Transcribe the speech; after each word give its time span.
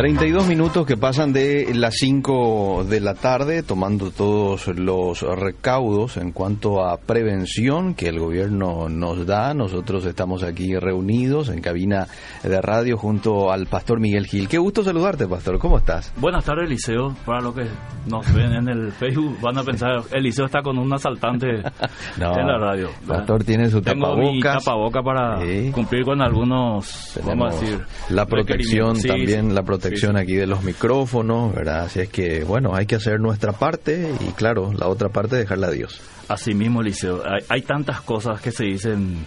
32 0.00 0.46
minutos 0.46 0.86
que 0.86 0.96
pasan 0.96 1.34
de 1.34 1.74
las 1.74 1.96
5 1.98 2.86
de 2.88 3.00
la 3.00 3.12
tarde, 3.12 3.62
tomando 3.62 4.10
todos 4.10 4.66
los 4.68 5.20
recaudos 5.20 6.16
en 6.16 6.32
cuanto 6.32 6.82
a 6.82 6.96
prevención 6.96 7.94
que 7.94 8.08
el 8.08 8.18
gobierno 8.18 8.88
nos 8.88 9.26
da. 9.26 9.52
Nosotros 9.52 10.06
estamos 10.06 10.42
aquí 10.42 10.74
reunidos 10.74 11.50
en 11.50 11.60
cabina 11.60 12.06
de 12.42 12.62
radio 12.62 12.96
junto 12.96 13.52
al 13.52 13.66
pastor 13.66 14.00
Miguel 14.00 14.26
Gil. 14.26 14.48
Qué 14.48 14.56
gusto 14.56 14.82
saludarte, 14.82 15.28
pastor. 15.28 15.58
¿Cómo 15.58 15.76
estás? 15.76 16.14
Buenas 16.16 16.46
tardes, 16.46 16.64
Eliseo. 16.64 17.14
Para 17.26 17.42
los 17.42 17.54
que 17.54 17.66
nos 18.06 18.32
ven 18.32 18.54
en 18.54 18.68
el 18.70 18.92
Facebook, 18.92 19.38
van 19.42 19.58
a 19.58 19.64
pensar, 19.64 20.00
Eliseo 20.12 20.46
está 20.46 20.62
con 20.62 20.78
un 20.78 20.90
asaltante 20.94 21.46
No, 22.18 22.38
en 22.38 22.46
la 22.46 22.56
radio. 22.56 22.88
Pastor 23.06 23.44
tiene 23.44 23.68
su 23.68 23.82
Tengo 23.82 24.16
mi 24.16 24.40
tapabocas. 24.40 24.64
tapaboca 24.64 25.02
para 25.02 25.72
cumplir 25.72 26.06
con 26.06 26.22
algunos, 26.22 27.20
vamos 27.22 27.54
a 27.54 27.60
decir, 27.60 27.80
la 28.08 28.24
protección. 28.24 28.96
Sí, 28.96 29.06
también, 29.06 29.50
sí, 29.50 29.54
la 29.54 29.62
protección 29.62 29.89
sí. 29.96 30.06
aquí 30.16 30.34
de 30.34 30.46
los 30.46 30.62
micrófonos, 30.62 31.54
¿verdad? 31.54 31.84
Así 31.84 32.00
es 32.00 32.08
que, 32.08 32.44
bueno, 32.44 32.74
hay 32.74 32.86
que 32.86 32.96
hacer 32.96 33.20
nuestra 33.20 33.52
parte 33.52 34.12
y, 34.20 34.32
claro, 34.32 34.72
la 34.72 34.88
otra 34.88 35.08
parte 35.08 35.36
dejarla 35.36 35.68
a 35.68 35.70
Dios. 35.70 36.00
Así 36.28 36.54
mismo, 36.54 36.80
Eliseo. 36.80 37.22
Hay, 37.24 37.44
hay 37.48 37.62
tantas 37.62 38.00
cosas 38.02 38.40
que 38.40 38.50
se 38.52 38.64
dicen 38.64 39.26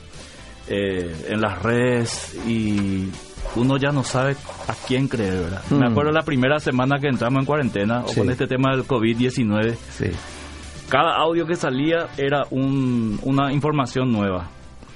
eh, 0.70 1.14
en 1.30 1.42
las 1.42 1.62
redes 1.62 2.36
y 2.48 3.10
uno 3.56 3.76
ya 3.78 3.92
no 3.92 4.04
sabe 4.04 4.38
a 4.68 4.74
quién 4.88 5.08
creer, 5.10 5.34
¿verdad? 5.44 5.62
Me 5.72 5.80
Mm. 5.90 5.92
acuerdo 5.92 6.12
la 6.12 6.22
primera 6.24 6.60
semana 6.60 7.00
que 7.00 7.08
entramos 7.08 7.42
en 7.42 7.46
cuarentena 7.46 8.06
o 8.06 8.14
con 8.14 8.30
este 8.30 8.48
tema 8.48 8.72
del 8.72 8.86
COVID-19, 8.86 9.76
Sí. 9.98 10.06
cada 10.90 11.18
audio 11.18 11.46
que 11.46 11.56
salía 11.58 12.08
era 12.18 12.44
un- 12.52 13.20
una 13.24 13.52
información 13.52 14.12
nueva. 14.14 14.50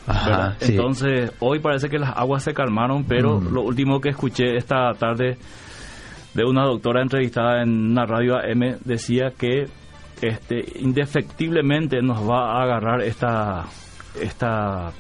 Ajá, 0.08 0.30
¿verdad? 0.30 0.58
sí. 0.60 0.72
Entonces, 0.72 1.32
hoy 1.40 1.60
parece 1.60 1.90
que 1.90 2.00
las 2.00 2.16
aguas 2.18 2.44
se 2.44 2.54
calmaron, 2.54 3.04
pero 3.04 3.40
Mm. 3.40 3.54
lo 3.54 3.62
último 3.62 4.00
que 4.02 4.10
escuché 4.10 4.56
esta 4.56 4.92
tarde 4.94 5.38
de 6.34 6.44
una 6.46 6.64
doctora 6.66 7.02
entrevistada 7.02 7.62
en 7.64 7.92
una 7.92 8.06
radio 8.06 8.36
AM 8.38 8.78
decía 8.86 9.32
que 9.38 9.66
este 10.22 10.64
indefectiblemente 10.80 12.02
nos 12.02 12.28
va 12.28 12.58
a 12.60 12.64
agarrar 12.64 13.02
esta 13.02 13.66
esta 14.22 14.92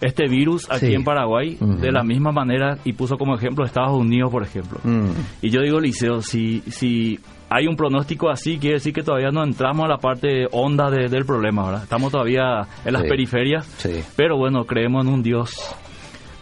este 0.00 0.26
virus 0.28 0.68
aquí 0.70 0.86
Sí. 0.86 0.94
en 0.94 1.04
Paraguay 1.04 1.56
de 1.60 1.92
la 1.92 2.02
misma 2.02 2.32
manera 2.32 2.76
y 2.84 2.92
puso 2.92 3.16
como 3.16 3.36
ejemplo 3.36 3.64
Estados 3.64 3.96
Unidos, 3.96 4.30
por 4.32 4.42
ejemplo. 4.42 4.80
Mm, 4.82 5.10
Y 5.42 5.50
yo 5.50 5.60
digo, 5.60 5.78
Liceo, 5.78 6.20
si, 6.22 6.60
si 6.68 7.20
hay 7.54 7.66
un 7.66 7.76
pronóstico 7.76 8.30
así, 8.30 8.58
quiere 8.58 8.74
decir 8.76 8.92
que 8.94 9.02
todavía 9.02 9.30
no 9.30 9.42
entramos 9.44 9.84
a 9.84 9.88
la 9.88 9.98
parte 9.98 10.46
honda 10.52 10.90
de- 10.90 11.08
del 11.08 11.24
problema, 11.26 11.66
¿verdad? 11.66 11.82
Estamos 11.82 12.10
todavía 12.10 12.62
en 12.84 12.92
las 12.92 13.02
Sí. 13.02 13.08
periferias, 13.08 13.66
sí. 13.78 14.02
pero 14.16 14.36
bueno, 14.38 14.64
creemos 14.64 15.04
en 15.06 15.12
un 15.12 15.22
Dios 15.22 15.74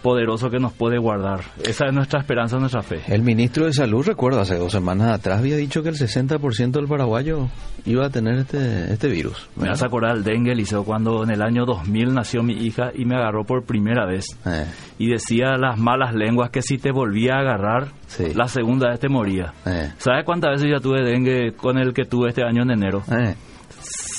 poderoso 0.03 0.51
que 0.51 0.59
nos 0.59 0.73
puede 0.73 0.99
guardar. 0.99 1.41
Esa 1.65 1.87
es 1.87 1.93
nuestra 1.93 2.21
esperanza, 2.21 2.59
nuestra 2.59 2.83
fe. 2.83 3.01
El 3.09 3.23
ministro 3.23 3.67
de 3.67 3.73
Salud, 3.73 4.05
recuerdo, 4.07 4.41
hace 4.41 4.57
dos 4.57 4.73
semanas 4.73 5.13
atrás 5.13 5.39
había 5.39 5.57
dicho 5.57 5.83
que 5.83 5.89
el 5.91 5.97
60% 5.97 6.71
del 6.73 6.87
paraguayo 6.89 7.49
iba 7.85 8.07
a 8.07 8.11
tener 8.11 8.39
este, 8.39 8.93
este 8.93 9.09
virus. 9.09 9.49
Me 9.57 9.69
vas 9.69 9.83
a 9.83 9.87
acordar 9.87 10.15
del 10.15 10.25
dengue, 10.25 10.55
Liceo, 10.55 10.85
cuando 10.85 11.23
en 11.25 11.31
el 11.31 11.43
año 11.43 11.65
2000 11.65 12.15
nació 12.15 12.43
mi 12.43 12.55
hija 12.55 12.91
y 12.95 13.05
me 13.05 13.17
agarró 13.17 13.45
por 13.45 13.65
primera 13.65 14.07
vez. 14.07 14.27
Eh, 14.47 14.67
Y 14.99 15.11
decía 15.11 15.57
las 15.59 15.79
malas 15.79 16.15
lenguas 16.15 16.51
que 16.51 16.63
si 16.63 16.77
te 16.79 16.93
volvía 16.93 17.35
a 17.37 17.41
agarrar, 17.41 17.89
Sí. 18.07 18.35
la 18.35 18.49
segunda 18.49 18.89
vez 18.91 19.01
te 19.01 19.09
moría. 19.09 19.53
eh, 19.67 19.93
¿Sabes 19.99 20.25
cuántas 20.25 20.53
veces 20.53 20.69
ya 20.71 20.81
tuve 20.81 21.03
dengue 21.03 21.53
con 21.57 21.79
el 21.79 21.93
que 21.95 22.05
tuve 22.05 22.29
este 22.31 22.43
año 22.43 22.63
en 22.63 22.71
enero? 22.73 23.03
eh. 23.11 23.35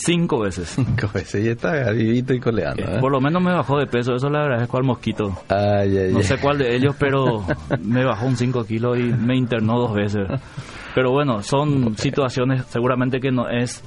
Cinco 0.05 0.39
veces. 0.39 0.69
Cinco 0.75 1.09
veces 1.13 1.45
y 1.45 1.49
está 1.49 1.91
vivito 1.91 2.33
y 2.33 2.39
coleando. 2.39 2.81
Eh, 2.83 2.95
¿eh? 2.95 2.99
Por 2.99 3.11
lo 3.11 3.21
menos 3.21 3.41
me 3.41 3.53
bajó 3.53 3.77
de 3.80 3.88
peso, 3.88 4.16
eso 4.16 4.30
le 4.30 4.39
agradezco 4.39 4.77
al 4.77 4.83
mosquito. 4.83 5.38
Ay, 5.49 5.97
ay, 5.97 6.11
No 6.11 6.19
ay. 6.19 6.23
sé 6.23 6.38
cuál 6.39 6.58
de 6.58 6.75
ellos, 6.75 6.95
pero 6.99 7.43
me 7.83 8.03
bajó 8.05 8.25
un 8.25 8.35
5 8.38 8.63
kilos 8.66 8.97
y 8.99 9.03
me 9.03 9.35
internó 9.35 9.80
dos 9.80 9.93
veces. 9.93 10.27
Pero 10.95 11.11
bueno, 11.11 11.41
son 11.41 11.95
situaciones 11.97 12.66
seguramente 12.66 13.19
que 13.19 13.31
no 13.31 13.47
es 13.49 13.83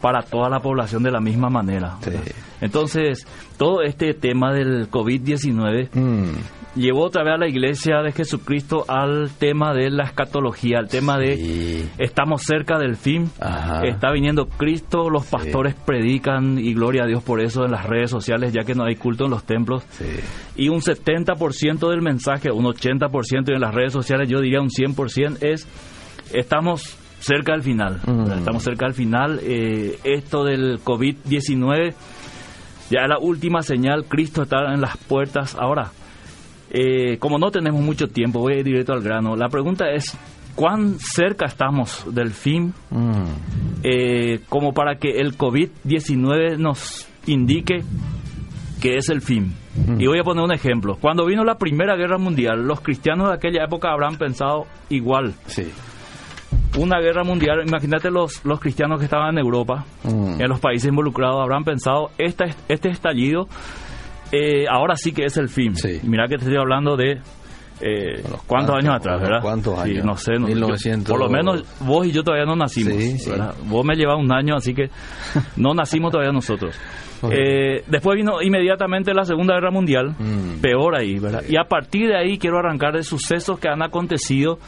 para 0.00 0.22
toda 0.22 0.48
la 0.48 0.60
población 0.60 1.02
de 1.02 1.10
la 1.10 1.20
misma 1.20 1.48
manera. 1.48 1.96
Sí. 2.02 2.10
Entonces, 2.60 3.26
todo 3.56 3.82
este 3.82 4.14
tema 4.14 4.52
del 4.52 4.90
COVID-19 4.90 5.88
Mm, 5.92 6.78
llevó 6.78 7.04
otra 7.04 7.22
vez 7.24 7.34
a 7.34 7.38
la 7.38 7.48
iglesia 7.48 8.02
de 8.02 8.12
Jesucristo 8.12 8.84
al 8.88 9.30
tema 9.38 9.72
de 9.74 9.90
la 9.90 10.04
escatología, 10.04 10.78
al 10.78 10.88
tema 10.88 11.18
de 11.18 11.86
estamos 11.98 12.42
cerca 12.42 12.78
del 12.78 12.96
fin, 12.96 13.30
Ajá. 13.40 13.82
está 13.86 14.12
viniendo 14.12 14.46
Cristo, 14.46 15.10
los 15.10 15.26
pastores 15.26 15.74
predican 15.74 16.58
y 16.58 16.74
gloria 16.74 17.04
a 17.04 17.06
Dios 17.06 17.22
por 17.22 17.40
eso 17.40 17.64
en 17.64 17.72
las 17.72 17.86
redes 17.86 18.10
sociales, 18.10 18.52
ya 18.52 18.64
que 18.64 18.74
no 18.74 18.84
hay 18.84 18.96
culto 18.96 19.24
en 19.24 19.30
los 19.30 19.44
templos. 19.44 19.84
Y 20.56 20.68
un 20.68 20.80
70% 20.80 21.88
del 21.90 22.02
mensaje, 22.02 22.50
un 22.50 22.64
80% 22.64 23.54
en 23.54 23.60
las 23.60 23.74
redes 23.74 23.92
sociales, 23.92 24.28
yo 24.28 24.40
diría 24.40 24.60
un 24.60 24.70
100% 24.70 25.38
es 25.40 25.66
estamos 26.34 26.96
cerca 27.20 27.52
del 27.52 27.62
final. 27.62 28.00
Mm. 28.06 28.32
Estamos 28.38 28.62
cerca 28.62 28.86
del 28.86 28.94
final. 28.94 29.40
Eh, 29.42 29.98
esto 30.04 30.44
del 30.44 30.80
COVID-19 30.80 31.94
ya 32.90 33.00
es 33.02 33.08
la 33.08 33.18
última 33.18 33.62
señal, 33.62 34.06
Cristo 34.06 34.42
está 34.42 34.72
en 34.72 34.80
las 34.80 34.96
puertas. 34.96 35.54
Ahora, 35.58 35.90
eh, 36.70 37.18
como 37.18 37.38
no 37.38 37.50
tenemos 37.50 37.82
mucho 37.82 38.08
tiempo, 38.08 38.40
voy 38.40 38.54
a 38.54 38.58
ir 38.58 38.64
directo 38.64 38.92
al 38.92 39.02
grano. 39.02 39.36
La 39.36 39.48
pregunta 39.48 39.90
es, 39.90 40.16
¿cuán 40.54 40.98
cerca 40.98 41.46
estamos 41.46 42.04
del 42.14 42.30
fin 42.30 42.72
Mm, 42.90 43.24
eh, 43.82 44.40
como 44.48 44.72
para 44.72 44.96
que 44.96 45.18
el 45.20 45.36
COVID-19 45.36 46.56
nos 46.56 47.06
indique 47.26 47.82
que 48.80 48.96
es 48.96 49.08
el 49.08 49.20
fin. 49.20 49.54
Y 49.98 50.06
voy 50.06 50.18
a 50.18 50.24
poner 50.24 50.44
un 50.44 50.52
ejemplo. 50.52 50.96
Cuando 51.00 51.26
vino 51.26 51.44
la 51.44 51.56
Primera 51.56 51.96
Guerra 51.96 52.18
Mundial, 52.18 52.64
los 52.64 52.80
cristianos 52.80 53.28
de 53.28 53.34
aquella 53.34 53.64
época 53.64 53.90
habrán 53.90 54.16
pensado 54.16 54.66
igual. 54.88 55.34
sí. 55.46 55.68
Una 56.76 57.00
guerra 57.00 57.24
mundial, 57.24 57.62
imagínate 57.66 58.10
los, 58.10 58.44
los 58.44 58.60
cristianos 58.60 58.98
que 58.98 59.04
estaban 59.06 59.30
en 59.36 59.38
Europa, 59.44 59.84
Mm. 60.04 60.40
en 60.40 60.48
los 60.48 60.60
países 60.60 60.88
involucrados, 60.90 61.40
habrán 61.40 61.64
pensado, 61.64 62.10
esta, 62.18 62.44
este 62.68 62.88
estallido, 62.90 63.48
eh, 64.32 64.66
ahora 64.70 64.94
sí 64.96 65.12
que 65.12 65.24
es 65.24 65.36
el 65.38 65.48
fin. 65.48 65.74
Sí. 65.74 66.00
Mira 66.04 66.24
que 66.28 66.36
te 66.36 66.44
estoy 66.44 66.58
hablando 66.58 66.96
de... 66.96 67.20
Eh, 67.80 68.24
¿Cuántos 68.48 68.74
años 68.74 68.92
atrás, 68.96 69.20
verdad? 69.20 69.40
cuantos 69.40 69.76
Sí, 69.84 69.90
años. 69.92 70.04
no 70.04 70.16
sé. 70.16 70.32
no- 70.32 70.48
1900. 70.48 71.06
yo- 71.06 71.14
por 71.14 71.20
lo 71.20 71.30
menos 71.30 71.64
vos 71.80 72.06
y 72.06 72.10
yo 72.12 72.24
todavía 72.24 72.44
no 72.44 72.56
nacimos. 72.56 72.92
Vos 73.66 73.84
me 73.84 73.94
llevas 73.94 74.18
un 74.18 74.32
año, 74.32 74.56
así 74.56 74.74
que 74.74 74.90
no 75.56 75.74
nacimos 75.74 76.10
todavía 76.10 76.32
nosotros. 76.32 76.76
Eh, 77.30 77.84
después 77.86 78.16
vino 78.16 78.42
inmediatamente 78.42 79.14
la 79.14 79.24
Segunda 79.24 79.54
Guerra 79.54 79.70
Mundial, 79.70 80.14
Mm. 80.18 80.60
peor 80.60 80.96
ahí, 80.98 81.18
¿verdad? 81.20 81.42
Y 81.48 81.56
a 81.56 81.64
partir 81.68 82.08
de 82.08 82.16
ahí 82.16 82.36
quiero 82.38 82.58
arrancar 82.58 82.94
de 82.94 83.02
sucesos 83.04 83.58
que 83.60 83.68
han 83.68 83.82
acontecido, 83.82 84.58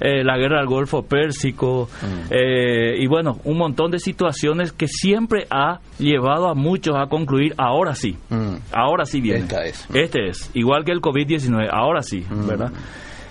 eh, 0.00 0.22
la 0.24 0.36
guerra 0.38 0.58
del 0.58 0.66
Golfo 0.68 1.02
Pérsico, 1.02 1.88
Mm. 2.02 2.32
eh, 2.32 2.96
y 2.98 3.06
bueno, 3.06 3.38
un 3.44 3.58
montón 3.58 3.90
de 3.90 3.98
situaciones 3.98 4.72
que 4.72 4.86
siempre 4.88 5.46
ha 5.50 5.80
llevado 5.98 6.48
a 6.48 6.54
muchos 6.54 6.94
a 6.96 7.06
concluir, 7.06 7.54
ahora 7.56 7.94
sí, 7.94 8.16
Mm. 8.30 8.56
ahora 8.72 9.04
sí 9.04 9.20
viene. 9.20 9.40
Esta 9.40 9.64
es. 9.64 9.86
Este 9.94 10.28
es, 10.28 10.50
igual 10.54 10.84
que 10.84 10.92
el 10.92 11.00
COVID-19, 11.00 11.68
ahora 11.70 12.02
sí, 12.02 12.24
Mm. 12.28 12.46
¿verdad? 12.46 12.72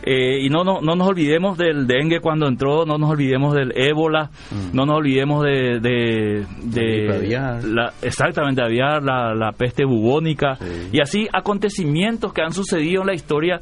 Eh, 0.08 0.46
y 0.46 0.50
no, 0.50 0.64
no, 0.64 0.82
no 0.82 0.96
nos 0.96 1.08
olvidemos 1.08 1.58
del 1.58 1.88
dengue 1.88 2.20
cuando 2.20 2.48
entró, 2.48 2.86
no 2.86 3.00
nos 3.00 3.10
olvidemos 3.10 3.56
del 3.56 3.72
ébola, 3.76 4.30
no 4.72 4.86
nos 4.86 4.98
olvidemos 4.98 5.44
de... 5.44 5.80
de, 5.80 6.46
de 6.62 6.82
gripe 7.08 7.16
aviar. 7.16 7.64
la, 7.64 7.94
exactamente, 8.04 8.62
aviar, 8.62 9.02
la, 9.02 9.34
la 9.34 9.52
peste 9.54 9.84
bubónica, 9.84 10.58
Sí. 10.58 10.90
y 10.94 11.02
así 11.02 11.28
acontecimientos 11.34 12.34
que 12.34 12.44
han 12.44 12.54
sucedido 12.54 13.02
en 13.02 13.08
la 13.08 13.14
historia 13.16 13.60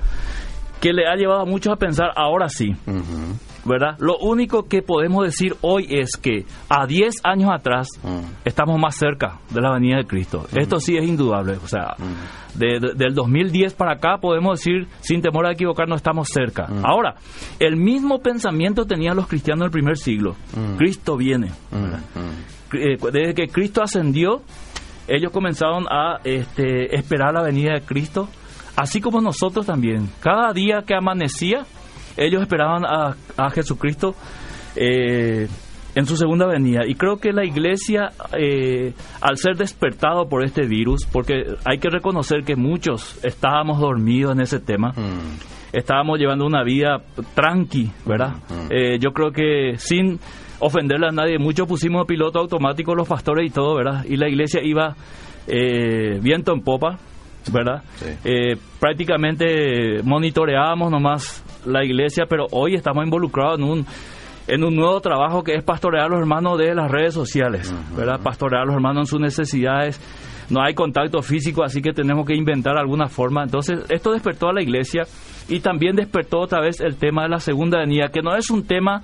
que 0.83 0.91
le 0.91 1.07
ha 1.07 1.15
llevado 1.15 1.41
a 1.41 1.45
muchos 1.45 1.71
a 1.71 1.77
pensar, 1.77 2.11
ahora 2.15 2.49
sí. 2.49 2.75
¿verdad? 3.65 3.95
Lo 3.99 4.17
único 4.17 4.63
que 4.63 4.81
podemos 4.81 5.23
decir 5.23 5.55
hoy 5.61 5.87
es 5.89 6.17
que 6.17 6.43
a 6.67 6.85
10 6.85 7.15
años 7.23 7.49
atrás 7.53 7.87
Mm. 8.03 8.19
estamos 8.43 8.77
más 8.77 8.97
cerca 8.97 9.39
de 9.49 9.61
la 9.61 9.71
venida 9.71 9.95
de 9.99 10.05
Cristo. 10.05 10.45
Esto 10.53 10.81
sí 10.81 10.97
es 10.97 11.07
indudable. 11.07 11.53
O 11.63 11.67
sea, 11.69 11.95
de- 12.55 12.81
de- 12.81 12.93
del 12.95 13.15
2010 13.15 13.73
para 13.73 13.93
acá 13.93 14.17
podemos 14.19 14.59
decir, 14.59 14.89
sin 14.99 15.21
temor 15.21 15.45
a 15.45 15.53
equivocarnos, 15.53 15.95
estamos 15.95 16.27
cerca. 16.27 16.67
Ahora, 16.83 17.15
el 17.59 17.77
mismo 17.77 18.19
pensamiento 18.19 18.83
tenían 18.85 19.15
los 19.15 19.27
cristianos 19.27 19.61
del 19.61 19.71
primer 19.71 19.95
siglo. 19.97 20.35
Cristo 20.77 21.15
viene. 21.15 21.51
Eh, 22.73 22.97
Desde 23.13 23.33
que 23.33 23.47
Cristo 23.47 23.81
ascendió, 23.81 24.41
ellos 25.07 25.31
comenzaron 25.31 25.85
a 25.89 26.19
este, 26.25 26.93
esperar 26.97 27.33
la 27.33 27.43
venida 27.43 27.73
de 27.75 27.81
Cristo, 27.81 28.27
así 28.75 29.01
como 29.01 29.21
nosotros 29.21 29.65
también. 29.65 30.09
Cada 30.19 30.53
día 30.53 30.83
que 30.85 30.95
amanecía, 30.95 31.65
ellos 32.17 32.41
esperaban 32.41 32.83
a, 32.85 33.15
a 33.37 33.49
Jesucristo 33.51 34.15
eh, 34.75 35.47
en 35.95 36.05
su 36.05 36.15
segunda 36.17 36.47
venida. 36.47 36.81
Y 36.87 36.95
creo 36.95 37.17
que 37.17 37.31
la 37.31 37.45
iglesia, 37.45 38.11
eh, 38.37 38.93
al 39.21 39.37
ser 39.37 39.55
despertado 39.57 40.27
por 40.27 40.43
este 40.43 40.65
virus, 40.65 41.05
porque 41.05 41.43
hay 41.65 41.77
que 41.77 41.89
reconocer 41.89 42.43
que 42.43 42.55
muchos 42.55 43.23
estábamos 43.23 43.79
dormidos 43.79 44.33
en 44.33 44.41
ese 44.41 44.59
tema, 44.59 44.89
Mm. 44.95 45.37
estábamos 45.71 46.17
llevando 46.19 46.45
una 46.45 46.63
vida 46.63 46.97
tranqui, 47.35 47.91
¿verdad? 48.05 48.33
Eh, 48.71 48.97
yo 48.99 49.11
creo 49.11 49.31
que 49.31 49.77
sin 49.77 50.19
ofenderle 50.59 51.07
a 51.07 51.11
nadie, 51.11 51.37
muchos 51.39 51.67
pusimos 51.67 52.05
piloto 52.07 52.39
automático 52.39 52.95
los 52.95 53.07
pastores 53.07 53.47
y 53.47 53.51
todo, 53.53 53.75
¿verdad? 53.75 54.03
Y 54.07 54.17
la 54.17 54.27
iglesia 54.29 54.61
iba 54.63 54.95
eh, 55.47 56.19
viento 56.21 56.53
en 56.53 56.61
popa, 56.61 56.97
¿verdad? 57.51 57.83
Sí. 57.95 58.05
Eh, 58.23 58.57
prácticamente 58.79 60.01
monitoreábamos 60.03 60.91
nomás 60.91 61.43
la 61.65 61.83
iglesia, 61.83 62.25
pero 62.27 62.47
hoy 62.51 62.75
estamos 62.75 63.03
involucrados 63.03 63.59
en 63.59 63.65
un 63.65 63.85
en 64.47 64.63
un 64.63 64.75
nuevo 64.75 64.99
trabajo 64.99 65.43
que 65.43 65.55
es 65.55 65.63
pastorear 65.63 66.05
a 66.05 66.09
los 66.09 66.19
hermanos 66.19 66.57
de 66.57 66.75
las 66.75 66.91
redes 66.91 67.13
sociales, 67.13 67.73
¿verdad? 67.95 68.19
Pastorear 68.21 68.63
a 68.63 68.65
los 68.65 68.75
hermanos 68.75 69.03
en 69.03 69.05
sus 69.07 69.19
necesidades. 69.19 69.99
No 70.49 70.61
hay 70.61 70.73
contacto 70.73 71.21
físico, 71.21 71.63
así 71.63 71.81
que 71.81 71.93
tenemos 71.93 72.25
que 72.25 72.35
inventar 72.35 72.77
alguna 72.77 73.07
forma. 73.07 73.43
Entonces, 73.43 73.79
esto 73.89 74.11
despertó 74.11 74.49
a 74.49 74.53
la 74.53 74.61
iglesia 74.61 75.03
y 75.47 75.61
también 75.61 75.95
despertó 75.95 76.39
otra 76.39 76.59
vez 76.59 76.81
el 76.81 76.97
tema 76.97 77.23
de 77.23 77.29
la 77.29 77.39
segunda 77.39 77.79
venida, 77.79 78.09
que 78.09 78.21
no 78.21 78.35
es 78.35 78.49
un 78.49 78.67
tema 78.67 79.01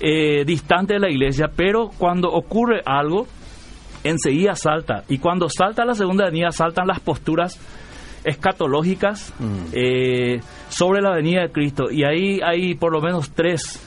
eh, 0.00 0.44
distante 0.44 0.94
de 0.94 1.00
la 1.00 1.10
iglesia, 1.10 1.50
pero 1.54 1.90
cuando 1.98 2.28
ocurre 2.28 2.80
algo, 2.84 3.26
enseguida 4.04 4.54
salta. 4.54 5.04
Y 5.08 5.18
cuando 5.18 5.48
salta 5.48 5.84
la 5.84 5.94
segunda 5.94 6.26
venida, 6.26 6.50
saltan 6.50 6.86
las 6.86 7.00
posturas 7.00 7.58
escatológicas 8.24 9.32
eh, 9.72 10.40
sobre 10.68 11.00
la 11.00 11.14
venida 11.14 11.42
de 11.42 11.52
Cristo. 11.52 11.90
Y 11.90 12.04
ahí 12.04 12.40
hay 12.42 12.74
por 12.74 12.92
lo 12.92 13.00
menos 13.00 13.30
tres 13.30 13.82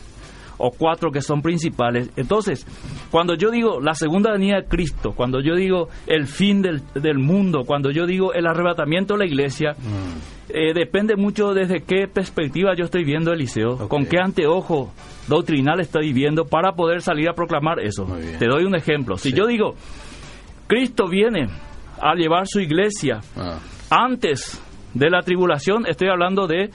o 0.57 0.71
cuatro 0.71 1.11
que 1.11 1.21
son 1.21 1.41
principales. 1.41 2.09
Entonces, 2.15 2.65
cuando 3.11 3.35
yo 3.35 3.49
digo 3.49 3.79
la 3.81 3.93
segunda 3.93 4.31
venida 4.31 4.57
de 4.57 4.67
Cristo, 4.67 5.13
cuando 5.15 5.41
yo 5.41 5.55
digo 5.55 5.87
el 6.05 6.27
fin 6.27 6.61
del, 6.61 6.81
del 6.93 7.17
mundo, 7.17 7.63
cuando 7.65 7.91
yo 7.91 8.05
digo 8.05 8.33
el 8.33 8.45
arrebatamiento 8.45 9.13
de 9.13 9.19
la 9.19 9.25
iglesia, 9.25 9.75
eh, 10.49 10.73
depende 10.73 11.15
mucho 11.15 11.53
desde 11.53 11.81
qué 11.83 12.07
perspectiva 12.07 12.73
yo 12.75 12.85
estoy 12.85 13.03
viendo 13.03 13.31
Eliseo, 13.33 13.87
con 13.87 14.05
qué 14.05 14.17
anteojo 14.19 14.91
doctrinal 15.27 15.79
estoy 15.79 16.11
viendo 16.13 16.45
para 16.45 16.71
poder 16.73 17.01
salir 17.01 17.29
a 17.29 17.33
proclamar 17.33 17.79
eso. 17.79 18.05
Te 18.39 18.45
doy 18.47 18.63
un 18.65 18.75
ejemplo. 18.75 19.17
Si 19.17 19.31
yo 19.33 19.45
digo, 19.45 19.75
Cristo 20.67 21.07
viene 21.07 21.47
a 22.01 22.15
llevar 22.15 22.47
su 22.47 22.59
iglesia 22.59 23.19
Ah, 23.37 23.59
antes 23.89 24.61
de 24.93 25.09
la 25.09 25.21
tribulación, 25.21 25.85
estoy 25.87 26.09
hablando 26.09 26.47
de 26.47 26.69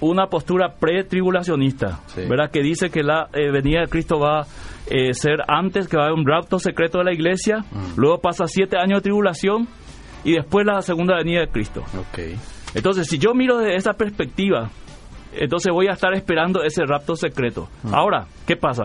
una 0.00 0.26
postura 0.26 0.74
pre-tribulacionista, 0.80 2.00
Sí. 2.06 2.22
¿verdad? 2.28 2.50
Que 2.50 2.62
dice 2.62 2.90
que 2.90 3.02
la 3.02 3.28
eh, 3.32 3.50
venida 3.50 3.80
de 3.82 3.86
Cristo 3.88 4.18
va 4.18 4.40
a 4.40 4.46
eh, 4.90 5.14
ser 5.14 5.38
antes, 5.48 5.88
que 5.88 5.96
va 5.96 6.02
a 6.04 6.06
haber 6.08 6.18
un 6.18 6.26
rapto 6.26 6.58
secreto 6.58 6.98
de 6.98 7.04
la 7.04 7.12
iglesia, 7.14 7.58
Mm. 7.70 7.94
luego 7.96 8.18
pasa 8.18 8.44
siete 8.46 8.76
años 8.76 8.98
de 8.98 9.02
tribulación 9.04 9.66
y 10.24 10.32
después 10.32 10.66
la 10.66 10.82
segunda 10.82 11.16
venida 11.16 11.40
de 11.40 11.48
Cristo. 11.48 11.82
Entonces, 12.74 13.06
si 13.06 13.18
yo 13.18 13.34
miro 13.34 13.58
desde 13.58 13.76
esa 13.76 13.92
perspectiva, 13.92 14.70
entonces 15.32 15.72
voy 15.72 15.86
a 15.88 15.92
estar 15.92 16.12
esperando 16.14 16.62
ese 16.62 16.84
rapto 16.84 17.16
secreto. 17.16 17.68
Ahora, 17.92 18.26
¿qué 18.46 18.56
pasa? 18.56 18.84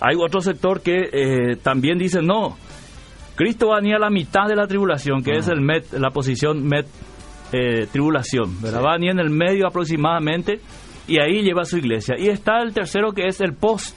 Hay 0.00 0.16
otro 0.16 0.40
sector 0.40 0.82
que 0.82 1.08
eh, 1.12 1.56
también 1.62 1.98
dice, 1.98 2.20
no, 2.22 2.56
Cristo 3.34 3.68
va 3.68 3.76
a 3.76 3.80
venir 3.80 3.96
a 3.96 3.98
la 3.98 4.10
mitad 4.10 4.46
de 4.46 4.56
la 4.56 4.66
tribulación, 4.66 5.22
que 5.22 5.32
es 5.32 5.48
el 5.48 5.60
MET, 5.60 5.92
la 5.92 6.10
posición 6.10 6.66
MET 6.66 6.86
eh, 7.52 7.86
tribulación, 7.92 8.60
¿verdad? 8.60 8.82
Va 8.84 8.90
a 8.92 8.96
venir 8.96 9.12
en 9.12 9.20
el 9.20 9.30
medio 9.30 9.66
aproximadamente 9.66 10.60
y 11.06 11.20
ahí 11.20 11.42
lleva 11.42 11.64
su 11.64 11.78
iglesia. 11.78 12.16
Y 12.18 12.28
está 12.28 12.60
el 12.60 12.72
tercero 12.72 13.12
que 13.12 13.26
es 13.26 13.40
el 13.40 13.54
post 13.54 13.96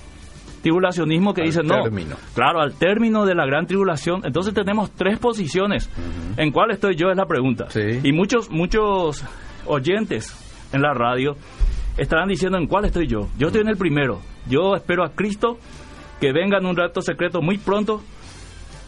tribulacionismo 0.61 1.33
que 1.33 1.41
Al 1.41 1.47
dice 1.47 1.63
no, 1.63 1.83
claro, 2.33 2.61
al 2.61 2.73
término 2.73 3.25
de 3.25 3.35
la 3.35 3.45
gran 3.45 3.65
tribulación, 3.65 4.21
entonces 4.25 4.53
tenemos 4.53 4.91
tres 4.91 5.19
posiciones. 5.19 5.89
¿En 6.38 6.51
cuál 6.51 6.71
estoy 6.71 6.95
yo? 6.95 7.09
Es 7.09 7.17
la 7.17 7.25
pregunta. 7.25 7.69
Sí. 7.69 8.00
Y 8.03 8.11
muchos 8.11 8.50
muchos 8.50 9.23
oyentes 9.65 10.33
en 10.73 10.81
la 10.81 10.94
radio 10.94 11.35
estarán 11.97 12.27
diciendo 12.29 12.57
en 12.57 12.67
cuál 12.67 12.85
estoy 12.85 13.07
yo. 13.07 13.27
Yo 13.38 13.47
estoy 13.47 13.61
en 13.61 13.69
el 13.69 13.77
primero. 13.77 14.19
Yo 14.47 14.75
espero 14.75 15.03
a 15.03 15.11
Cristo 15.13 15.57
que 16.19 16.31
venga 16.31 16.57
en 16.57 16.65
un 16.65 16.75
rato 16.75 17.01
secreto 17.01 17.41
muy 17.41 17.57
pronto 17.57 18.01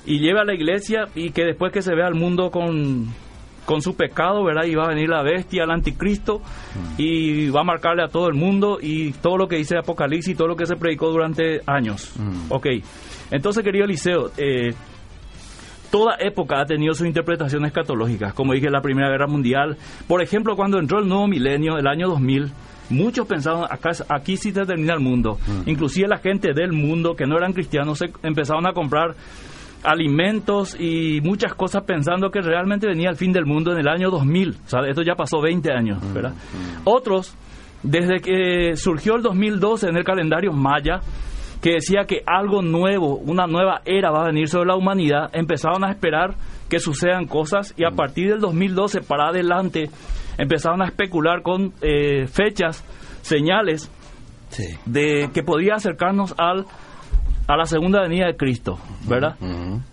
y 0.06 0.20
lleve 0.20 0.40
a 0.40 0.44
la 0.44 0.54
iglesia 0.54 1.08
y 1.16 1.32
que 1.32 1.46
después 1.46 1.72
que 1.72 1.82
se 1.82 1.96
vea 1.96 2.08
al 2.08 2.16
mundo 2.16 2.50
con, 2.52 3.08
con 3.66 3.82
su 3.82 3.96
pecado, 3.96 4.44
¿verdad? 4.44 4.66
Y 4.66 4.76
va 4.76 4.86
a 4.86 4.90
venir 4.90 5.10
la 5.10 5.24
bestia, 5.24 5.64
el 5.64 5.72
anticristo, 5.72 6.42
y 6.98 7.50
va 7.50 7.62
a 7.62 7.64
marcarle 7.64 8.04
a 8.04 8.08
todo 8.08 8.28
el 8.28 8.34
mundo 8.34 8.80
y 8.82 9.12
todo 9.14 9.38
lo 9.38 9.48
que 9.48 9.58
dice 9.58 9.78
Apocalipsis 9.78 10.34
y 10.34 10.36
todo 10.36 10.48
lo 10.48 10.56
que 10.56 10.66
se 10.66 10.76
predicó 10.76 11.10
durante 11.10 11.62
años. 11.66 12.14
Mm. 12.18 12.52
Ok, 12.52 12.68
entonces 13.32 13.64
querido 13.64 13.86
Eliseo, 13.86 14.32
eh, 14.38 14.74
toda 15.92 16.16
época 16.20 16.62
ha 16.62 16.66
tenido 16.66 16.94
sus 16.94 17.06
interpretaciones 17.06 17.68
escatológicas, 17.68 18.34
como 18.34 18.54
dije, 18.54 18.70
la 18.70 18.82
Primera 18.82 19.10
Guerra 19.10 19.28
Mundial. 19.28 19.78
Por 20.08 20.22
ejemplo, 20.22 20.56
cuando 20.56 20.80
entró 20.80 21.00
el 21.00 21.08
nuevo 21.08 21.28
milenio, 21.28 21.78
el 21.78 21.88
año 21.88 22.08
2000, 22.08 22.52
muchos 22.90 23.28
pensaban, 23.28 23.66
acá, 23.70 23.92
aquí 24.10 24.38
sí 24.38 24.52
se 24.52 24.66
termina 24.66 24.94
el 24.94 25.02
mundo. 25.02 25.38
Inclusive 25.66 26.08
la 26.08 26.18
gente 26.18 26.54
del 26.54 26.72
mundo 26.72 27.16
que 27.16 27.26
no 27.26 27.38
eran 27.38 27.54
cristianos 27.54 28.00
se 28.00 28.12
empezaron 28.24 28.66
a 28.68 28.74
comprar 28.74 29.16
alimentos 29.84 30.76
y 30.80 31.22
muchas 31.22 31.54
cosas 31.54 31.84
pensando 31.84 32.30
que 32.30 32.42
realmente 32.42 32.88
venía 32.88 33.10
el 33.10 33.16
fin 33.16 33.32
del 33.34 33.46
mundo 33.46 33.72
en 33.72 33.80
el 33.80 33.88
año 33.88 34.10
2000. 34.10 34.58
O 34.66 34.68
sea, 34.70 34.82
esto 34.88 35.02
ya 35.02 35.16
pasó 35.16 35.42
20 35.42 35.72
años, 35.74 35.98
¿verdad? 36.14 36.34
Otros, 36.84 37.36
desde 37.84 38.18
que 38.20 38.76
surgió 38.76 39.16
el 39.16 39.22
2012 39.24 39.90
en 39.90 39.98
el 39.98 40.04
calendario 40.04 40.52
maya, 40.52 41.00
que 41.62 41.74
decía 41.74 42.06
que 42.08 42.24
algo 42.26 42.62
nuevo, 42.62 43.18
una 43.18 43.46
nueva 43.46 43.82
era 43.86 44.10
va 44.12 44.24
a 44.24 44.28
venir 44.28 44.48
sobre 44.48 44.68
la 44.68 44.76
humanidad, 44.76 45.30
empezaron 45.34 45.84
a 45.84 45.92
esperar 45.92 46.36
que 46.70 46.80
sucedan 46.80 47.28
cosas 47.28 47.74
y 47.78 47.84
a 47.86 47.92
partir 47.92 48.30
del 48.30 48.40
2012 48.40 49.02
para 49.02 49.30
adelante 49.30 49.90
empezaron 50.38 50.82
a 50.82 50.86
especular 50.86 51.44
con 51.44 51.74
eh, 51.82 52.26
fechas, 52.28 52.84
señales 53.22 53.92
Sí. 54.50 54.66
de 54.86 55.30
que 55.34 55.44
podía 55.44 55.76
acercarnos 55.76 56.36
al 56.38 56.66
a 57.54 57.58
la 57.58 57.66
segunda 57.66 58.02
venida 58.02 58.28
de 58.28 58.36
Cristo, 58.38 58.78
¿verdad? 59.08 59.36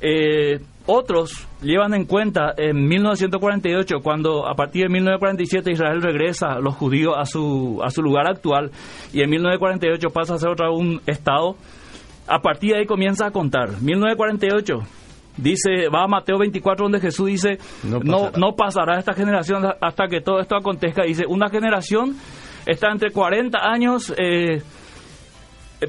Eh, 0.01 0.61
otros 0.87 1.47
llevan 1.61 1.93
en 1.95 2.05
cuenta 2.05 2.55
en 2.57 2.87
1948, 2.87 3.97
cuando 4.03 4.47
a 4.49 4.55
partir 4.55 4.85
de 4.85 4.89
1947 4.91 5.73
Israel 5.73 6.01
regresa 6.01 6.53
a 6.53 6.61
los 6.61 6.75
judíos 6.77 7.15
a 7.19 7.25
su, 7.27 7.81
a 7.85 7.91
su 7.91 8.01
lugar 8.01 8.29
actual 8.29 8.71
y 9.13 9.23
en 9.23 9.31
1948 9.31 10.09
pasa 10.11 10.35
a 10.35 10.39
ser 10.39 10.51
otra 10.51 10.71
un 10.71 11.01
estado, 11.07 11.57
a 12.29 12.39
partir 12.41 12.73
de 12.75 12.79
ahí 12.81 12.87
comienza 12.87 13.27
a 13.27 13.31
contar. 13.33 13.71
1948 13.83 14.79
dice, 15.37 15.89
va 15.93 16.05
a 16.05 16.07
Mateo 16.09 16.39
24 16.39 16.85
donde 16.85 17.01
Jesús 17.01 17.27
dice, 17.27 17.59
No 17.83 18.01
pasará. 18.01 18.39
no 18.39 18.53
pasará 18.57 18.99
esta 18.99 19.15
generación 19.15 19.65
hasta 19.81 20.07
que 20.07 20.21
todo 20.21 20.39
esto 20.41 20.57
acontezca. 20.57 21.03
Dice, 21.03 21.25
una 21.27 21.49
generación 21.49 22.15
está 22.67 22.89
entre 22.93 23.11
40 23.11 23.59
años... 23.59 24.15
eh, 24.17 24.63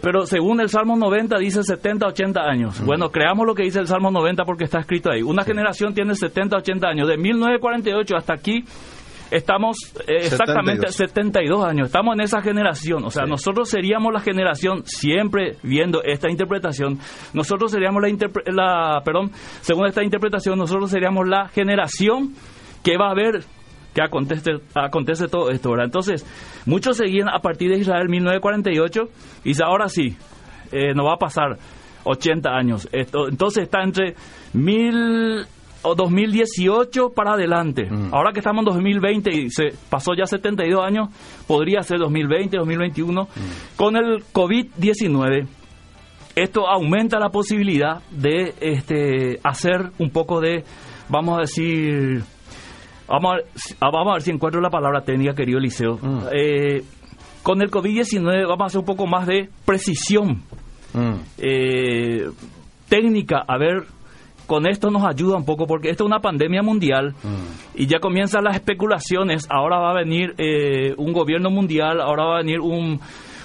pero 0.02 0.26
según 0.26 0.62
el 0.62 0.70
Salmo 0.70 0.96
90 0.96 1.38
dice 1.40 1.64
70, 1.64 2.08
80 2.08 2.42
años. 2.42 2.82
Bueno, 2.86 3.10
creamos 3.10 3.48
lo 3.48 3.56
que 3.56 3.64
dice 3.64 3.80
el 3.80 3.88
Salmo 3.88 4.12
90 4.12 4.44
porque 4.46 4.66
está 4.66 4.80
escrito 4.80 5.12
ahí. 5.12 5.22
Una 5.24 5.44
generación 5.44 5.94
tiene 5.94 6.14
70, 6.16 6.58
80 6.58 6.88
años. 6.88 7.08
De 7.08 7.18
1948 7.18 8.16
hasta 8.16 8.34
aquí 8.34 8.64
estamos 9.32 9.78
eh, 10.08 10.18
exactamente 10.26 10.88
72 10.92 11.64
años. 11.64 11.88
Estamos 11.88 12.16
en 12.16 12.22
esa 12.22 12.42
generación. 12.42 13.04
O 13.06 13.10
sea, 13.12 13.26
Sí. 13.26 13.30
nosotros 13.30 13.70
seríamos 13.70 14.12
la 14.14 14.20
generación, 14.22 14.84
siempre 14.86 15.58
viendo 15.64 16.02
esta 16.04 16.30
interpretación, 16.30 17.00
nosotros 17.34 17.72
seríamos 17.72 18.02
la, 18.04 18.10
la, 18.52 19.02
perdón, 19.04 19.32
según 19.62 19.86
esta 19.88 20.04
interpretación, 20.04 20.58
nosotros 20.58 20.90
seríamos 20.90 21.28
la 21.28 21.48
generación 21.50 22.34
que 22.84 22.98
va 22.98 23.12
a 23.12 23.14
ver 23.14 23.44
que 23.94 24.02
acontece, 24.02 24.52
acontece 24.76 25.28
todo 25.28 25.50
esto, 25.50 25.72
¿verdad? 25.72 25.86
Entonces, 25.86 26.26
muchos 26.66 26.98
seguían 26.98 27.30
a 27.30 27.40
partir 27.40 27.70
de 27.72 27.80
Israel 27.80 28.10
1948 28.10 29.10
y 29.44 29.50
dice, 29.50 29.64
ahora 29.64 29.90
sí, 29.90 30.16
eh, 30.72 30.94
no 30.94 31.06
va 31.06 31.14
a 31.14 31.18
pasar 31.18 31.58
80 32.04 32.50
años. 32.50 32.88
Esto, 32.92 33.28
entonces 33.28 33.64
está 33.64 33.82
entre 33.84 34.16
mil 34.54 35.46
o 35.82 35.96
2018 35.96 37.10
para 37.10 37.34
adelante. 37.34 37.88
Mm. 37.90 38.14
Ahora 38.14 38.32
que 38.34 38.40
estamos 38.40 38.62
en 38.62 38.74
2020 38.74 39.32
y 39.34 39.50
se 39.50 39.74
pasó 39.90 40.14
ya 40.14 40.26
72 40.26 40.84
años, 40.84 41.10
podría 41.48 41.82
ser 41.82 42.00
2020, 42.00 42.58
2021. 42.58 43.28
Con 43.76 43.96
el 43.96 44.24
COVID-19, 44.34 45.48
esto 46.36 46.68
aumenta 46.68 47.20
la 47.20 47.30
posibilidad 47.30 48.02
de 48.12 48.54
este, 48.60 49.40
hacer 49.44 49.92
un 50.00 50.10
poco 50.10 50.42
de, 50.42 50.64
vamos 51.10 51.38
a 51.38 51.42
decir, 51.42 52.24
vamos 53.10 53.32
a, 53.32 53.36
ver, 53.38 53.46
si- 53.56 53.76
ah, 53.82 53.90
vamos 53.92 54.12
a 54.12 54.14
ver 54.14 54.22
si 54.22 54.32
encuentro 54.32 54.62
la 54.62 54.70
palabra 54.70 55.02
técnica, 55.02 55.34
querido 55.34 55.58
Eliseo. 55.60 55.98
Mm. 56.02 56.20
Eh, 56.32 56.84
con 57.44 57.62
el 57.62 57.70
COVID-19 57.72 58.44
vamos 58.48 58.62
a 58.62 58.66
hacer 58.68 58.80
un 58.80 58.86
poco 58.86 59.08
más 59.08 59.26
de 59.28 59.50
precisión 59.66 60.42
Mm. 60.94 61.14
eh, 61.38 62.30
técnica. 62.88 63.44
A 63.48 63.58
ver, 63.58 63.84
con 64.48 64.68
esto 64.68 64.90
nos 64.90 65.04
ayuda 65.06 65.38
un 65.38 65.46
poco 65.46 65.68
porque 65.68 65.90
esto 65.92 66.04
es 66.04 66.08
una 66.08 66.20
pandemia 66.20 66.62
mundial 66.64 67.14
Mm. 67.24 67.76
y 67.82 67.86
ya 67.88 68.00
comienzan 68.00 68.44
las 68.44 68.56
especulaciones. 68.56 69.48
Ahora 69.50 69.78
va 69.80 69.92
a 69.92 69.94
venir 69.94 70.34
eh, 70.38 70.94
un 70.98 71.14
gobierno 71.14 71.50
mundial, 71.52 72.02
ahora 72.02 72.26
va 72.26 72.36
a 72.36 72.38
venir 72.40 72.60
un, 72.60 73.00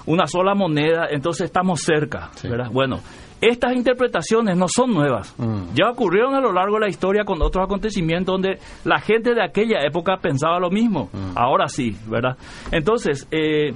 una 0.06 0.26
sola 0.26 0.54
moneda, 0.54 1.06
entonces 1.10 1.44
estamos 1.46 1.80
cerca, 1.82 2.30
Sí. 2.36 2.48
¿verdad? 2.48 2.70
Bueno, 2.72 3.00
estas 3.40 3.74
interpretaciones 3.74 4.56
no 4.56 4.66
son 4.68 4.92
nuevas. 4.92 5.34
Mm. 5.38 5.74
Ya 5.74 5.90
ocurrieron 5.90 6.34
a 6.34 6.40
lo 6.40 6.52
largo 6.52 6.74
de 6.74 6.80
la 6.80 6.88
historia 6.88 7.24
con 7.24 7.42
otros 7.42 7.64
acontecimientos 7.64 8.32
donde 8.32 8.58
la 8.84 9.00
gente 9.00 9.34
de 9.34 9.42
aquella 9.42 9.80
época 9.86 10.16
pensaba 10.16 10.58
lo 10.58 10.70
mismo. 10.70 11.10
Mm. 11.12 11.36
Ahora 11.36 11.68
sí, 11.68 11.96
¿verdad? 12.06 12.36
Entonces, 12.70 13.28
eh, 13.30 13.74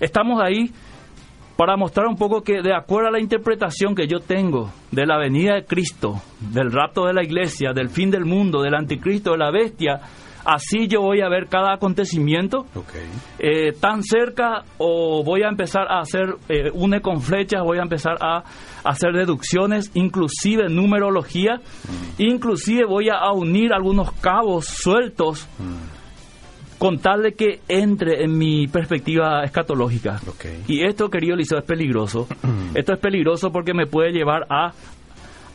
estamos 0.00 0.40
ahí 0.42 0.70
para 1.56 1.76
mostrar 1.76 2.06
un 2.06 2.16
poco 2.16 2.42
que 2.42 2.62
de 2.62 2.72
acuerdo 2.72 3.08
a 3.08 3.10
la 3.10 3.18
interpretación 3.18 3.94
que 3.94 4.06
yo 4.06 4.20
tengo 4.20 4.70
de 4.92 5.06
la 5.06 5.18
venida 5.18 5.54
de 5.54 5.64
Cristo, 5.64 6.14
del 6.38 6.70
rapto 6.70 7.06
de 7.06 7.12
la 7.12 7.24
iglesia, 7.24 7.72
del 7.72 7.88
fin 7.88 8.12
del 8.12 8.24
mundo, 8.24 8.62
del 8.62 8.76
anticristo, 8.76 9.32
de 9.32 9.38
la 9.38 9.50
bestia, 9.50 10.00
Así 10.50 10.88
yo 10.88 11.02
voy 11.02 11.20
a 11.20 11.28
ver 11.28 11.46
cada 11.48 11.74
acontecimiento 11.74 12.64
Okay. 12.74 13.02
eh, 13.38 13.72
tan 13.78 14.02
cerca 14.02 14.64
o 14.78 15.22
voy 15.22 15.42
a 15.42 15.48
empezar 15.48 15.82
a 15.90 16.00
hacer 16.00 16.36
eh, 16.48 16.70
une 16.72 17.02
con 17.02 17.20
flechas, 17.20 17.62
voy 17.62 17.76
a 17.78 17.82
empezar 17.82 18.16
a 18.22 18.44
hacer 18.82 19.12
deducciones, 19.12 19.90
inclusive 19.92 20.70
numerología, 20.70 21.60
inclusive 22.16 22.86
voy 22.86 23.08
a, 23.10 23.30
unir 23.32 23.74
algunos 23.74 24.10
cabos 24.12 24.64
sueltos 24.64 25.46
con 26.78 26.98
tal 26.98 27.24
de 27.24 27.32
que 27.32 27.60
entre 27.68 28.24
en 28.24 28.38
mi 28.38 28.68
perspectiva 28.68 29.42
escatológica. 29.44 30.18
Y 30.66 30.82
esto, 30.86 31.10
querido 31.10 31.36
Liceo, 31.36 31.58
es 31.58 31.64
peligroso. 31.64 32.26
esto 32.74 32.94
es 32.94 32.98
peligroso 32.98 33.50
porque 33.50 33.74
me 33.74 33.86
puede 33.86 34.12
llevar 34.12 34.46
a 34.48 34.72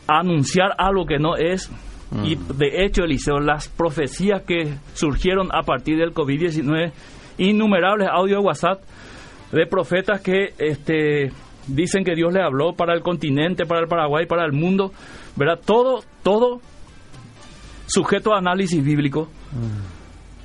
anunciar 0.06 0.72
algo 0.78 1.04
que 1.04 1.18
no 1.18 1.36
es. 1.36 1.68
Y 2.22 2.36
de 2.36 2.84
hecho, 2.84 3.02
Eliseo, 3.02 3.40
las 3.40 3.68
profecías 3.68 4.42
que 4.42 4.74
surgieron 4.92 5.48
a 5.52 5.62
partir 5.62 5.98
del 5.98 6.14
COVID-19, 6.14 6.92
innumerables 7.38 8.08
audios 8.08 8.40
de 8.40 8.46
WhatsApp 8.46 8.82
de 9.50 9.66
profetas 9.66 10.20
que 10.20 10.54
este, 10.58 11.32
dicen 11.66 12.04
que 12.04 12.14
Dios 12.14 12.32
le 12.32 12.42
habló 12.42 12.74
para 12.74 12.94
el 12.94 13.02
continente, 13.02 13.66
para 13.66 13.80
el 13.80 13.88
Paraguay, 13.88 14.26
para 14.26 14.44
el 14.44 14.52
mundo, 14.52 14.92
¿verdad? 15.34 15.58
Todo, 15.64 16.04
todo 16.22 16.60
sujeto 17.86 18.32
a 18.32 18.38
análisis 18.38 18.82
bíblico 18.84 19.28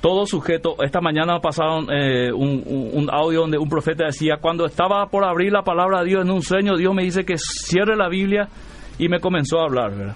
todo 0.00 0.26
sujeto. 0.26 0.76
Esta 0.82 1.00
mañana 1.00 1.40
pasaron 1.40 1.86
eh, 1.90 2.32
un, 2.32 3.08
audio 3.10 3.40
donde 3.40 3.58
un 3.58 3.68
profeta 3.68 4.06
decía, 4.06 4.36
cuando 4.40 4.64
estaba 4.64 5.06
por 5.06 5.24
abrir 5.24 5.52
la 5.52 5.62
palabra 5.62 6.00
de 6.00 6.06
Dios 6.06 6.24
en 6.24 6.30
un 6.30 6.42
sueño, 6.42 6.76
Dios 6.76 6.94
me 6.94 7.02
dice 7.02 7.24
que 7.24 7.36
cierre 7.36 7.96
la 7.96 8.08
Biblia 8.08 8.48
y 8.98 9.08
me 9.08 9.20
comenzó 9.20 9.60
a 9.60 9.64
hablar. 9.64 9.94
¿verdad? 9.94 10.14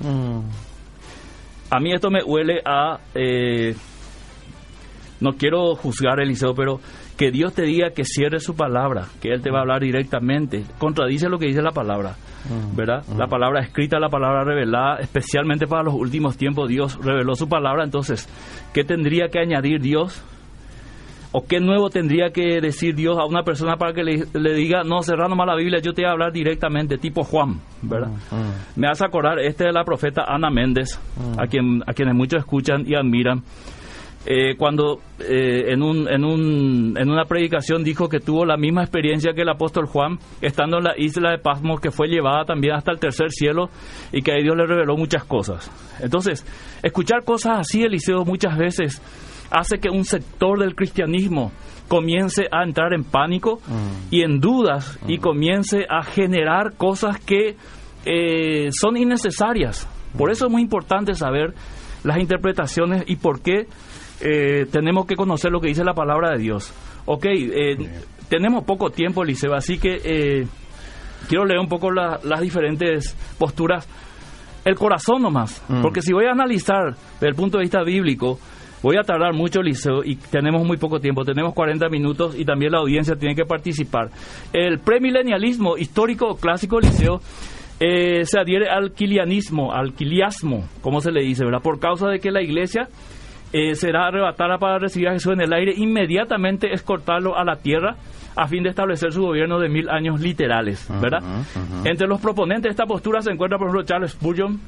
A 1.70 1.80
mí 1.80 1.92
esto 1.92 2.10
me 2.10 2.22
huele 2.22 2.60
a... 2.64 2.98
eh, 3.14 3.74
no 5.20 5.32
quiero 5.32 5.74
juzgar, 5.76 6.20
Eliseo, 6.20 6.54
pero 6.54 6.80
que 7.16 7.30
Dios 7.30 7.54
te 7.54 7.62
diga 7.62 7.90
que 7.90 8.04
cierre 8.04 8.40
su 8.40 8.54
palabra, 8.56 9.06
que 9.22 9.28
Él 9.28 9.40
te 9.40 9.50
va 9.50 9.58
a 9.58 9.62
hablar 9.62 9.80
directamente. 9.80 10.64
Contradice 10.78 11.28
lo 11.28 11.38
que 11.38 11.46
dice 11.46 11.62
la 11.62 11.70
palabra, 11.70 12.16
¿verdad? 12.76 13.04
La 13.16 13.26
palabra 13.28 13.60
escrita, 13.60 13.98
la 13.98 14.08
palabra 14.08 14.44
revelada, 14.44 14.96
especialmente 15.00 15.66
para 15.66 15.84
los 15.84 15.94
últimos 15.94 16.36
tiempos, 16.36 16.68
Dios 16.68 16.98
reveló 17.02 17.34
su 17.36 17.48
palabra. 17.48 17.84
Entonces, 17.84 18.28
¿qué 18.74 18.84
tendría 18.84 19.28
que 19.28 19.38
añadir 19.38 19.80
Dios? 19.80 20.22
¿O 21.36 21.44
qué 21.48 21.58
nuevo 21.58 21.90
tendría 21.90 22.30
que 22.30 22.60
decir 22.60 22.94
Dios 22.94 23.18
a 23.18 23.24
una 23.24 23.42
persona 23.42 23.74
para 23.76 23.92
que 23.92 24.04
le, 24.04 24.22
le 24.34 24.54
diga, 24.54 24.84
no, 24.84 25.02
cerrar 25.02 25.28
nomás 25.28 25.48
la 25.48 25.56
Biblia, 25.56 25.80
yo 25.82 25.92
te 25.92 26.02
voy 26.02 26.08
a 26.08 26.12
hablar 26.12 26.32
directamente, 26.32 26.96
tipo 26.96 27.24
Juan, 27.24 27.60
¿verdad? 27.82 28.12
Me 28.76 28.86
hace 28.86 29.04
acordar 29.04 29.40
este 29.40 29.64
de 29.64 29.72
la 29.72 29.82
profeta 29.82 30.22
Ana 30.28 30.48
Méndez, 30.48 30.96
a, 31.36 31.48
quien, 31.48 31.82
a 31.88 31.92
quienes 31.92 32.14
muchos 32.14 32.38
escuchan 32.38 32.84
y 32.86 32.94
admiran. 32.94 33.42
Eh, 34.26 34.54
cuando 34.56 35.00
eh, 35.18 35.72
en, 35.72 35.82
un, 35.82 36.08
en, 36.08 36.24
un, 36.24 36.96
en 36.96 37.10
una 37.10 37.24
predicación 37.24 37.82
dijo 37.82 38.08
que 38.08 38.20
tuvo 38.20 38.46
la 38.46 38.56
misma 38.56 38.82
experiencia 38.82 39.32
que 39.34 39.42
el 39.42 39.48
apóstol 39.48 39.86
Juan, 39.86 40.18
estando 40.40 40.78
en 40.78 40.84
la 40.84 40.94
isla 40.96 41.32
de 41.32 41.38
Pasmos, 41.38 41.80
que 41.80 41.90
fue 41.90 42.06
llevada 42.06 42.44
también 42.44 42.74
hasta 42.74 42.92
el 42.92 43.00
tercer 43.00 43.32
cielo 43.32 43.70
y 44.12 44.22
que 44.22 44.30
ahí 44.30 44.44
Dios 44.44 44.56
le 44.56 44.66
reveló 44.66 44.96
muchas 44.96 45.24
cosas. 45.24 45.68
Entonces, 46.00 46.46
escuchar 46.80 47.24
cosas 47.24 47.58
así, 47.58 47.82
Eliseo, 47.82 48.24
muchas 48.24 48.56
veces 48.56 49.02
hace 49.54 49.78
que 49.78 49.88
un 49.88 50.04
sector 50.04 50.58
del 50.58 50.74
cristianismo 50.74 51.52
comience 51.88 52.46
a 52.50 52.64
entrar 52.64 52.92
en 52.94 53.04
pánico 53.04 53.60
y 54.10 54.22
en 54.22 54.40
dudas 54.40 54.98
y 55.06 55.18
comience 55.18 55.84
a 55.88 56.02
generar 56.02 56.74
cosas 56.76 57.18
que 57.20 57.56
eh, 58.06 58.68
son 58.72 58.96
innecesarias. 58.96 59.88
Por 60.16 60.30
eso 60.30 60.46
es 60.46 60.52
muy 60.52 60.62
importante 60.62 61.14
saber 61.14 61.54
las 62.04 62.18
interpretaciones 62.18 63.04
y 63.06 63.16
por 63.16 63.40
qué 63.42 63.66
eh, 64.20 64.66
tenemos 64.70 65.06
que 65.06 65.16
conocer 65.16 65.50
lo 65.50 65.60
que 65.60 65.68
dice 65.68 65.84
la 65.84 65.94
palabra 65.94 66.30
de 66.32 66.38
Dios. 66.38 66.72
Ok, 67.06 67.26
eh, 67.30 67.76
tenemos 68.28 68.64
poco 68.64 68.90
tiempo, 68.90 69.22
Eliseo, 69.22 69.54
así 69.54 69.78
que 69.78 70.46
quiero 71.28 71.44
leer 71.44 71.60
un 71.60 71.68
poco 71.68 71.90
la- 71.90 72.18
las 72.24 72.40
diferentes 72.40 73.14
posturas. 73.38 73.86
El 74.64 74.76
corazón 74.76 75.20
nomás, 75.20 75.62
porque 75.82 76.00
si 76.00 76.14
voy 76.14 76.24
a 76.24 76.30
analizar 76.32 76.94
desde 77.14 77.28
el 77.28 77.34
punto 77.34 77.58
de 77.58 77.62
vista 77.64 77.82
bíblico, 77.82 78.38
voy 78.84 78.98
a 78.98 79.02
tardar 79.02 79.32
mucho, 79.32 79.62
Liceo, 79.62 80.04
y 80.04 80.16
tenemos 80.16 80.62
muy 80.62 80.76
poco 80.76 81.00
tiempo, 81.00 81.24
tenemos 81.24 81.54
40 81.54 81.88
minutos 81.88 82.38
y 82.38 82.44
también 82.44 82.72
la 82.72 82.80
audiencia 82.80 83.16
tiene 83.16 83.34
que 83.34 83.46
participar. 83.46 84.10
El 84.52 84.78
premilenialismo 84.78 85.78
histórico 85.78 86.36
clásico, 86.36 86.78
Liceo, 86.78 87.20
eh, 87.80 88.26
se 88.26 88.38
adhiere 88.38 88.68
al 88.68 88.92
quilianismo, 88.92 89.72
al 89.72 89.94
quiliasmo, 89.94 90.68
como 90.82 91.00
se 91.00 91.10
le 91.10 91.22
dice, 91.22 91.46
¿verdad? 91.46 91.62
Por 91.62 91.80
causa 91.80 92.08
de 92.08 92.20
que 92.20 92.30
la 92.30 92.42
iglesia 92.42 92.88
eh, 93.54 93.74
será 93.74 94.08
arrebatada 94.08 94.58
para 94.58 94.78
recibir 94.78 95.08
a 95.08 95.12
Jesús 95.12 95.32
en 95.32 95.40
el 95.40 95.54
aire, 95.54 95.72
inmediatamente 95.74 96.70
es 96.70 96.82
cortarlo 96.82 97.38
a 97.38 97.44
la 97.44 97.56
tierra 97.56 97.96
a 98.36 98.46
fin 98.48 98.64
de 98.64 98.68
establecer 98.68 99.12
su 99.12 99.22
gobierno 99.22 99.60
de 99.60 99.70
mil 99.70 99.88
años 99.88 100.20
literales, 100.20 100.86
¿verdad? 101.00 101.20
Entre 101.84 102.06
los 102.06 102.20
proponentes 102.20 102.64
de 102.64 102.70
esta 102.70 102.84
postura 102.84 103.22
se 103.22 103.30
encuentra, 103.30 103.56
por 103.56 103.68
ejemplo, 103.68 103.86
Charles 103.86 104.10
Spurgeon, 104.10 104.60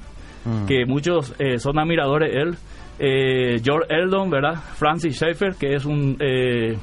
que 0.67 0.87
muchos 0.87 1.35
eh, 1.39 1.59
son 1.59 1.79
admiradores 1.79 2.33
de 2.33 2.41
él, 2.41 2.55
eh, 2.99 3.61
George 3.63 3.87
Eldon, 3.89 4.31
¿verdad? 4.31 4.55
Francis 4.75 5.17
Schaeffer, 5.17 5.55
que 5.59 5.75
es 5.75 5.85
un 5.85 6.17
eh, 6.21 6.77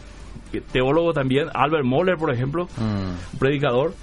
teólogo 0.72 1.14
también, 1.14 1.48
Albert 1.54 1.86
Moller, 1.86 2.18
por 2.18 2.32
ejemplo, 2.34 2.68
un 2.80 3.40
predicador. 3.40 3.94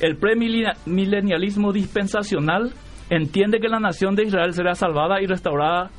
El 0.00 0.16
premilenialismo 0.16 1.72
dispensacional 1.72 2.72
entiende 3.10 3.58
que 3.58 3.68
la 3.68 3.80
nación 3.80 4.14
de 4.14 4.24
Israel 4.24 4.52
será 4.52 4.74
salvada 4.74 5.20
y 5.20 5.26
restaurada 5.26 5.90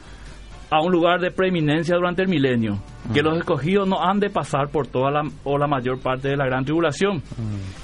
a 0.72 0.82
un 0.82 0.92
lugar 0.92 1.20
de 1.20 1.32
preeminencia 1.32 1.96
durante 1.96 2.22
el 2.22 2.28
milenio, 2.28 2.78
que 3.14 3.24
los 3.24 3.38
escogidos 3.38 3.88
no 3.88 4.04
han 4.04 4.20
de 4.20 4.30
pasar 4.30 4.70
por 4.70 4.86
toda 4.88 5.10
la 5.10 5.22
o 5.44 5.58
la 5.58 5.68
mayor 5.68 6.00
parte 6.00 6.30
de 6.30 6.38
la 6.38 6.46
gran 6.46 6.64
tribulación. 6.64 7.24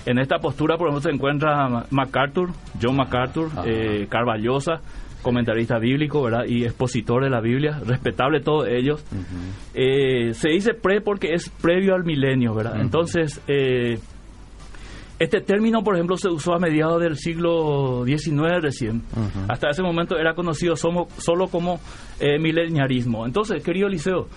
En 0.05 0.19
esta 0.19 0.37
postura, 0.37 0.77
por 0.77 0.87
ejemplo, 0.87 1.09
se 1.09 1.15
encuentra 1.15 1.85
MacArthur, 1.89 2.51
John 2.81 2.97
MacArthur, 2.97 3.49
eh, 3.65 4.05
Carballosa, 4.07 4.81
comentarista 5.25 5.79
bíblico, 5.79 6.21
¿verdad? 6.21 6.45
Y 6.47 6.63
expositor 6.63 7.23
de 7.23 7.29
la 7.31 7.41
Biblia, 7.41 7.79
respetable 7.85 8.39
todos 8.41 8.67
ellos. 8.69 9.03
Eh, 9.73 10.33
se 10.33 10.49
dice 10.49 10.73
pre 10.75 11.01
porque 11.01 11.33
es 11.33 11.49
previo 11.49 11.95
al 11.95 12.03
milenio, 12.05 12.53
¿verdad? 12.53 12.79
Entonces, 12.79 13.41
eh, 13.47 13.97
este 15.17 15.39
término, 15.41 15.81
por 15.83 15.95
ejemplo, 15.95 16.17
se 16.17 16.27
usó 16.29 16.53
a 16.53 16.59
mediados 16.59 17.01
del 17.01 17.15
siglo 17.15 18.03
XIX 18.05 18.61
recién. 18.61 19.01
Hasta 19.47 19.69
ese 19.69 19.81
momento 19.81 20.17
era 20.17 20.33
conocido 20.35 20.75
somo- 20.75 21.07
solo 21.17 21.47
como 21.47 21.79
eh, 22.19 22.37
mileniarismo. 22.37 23.25
Entonces, 23.25 23.63
querido 23.63 23.87
Liceo, 23.87 24.27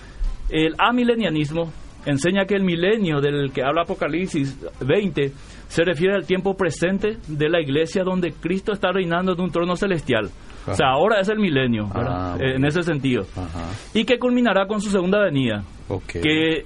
el 0.49 0.73
amilenianismo 0.77 1.71
enseña 2.05 2.45
que 2.45 2.55
el 2.55 2.63
milenio 2.63 3.19
del 3.19 3.51
que 3.51 3.61
habla 3.61 3.81
Apocalipsis 3.83 4.57
20 4.79 5.31
se 5.67 5.83
refiere 5.83 6.15
al 6.15 6.25
tiempo 6.25 6.55
presente 6.55 7.17
de 7.27 7.49
la 7.49 7.59
iglesia 7.61 8.03
donde 8.03 8.31
Cristo 8.31 8.71
está 8.71 8.91
reinando 8.91 9.33
en 9.33 9.41
un 9.41 9.51
trono 9.51 9.75
celestial. 9.75 10.29
O 10.71 10.75
sea, 10.75 10.89
ahora 10.89 11.19
es 11.19 11.29
el 11.29 11.39
milenio. 11.39 11.89
Ah, 11.93 12.37
en 12.39 12.65
ese 12.65 12.83
sentido. 12.83 13.25
Ajá. 13.35 13.69
Y 13.93 14.05
que 14.05 14.19
culminará 14.19 14.67
con 14.67 14.81
su 14.81 14.89
segunda 14.89 15.19
venida 15.19 15.63
que 16.07 16.65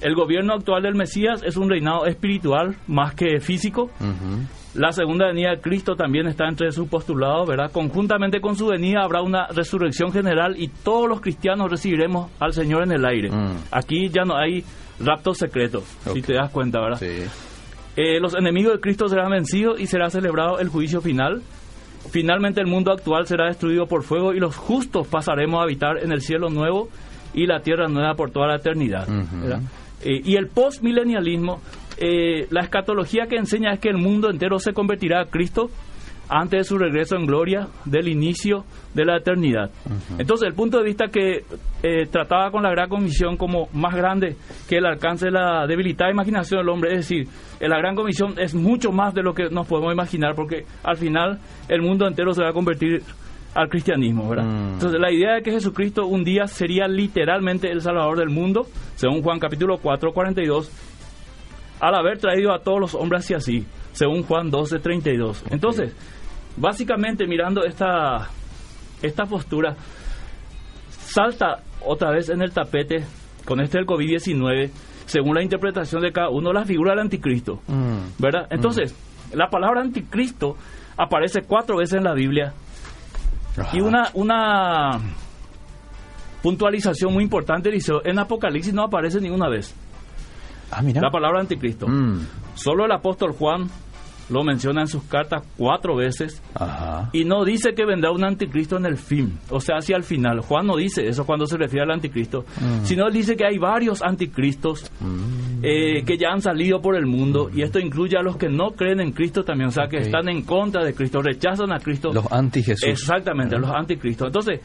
el 0.00 0.14
gobierno 0.14 0.54
actual 0.54 0.82
del 0.82 0.94
Mesías 0.94 1.42
es 1.42 1.56
un 1.56 1.70
reinado 1.70 2.06
espiritual 2.06 2.76
más 2.86 3.14
que 3.14 3.40
físico. 3.40 3.90
La 4.74 4.92
segunda 4.92 5.28
venida 5.28 5.52
de 5.52 5.60
Cristo 5.60 5.94
también 5.96 6.26
está 6.26 6.46
entre 6.48 6.70
sus 6.70 6.86
postulados, 6.86 7.48
¿verdad? 7.48 7.70
Conjuntamente 7.72 8.40
con 8.40 8.56
su 8.56 8.66
venida 8.66 9.02
habrá 9.02 9.22
una 9.22 9.46
resurrección 9.46 10.12
general 10.12 10.54
y 10.58 10.68
todos 10.68 11.08
los 11.08 11.22
cristianos 11.22 11.70
recibiremos 11.70 12.30
al 12.38 12.52
Señor 12.52 12.82
en 12.82 12.92
el 12.92 13.06
aire. 13.06 13.30
Mm. 13.30 13.56
Aquí 13.70 14.10
ya 14.10 14.24
no 14.24 14.36
hay 14.36 14.62
raptos 15.00 15.38
secretos, 15.38 15.84
si 16.12 16.20
te 16.20 16.34
das 16.34 16.50
cuenta, 16.50 16.78
¿verdad? 16.80 16.98
Sí. 16.98 17.24
Eh, 17.96 18.20
los 18.20 18.34
enemigos 18.34 18.74
de 18.74 18.80
Cristo 18.80 19.08
serán 19.08 19.30
vencidos 19.30 19.80
y 19.80 19.86
será 19.86 20.10
celebrado 20.10 20.58
el 20.58 20.68
juicio 20.68 21.00
final. 21.00 21.40
Finalmente 22.10 22.60
el 22.60 22.66
mundo 22.66 22.92
actual 22.92 23.26
será 23.26 23.46
destruido 23.46 23.86
por 23.86 24.02
fuego 24.02 24.34
y 24.34 24.40
los 24.40 24.56
justos 24.56 25.06
pasaremos 25.06 25.60
a 25.60 25.64
habitar 25.64 25.98
en 26.02 26.12
el 26.12 26.20
cielo 26.20 26.48
nuevo 26.48 26.88
y 27.34 27.46
la 27.46 27.60
tierra 27.60 27.88
nueva 27.88 28.14
por 28.14 28.30
toda 28.30 28.48
la 28.48 28.56
eternidad. 28.56 29.08
Eh, 30.02 30.20
y 30.24 30.36
el 30.36 30.48
postmilenialismo, 30.48 31.60
eh, 31.98 32.46
la 32.50 32.62
escatología 32.62 33.26
que 33.26 33.36
enseña 33.36 33.72
es 33.72 33.80
que 33.80 33.88
el 33.88 33.98
mundo 33.98 34.30
entero 34.30 34.58
se 34.58 34.72
convertirá 34.72 35.20
a 35.20 35.26
Cristo 35.26 35.70
antes 36.28 36.60
de 36.60 36.64
su 36.64 36.78
regreso 36.78 37.16
en 37.16 37.26
gloria 37.26 37.68
del 37.84 38.08
inicio 38.08 38.64
de 38.94 39.04
la 39.04 39.18
eternidad. 39.18 39.70
Entonces, 40.18 40.48
el 40.48 40.54
punto 40.54 40.78
de 40.78 40.84
vista 40.84 41.06
que 41.08 41.44
eh, 41.82 42.06
trataba 42.10 42.50
con 42.50 42.62
la 42.62 42.70
gran 42.70 42.88
comisión 42.88 43.36
como 43.36 43.68
más 43.72 43.94
grande 43.94 44.36
que 44.68 44.78
el 44.78 44.86
alcance 44.86 45.26
de 45.26 45.32
la 45.32 45.66
debilitada 45.66 46.10
imaginación 46.10 46.60
del 46.60 46.68
hombre, 46.68 46.92
es 46.92 47.08
decir, 47.08 47.28
la 47.60 47.78
gran 47.78 47.94
comisión 47.94 48.34
es 48.38 48.54
mucho 48.54 48.90
más 48.90 49.14
de 49.14 49.22
lo 49.22 49.34
que 49.34 49.48
nos 49.50 49.66
podemos 49.66 49.92
imaginar, 49.92 50.34
porque 50.34 50.64
al 50.82 50.96
final 50.96 51.38
el 51.68 51.82
mundo 51.82 52.06
entero 52.06 52.32
se 52.32 52.42
va 52.42 52.50
a 52.50 52.52
convertir 52.52 53.02
al 53.54 53.68
cristianismo, 53.68 54.28
¿verdad? 54.28 54.44
Mm. 54.44 54.72
Entonces, 54.74 55.00
la 55.00 55.10
idea 55.10 55.34
de 55.34 55.42
que 55.42 55.50
Jesucristo 55.50 56.06
un 56.06 56.24
día 56.24 56.46
sería 56.46 56.86
literalmente 56.86 57.70
el 57.70 57.80
Salvador 57.80 58.18
del 58.18 58.28
mundo, 58.28 58.66
según 58.96 59.22
Juan 59.22 59.38
capítulo 59.38 59.78
4, 59.78 60.12
42, 60.12 60.70
al 61.80 61.94
haber 61.94 62.18
traído 62.18 62.52
a 62.52 62.60
todos 62.60 62.80
los 62.80 62.94
hombres 62.94 63.24
hacia 63.24 63.40
sí, 63.40 63.66
según 63.92 64.22
Juan 64.22 64.50
12, 64.50 64.78
32. 64.78 65.44
Entonces, 65.50 65.94
básicamente 66.56 67.26
mirando 67.26 67.64
esta, 67.64 68.28
esta 69.02 69.24
postura, 69.24 69.76
salta 70.90 71.62
otra 71.84 72.10
vez 72.10 72.28
en 72.28 72.42
el 72.42 72.52
tapete 72.52 73.04
con 73.44 73.60
este 73.60 73.78
del 73.78 73.86
COVID-19, 73.86 74.70
según 75.06 75.34
la 75.36 75.42
interpretación 75.42 76.02
de 76.02 76.12
cada 76.12 76.30
uno, 76.30 76.52
la 76.52 76.64
figura 76.64 76.92
del 76.92 77.00
anticristo. 77.00 77.60
Mm. 77.68 77.98
¿Verdad? 78.18 78.46
Entonces, 78.50 78.94
la 79.32 79.48
palabra 79.48 79.80
anticristo 79.80 80.56
aparece 80.96 81.42
cuatro 81.42 81.76
veces 81.78 81.98
en 81.98 82.04
la 82.04 82.14
Biblia 82.14 82.52
y 83.72 83.80
una, 83.80 84.10
una 84.14 85.00
puntualización 86.42 87.12
muy 87.12 87.24
importante, 87.24 87.70
dice, 87.70 87.92
en 88.04 88.18
Apocalipsis 88.18 88.74
no 88.74 88.82
aparece 88.84 89.20
ninguna 89.20 89.48
vez 89.48 89.74
Ah, 90.70 90.82
mira. 90.82 91.00
la 91.00 91.10
palabra 91.10 91.40
anticristo. 91.40 91.86
Mm. 91.86 92.26
Solo 92.54 92.84
el 92.86 92.92
apóstol 92.92 93.32
Juan 93.32 93.68
lo 94.28 94.42
menciona 94.42 94.80
en 94.80 94.88
sus 94.88 95.04
cartas 95.04 95.42
cuatro 95.56 95.94
veces 95.96 96.42
Ajá. 96.54 97.10
y 97.12 97.24
no 97.24 97.44
dice 97.44 97.74
que 97.74 97.84
vendrá 97.84 98.10
un 98.10 98.24
anticristo 98.24 98.76
en 98.76 98.86
el 98.86 98.96
fin, 98.96 99.38
o 99.50 99.60
sea, 99.60 99.76
hacia 99.76 99.96
el 99.96 100.02
final. 100.02 100.40
Juan 100.40 100.66
no 100.66 100.76
dice 100.76 101.06
eso 101.06 101.24
cuando 101.24 101.46
se 101.46 101.56
refiere 101.56 101.84
al 101.84 101.92
anticristo, 101.92 102.44
sino 102.82 103.06
él 103.06 103.12
dice 103.12 103.36
que 103.36 103.46
hay 103.46 103.58
varios 103.58 104.02
anticristos 104.02 104.90
Mm. 105.00 105.60
eh, 105.62 106.02
que 106.04 106.16
ya 106.18 106.28
han 106.32 106.40
salido 106.40 106.80
por 106.80 106.96
el 106.96 107.06
mundo 107.06 107.50
y 107.54 107.62
esto 107.62 107.78
incluye 107.78 108.16
a 108.18 108.22
los 108.22 108.36
que 108.36 108.48
no 108.48 108.70
creen 108.72 109.00
en 109.00 109.12
Cristo 109.12 109.44
también, 109.44 109.68
o 109.68 109.72
sea, 109.72 109.86
que 109.88 109.98
están 109.98 110.28
en 110.28 110.42
contra 110.42 110.84
de 110.84 110.94
Cristo, 110.94 111.20
rechazan 111.22 111.72
a 111.72 111.78
Cristo. 111.78 112.12
Los 112.12 112.30
anti-Jesús. 112.32 112.88
Exactamente, 112.88 113.56
los 113.58 113.70
anticristos. 113.70 114.26
Entonces, 114.26 114.60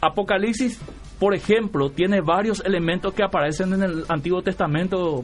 Apocalipsis, 0.00 0.80
por 1.18 1.34
ejemplo, 1.34 1.90
tiene 1.90 2.20
varios 2.20 2.60
elementos 2.64 3.14
que 3.14 3.22
aparecen 3.22 3.72
en 3.74 3.82
el 3.82 4.04
Antiguo 4.08 4.42
Testamento, 4.42 5.22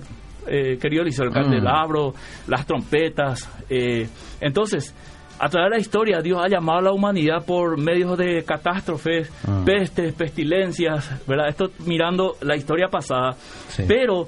eh, 0.49 0.79
querido 0.81 1.03
Eliseo, 1.03 1.25
el 1.27 1.33
candelabro, 1.33 2.15
las 2.47 2.67
trompetas. 2.67 3.49
eh, 3.71 4.09
entonces, 4.41 4.95
a 5.41 5.49
través 5.49 5.71
de 5.71 5.77
la 5.77 5.81
historia, 5.81 6.21
Dios 6.21 6.41
ha 6.45 6.49
llamado 6.49 6.79
a 6.81 6.83
la 6.83 6.93
humanidad 6.93 7.45
por 7.47 7.79
medios 7.79 8.19
de 8.19 8.43
catástrofes, 8.45 9.31
Ah. 9.47 9.63
pestes, 9.65 10.13
pestilencias, 10.15 11.11
¿verdad? 11.29 11.49
Esto 11.49 11.71
mirando 11.87 12.35
la 12.41 12.57
historia 12.57 12.89
pasada. 12.89 13.33
Sí. 13.69 13.85
Pero 13.87 14.27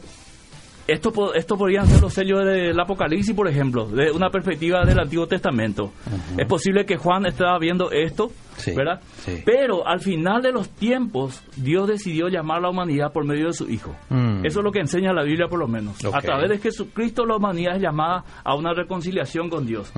esto, 0.93 1.35
esto 1.35 1.57
podrían 1.57 1.87
ser 1.87 2.01
los 2.01 2.13
sellos 2.13 2.45
del 2.45 2.79
Apocalipsis, 2.79 3.35
por 3.35 3.49
ejemplo, 3.49 3.87
de 3.87 4.11
una 4.11 4.31
perspectiva 4.31 4.85
del 4.85 4.99
Antiguo 4.99 5.27
Testamento. 5.27 5.93
Es 6.37 6.47
posible 6.47 6.85
que 6.85 6.97
Juan 6.97 7.27
estaba 7.27 7.59
viendo 7.59 7.91
esto, 7.91 8.31
Sí, 8.57 8.75
¿verdad? 8.75 9.01
sí. 9.25 9.43
Pero 9.47 9.87
al 9.87 10.01
final 10.01 10.43
de 10.43 10.53
los 10.53 10.69
tiempos, 10.69 11.43
Dios 11.57 11.89
decidió 11.89 12.29
llamar 12.29 12.59
a 12.59 12.61
la 12.63 12.71
humanidad 12.71 13.11
por 13.13 13.25
medio 13.25 13.47
de 13.47 13.53
su 13.55 13.71
Hijo. 13.71 13.97
Mm. 14.11 14.45
Eso 14.45 14.59
es 14.61 14.65
lo 14.65 14.71
que 14.71 14.81
enseña 14.81 15.13
la 15.15 15.23
Biblia, 15.23 15.47
por 15.49 15.59
lo 15.59 15.67
menos. 15.67 16.05
A 16.05 16.21
través 16.21 16.51
de 16.51 16.59
Jesucristo, 16.59 17.25
la 17.25 17.37
humanidad 17.37 17.77
es 17.77 17.83
llamada 17.83 18.25
a 18.45 18.55
una 18.55 18.75
reconciliación 18.75 19.49
con 19.49 19.65
Dios. 19.67 19.91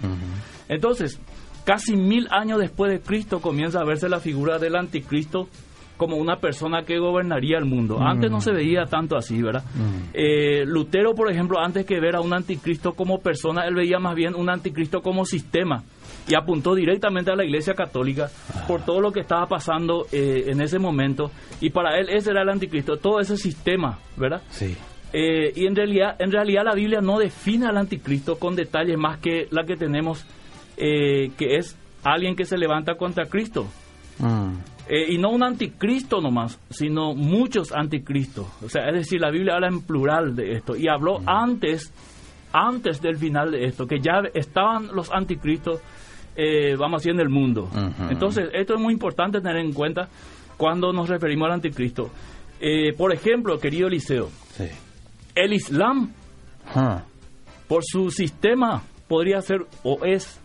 Entonces, 0.68 1.20
casi 1.64 1.96
mil 1.96 2.28
años 2.30 2.60
después 2.60 2.92
de 2.92 3.00
Cristo 3.00 3.40
comienza 3.40 3.80
a 3.80 3.84
verse 3.84 4.08
la 4.08 4.20
figura 4.20 4.58
del 4.58 4.76
anticristo 4.76 5.48
como 5.96 6.16
una 6.16 6.36
persona 6.36 6.82
que 6.82 6.98
gobernaría 6.98 7.58
el 7.58 7.64
mundo. 7.64 7.98
Antes 8.00 8.30
no 8.30 8.40
se 8.40 8.52
veía 8.52 8.84
tanto 8.86 9.16
así, 9.16 9.40
¿verdad? 9.40 9.64
Eh, 10.12 10.64
Lutero, 10.66 11.14
por 11.14 11.30
ejemplo, 11.30 11.58
antes 11.60 11.86
que 11.86 12.00
ver 12.00 12.16
a 12.16 12.20
un 12.20 12.34
anticristo 12.34 12.92
como 12.92 13.18
persona, 13.18 13.66
él 13.66 13.74
veía 13.74 13.98
más 13.98 14.14
bien 14.14 14.34
un 14.34 14.50
anticristo 14.50 15.00
como 15.00 15.24
sistema 15.24 15.84
y 16.28 16.34
apuntó 16.34 16.74
directamente 16.74 17.30
a 17.30 17.36
la 17.36 17.44
Iglesia 17.44 17.74
Católica 17.74 18.28
por 18.66 18.82
todo 18.82 19.00
lo 19.00 19.12
que 19.12 19.20
estaba 19.20 19.46
pasando 19.46 20.06
eh, 20.12 20.44
en 20.48 20.60
ese 20.60 20.78
momento 20.78 21.30
y 21.60 21.70
para 21.70 21.98
él 21.98 22.08
ese 22.10 22.30
era 22.30 22.42
el 22.42 22.48
anticristo, 22.48 22.96
todo 22.96 23.20
ese 23.20 23.36
sistema, 23.36 23.98
¿verdad? 24.16 24.42
Sí. 24.50 24.76
Eh, 25.12 25.52
y 25.54 25.66
en 25.66 25.76
realidad, 25.76 26.16
en 26.18 26.32
realidad 26.32 26.62
la 26.64 26.74
Biblia 26.74 27.00
no 27.00 27.18
define 27.18 27.66
al 27.66 27.76
anticristo 27.76 28.38
con 28.38 28.56
detalles 28.56 28.96
más 28.96 29.18
que 29.18 29.46
la 29.50 29.64
que 29.64 29.76
tenemos, 29.76 30.24
eh, 30.76 31.30
que 31.36 31.56
es 31.56 31.76
alguien 32.02 32.34
que 32.34 32.44
se 32.44 32.56
levanta 32.56 32.94
contra 32.94 33.26
Cristo. 33.26 33.66
Mm. 34.18 34.54
Eh, 34.88 35.12
y 35.14 35.18
no 35.18 35.30
un 35.30 35.42
anticristo 35.44 36.20
nomás, 36.20 36.58
sino 36.70 37.14
muchos 37.14 37.72
anticristos. 37.72 38.46
O 38.64 38.68
sea, 38.68 38.88
es 38.88 38.94
decir, 38.94 39.20
la 39.20 39.30
Biblia 39.30 39.54
habla 39.54 39.68
en 39.68 39.80
plural 39.82 40.34
de 40.34 40.52
esto. 40.52 40.76
Y 40.76 40.88
habló 40.88 41.20
antes, 41.24 41.92
antes 42.52 43.00
del 43.00 43.16
final 43.16 43.52
de 43.52 43.64
esto, 43.66 43.86
que 43.86 44.00
ya 44.00 44.22
estaban 44.34 44.88
los 44.94 45.10
anticristos, 45.12 45.80
eh, 46.36 46.74
vamos 46.76 46.96
a 46.96 47.00
decir, 47.00 47.12
en 47.12 47.20
el 47.20 47.28
mundo. 47.28 47.70
Entonces, 48.10 48.48
esto 48.52 48.74
es 48.74 48.80
muy 48.80 48.92
importante 48.92 49.40
tener 49.40 49.58
en 49.58 49.72
cuenta 49.72 50.08
cuando 50.56 50.92
nos 50.92 51.08
referimos 51.08 51.46
al 51.46 51.52
anticristo. 51.54 52.10
Eh, 52.60 52.92
por 52.96 53.12
ejemplo, 53.14 53.58
querido 53.58 53.86
Eliseo, 53.88 54.30
Sí. 54.56 54.64
el 55.34 55.52
Islam, 55.52 56.12
por 57.68 57.82
su 57.84 58.10
sistema, 58.10 58.82
podría 59.08 59.40
ser 59.40 59.60
o 59.84 60.04
es 60.04 60.40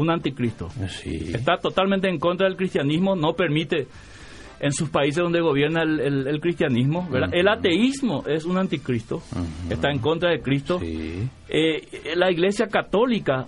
un 0.00 0.10
anticristo. 0.10 0.68
Sí. 0.88 1.32
Está 1.34 1.56
totalmente 1.56 2.08
en 2.08 2.18
contra 2.18 2.46
del 2.48 2.56
cristianismo, 2.56 3.14
no 3.16 3.34
permite 3.34 3.86
en 4.60 4.72
sus 4.72 4.90
países 4.90 5.22
donde 5.22 5.40
gobierna 5.40 5.82
el, 5.82 6.00
el- 6.00 6.26
el 6.26 6.40
cristianismo. 6.40 7.08
¿verdad? 7.10 7.30
El 7.32 7.48
ateísmo 7.48 8.24
es 8.26 8.44
un 8.44 8.58
anticristo, 8.58 9.22
está 9.70 9.90
en 9.90 9.98
contra 10.00 10.30
de 10.30 10.40
Cristo. 10.40 10.78
Sí. 10.80 11.28
Eh, 11.48 12.14
la 12.16 12.30
Iglesia 12.30 12.66
Católica, 12.66 13.46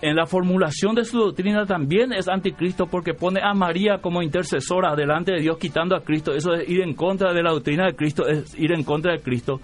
en 0.00 0.14
la 0.16 0.26
formulación 0.26 0.94
de 0.94 1.04
su 1.04 1.18
doctrina, 1.18 1.64
también 1.66 2.12
es 2.12 2.28
anticristo 2.28 2.86
porque 2.86 3.14
pone 3.14 3.40
a 3.42 3.52
María 3.54 3.98
como 4.00 4.22
intercesora 4.22 4.94
delante 4.94 5.32
de 5.32 5.40
Dios, 5.40 5.58
quitando 5.58 5.96
a 5.96 6.00
Cristo. 6.00 6.32
Eso 6.34 6.54
es 6.54 6.68
ir 6.68 6.80
en 6.82 6.94
contra 6.94 7.32
de 7.32 7.42
la 7.42 7.50
doctrina 7.52 7.86
de 7.86 7.94
Cristo, 7.96 8.26
es 8.28 8.52
ir 8.58 8.72
en 8.72 8.84
contra 8.84 9.12
de 9.12 9.20
Cristo. 9.20 9.60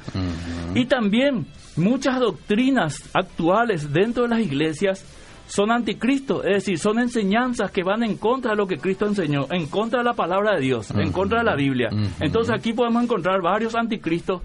Y 0.74 0.86
también 0.86 1.46
muchas 1.76 2.18
doctrinas 2.20 3.10
actuales 3.14 3.92
dentro 3.92 4.24
de 4.24 4.28
las 4.30 4.40
iglesias 4.40 5.04
son 5.46 5.70
anticristo, 5.70 6.42
es 6.42 6.54
decir, 6.54 6.78
son 6.78 6.98
enseñanzas 6.98 7.70
que 7.70 7.82
van 7.82 8.02
en 8.02 8.16
contra 8.16 8.52
de 8.52 8.56
lo 8.56 8.66
que 8.66 8.78
Cristo 8.78 9.06
enseñó, 9.06 9.46
en 9.50 9.66
contra 9.66 9.98
de 10.00 10.04
la 10.04 10.14
palabra 10.14 10.54
de 10.54 10.60
Dios, 10.62 10.90
en 10.90 11.12
contra 11.12 11.38
de 11.38 11.44
la 11.44 11.54
Biblia. 11.54 11.90
Entonces 12.20 12.54
aquí 12.54 12.72
podemos 12.72 13.02
encontrar 13.04 13.40
varios 13.42 13.74
anticristos 13.74 14.42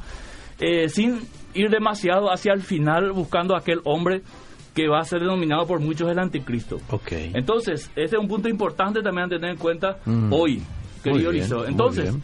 eh, 0.59 0.89
sin 0.89 1.19
ir 1.53 1.69
demasiado 1.69 2.31
hacia 2.31 2.53
el 2.53 2.61
final 2.61 3.11
buscando 3.11 3.55
aquel 3.55 3.79
hombre 3.85 4.21
que 4.75 4.87
va 4.87 4.99
a 4.99 5.03
ser 5.03 5.21
denominado 5.21 5.65
por 5.65 5.79
muchos 5.79 6.09
el 6.11 6.19
anticristo. 6.19 6.77
Entonces, 7.33 7.89
ese 7.95 8.15
es 8.15 8.21
un 8.21 8.27
punto 8.27 8.47
importante 8.49 9.01
también 9.01 9.25
a 9.25 9.29
tener 9.29 9.51
en 9.51 9.57
cuenta 9.57 9.97
Mm. 10.05 10.31
hoy, 10.31 10.61
querido 11.03 11.31
muy 11.31 11.41
Entonces, 11.67 12.15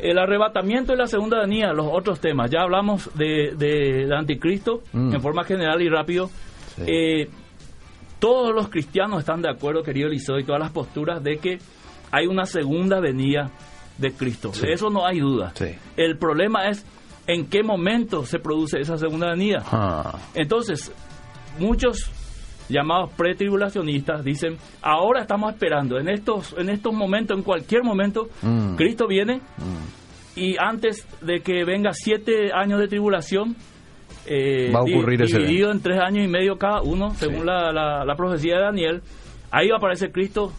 el 0.00 0.18
arrebatamiento 0.18 0.94
y 0.94 0.96
la 0.96 1.06
segunda 1.06 1.40
venida, 1.40 1.72
los 1.72 1.86
otros 1.90 2.20
temas. 2.20 2.50
Ya 2.50 2.62
hablamos 2.62 3.10
de, 3.14 3.54
de, 3.56 4.06
de 4.06 4.16
anticristo 4.16 4.82
en 4.92 5.20
forma 5.20 5.44
general 5.44 5.80
y 5.82 5.88
rápido. 5.88 6.28
Sí. 6.76 6.82
Eh, 6.86 7.28
todos 8.20 8.54
los 8.54 8.68
cristianos 8.68 9.20
están 9.20 9.42
de 9.42 9.50
acuerdo, 9.50 9.82
querido 9.82 10.08
Eliseo, 10.08 10.38
y 10.38 10.44
todas 10.44 10.60
las 10.60 10.70
posturas 10.70 11.22
de 11.24 11.38
que 11.38 11.58
hay 12.12 12.26
una 12.26 12.44
segunda 12.46 13.00
venida 13.00 13.50
de 13.98 14.12
Cristo. 14.12 14.52
Sí. 14.52 14.66
De 14.66 14.72
eso 14.74 14.88
no 14.90 15.06
hay 15.06 15.18
duda. 15.20 15.52
Sí. 15.54 15.74
El 15.96 16.16
problema 16.18 16.68
es 16.68 16.84
en 17.26 17.46
qué 17.46 17.62
momento 17.62 18.24
se 18.24 18.38
produce 18.38 18.80
esa 18.80 18.96
segunda 18.96 19.30
venida. 19.30 19.62
Ah. 19.70 20.18
Entonces, 20.34 20.92
muchos 21.58 22.10
llamados 22.68 23.10
pretribulacionistas 23.16 24.24
dicen, 24.24 24.56
ahora 24.82 25.22
estamos 25.22 25.52
esperando, 25.52 25.98
en 25.98 26.08
estos, 26.08 26.54
en 26.56 26.68
estos 26.70 26.92
momentos, 26.92 27.36
en 27.36 27.42
cualquier 27.42 27.82
momento, 27.82 28.28
Mm. 28.42 28.76
Cristo 28.76 29.06
viene 29.08 29.38
Mm. 29.58 30.38
y 30.40 30.56
antes 30.58 31.06
de 31.20 31.40
que 31.40 31.64
venga 31.64 31.90
siete 31.92 32.52
años 32.52 32.78
de 32.80 32.86
tribulación, 32.88 33.56
eh, 34.26 34.70
Va 34.74 34.80
a 34.80 34.82
ocurrir 34.82 35.22
ese 35.22 35.38
dividido 35.38 35.70
en 35.70 35.80
tres 35.80 35.98
años 36.00 36.24
y 36.24 36.28
medio 36.28 36.56
cada 36.58 36.82
uno, 36.82 37.10
según 37.14 37.40
Sí. 37.40 37.46
la, 37.46 37.72
la- 37.72 38.04
la 38.04 38.14
profecía 38.16 38.56
de 38.56 38.62
Daniel, 38.62 39.02
ahí 39.50 39.68
va 39.68 39.76
a 39.76 39.78
aparecer 39.78 40.12
Cristo, 40.12 40.52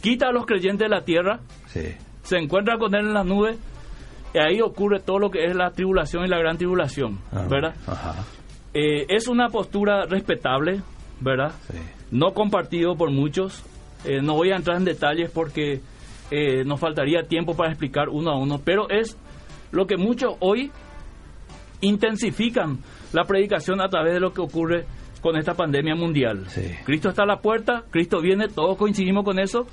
quita 0.00 0.28
a 0.28 0.32
los 0.32 0.46
creyentes 0.46 0.88
de 0.88 0.88
la 0.88 1.04
tierra, 1.04 1.40
Sí. 1.66 1.82
se 2.22 2.36
encuentra 2.38 2.78
con 2.78 2.94
él 2.94 3.06
en 3.06 3.14
las 3.14 3.26
nubes, 3.26 3.58
y 4.34 4.38
ahí 4.38 4.60
ocurre 4.60 5.00
todo 5.00 5.18
lo 5.18 5.30
que 5.30 5.44
es 5.44 5.54
la 5.54 5.70
tribulación 5.70 6.24
y 6.24 6.28
la 6.28 6.38
gran 6.38 6.56
tribulación, 6.58 7.18
Ah, 7.32 7.46
¿verdad? 7.48 7.74
Ajá. 7.86 8.14
Eh, 8.72 9.06
es 9.08 9.28
una 9.28 9.48
postura 9.48 10.04
respetable, 10.06 10.80
¿verdad? 11.20 11.52
Sí. 11.70 11.78
No 12.10 12.32
compartido 12.34 12.96
por 12.96 13.10
muchos. 13.10 13.62
Eh, 14.04 14.20
no 14.20 14.34
voy 14.34 14.50
a 14.50 14.56
entrar 14.56 14.76
en 14.76 14.84
detalles 14.84 15.30
porque 15.30 15.80
nos 16.64 16.80
faltaría 16.80 17.22
tiempo 17.28 17.54
para 17.54 17.70
explicar 17.70 18.08
uno 18.08 18.30
a 18.32 18.36
uno, 18.36 18.60
pero 18.64 18.90
es 18.90 19.16
lo 19.70 19.86
que 19.86 19.96
muchos 19.96 20.34
hoy 20.40 20.72
intensifican 21.84 22.78
la 23.12 23.24
predicación 23.24 23.80
a 23.80 23.88
través 23.88 24.14
de 24.14 24.20
lo 24.20 24.32
que 24.32 24.40
ocurre 24.40 24.86
con 25.20 25.36
esta 25.36 25.54
pandemia 25.54 25.94
mundial. 25.94 26.44
Sí. 26.48 26.70
Cristo 26.84 27.08
está 27.08 27.22
a 27.22 27.26
la 27.26 27.38
puerta, 27.38 27.84
Cristo 27.90 28.20
viene, 28.20 28.48
todos 28.48 28.76
coincidimos 28.76 29.24
con 29.24 29.38
eso. 29.38 29.66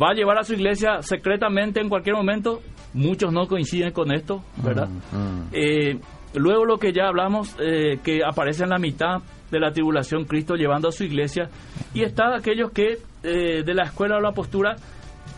Va 0.00 0.10
a 0.10 0.14
llevar 0.14 0.38
a 0.38 0.42
su 0.42 0.54
iglesia 0.54 1.02
secretamente 1.02 1.80
en 1.80 1.88
cualquier 1.88 2.16
momento. 2.16 2.60
Muchos 2.94 3.32
no 3.32 3.46
coinciden 3.46 3.92
con 3.92 4.12
esto, 4.12 4.42
¿verdad? 4.62 4.88
Mm, 4.88 5.16
mm. 5.16 5.48
Eh, 5.52 5.98
luego 6.34 6.64
lo 6.64 6.78
que 6.78 6.92
ya 6.92 7.08
hablamos, 7.08 7.56
eh, 7.60 7.98
que 8.02 8.20
aparece 8.24 8.64
en 8.64 8.70
la 8.70 8.78
mitad 8.78 9.22
de 9.50 9.60
la 9.60 9.70
tribulación 9.70 10.24
Cristo 10.24 10.54
llevando 10.54 10.88
a 10.88 10.92
su 10.92 11.04
iglesia, 11.04 11.48
y 11.94 12.02
está 12.02 12.34
aquellos 12.34 12.72
que 12.72 12.98
eh, 13.22 13.62
de 13.64 13.74
la 13.74 13.84
escuela 13.84 14.16
o 14.16 14.20
la 14.20 14.32
postura 14.32 14.76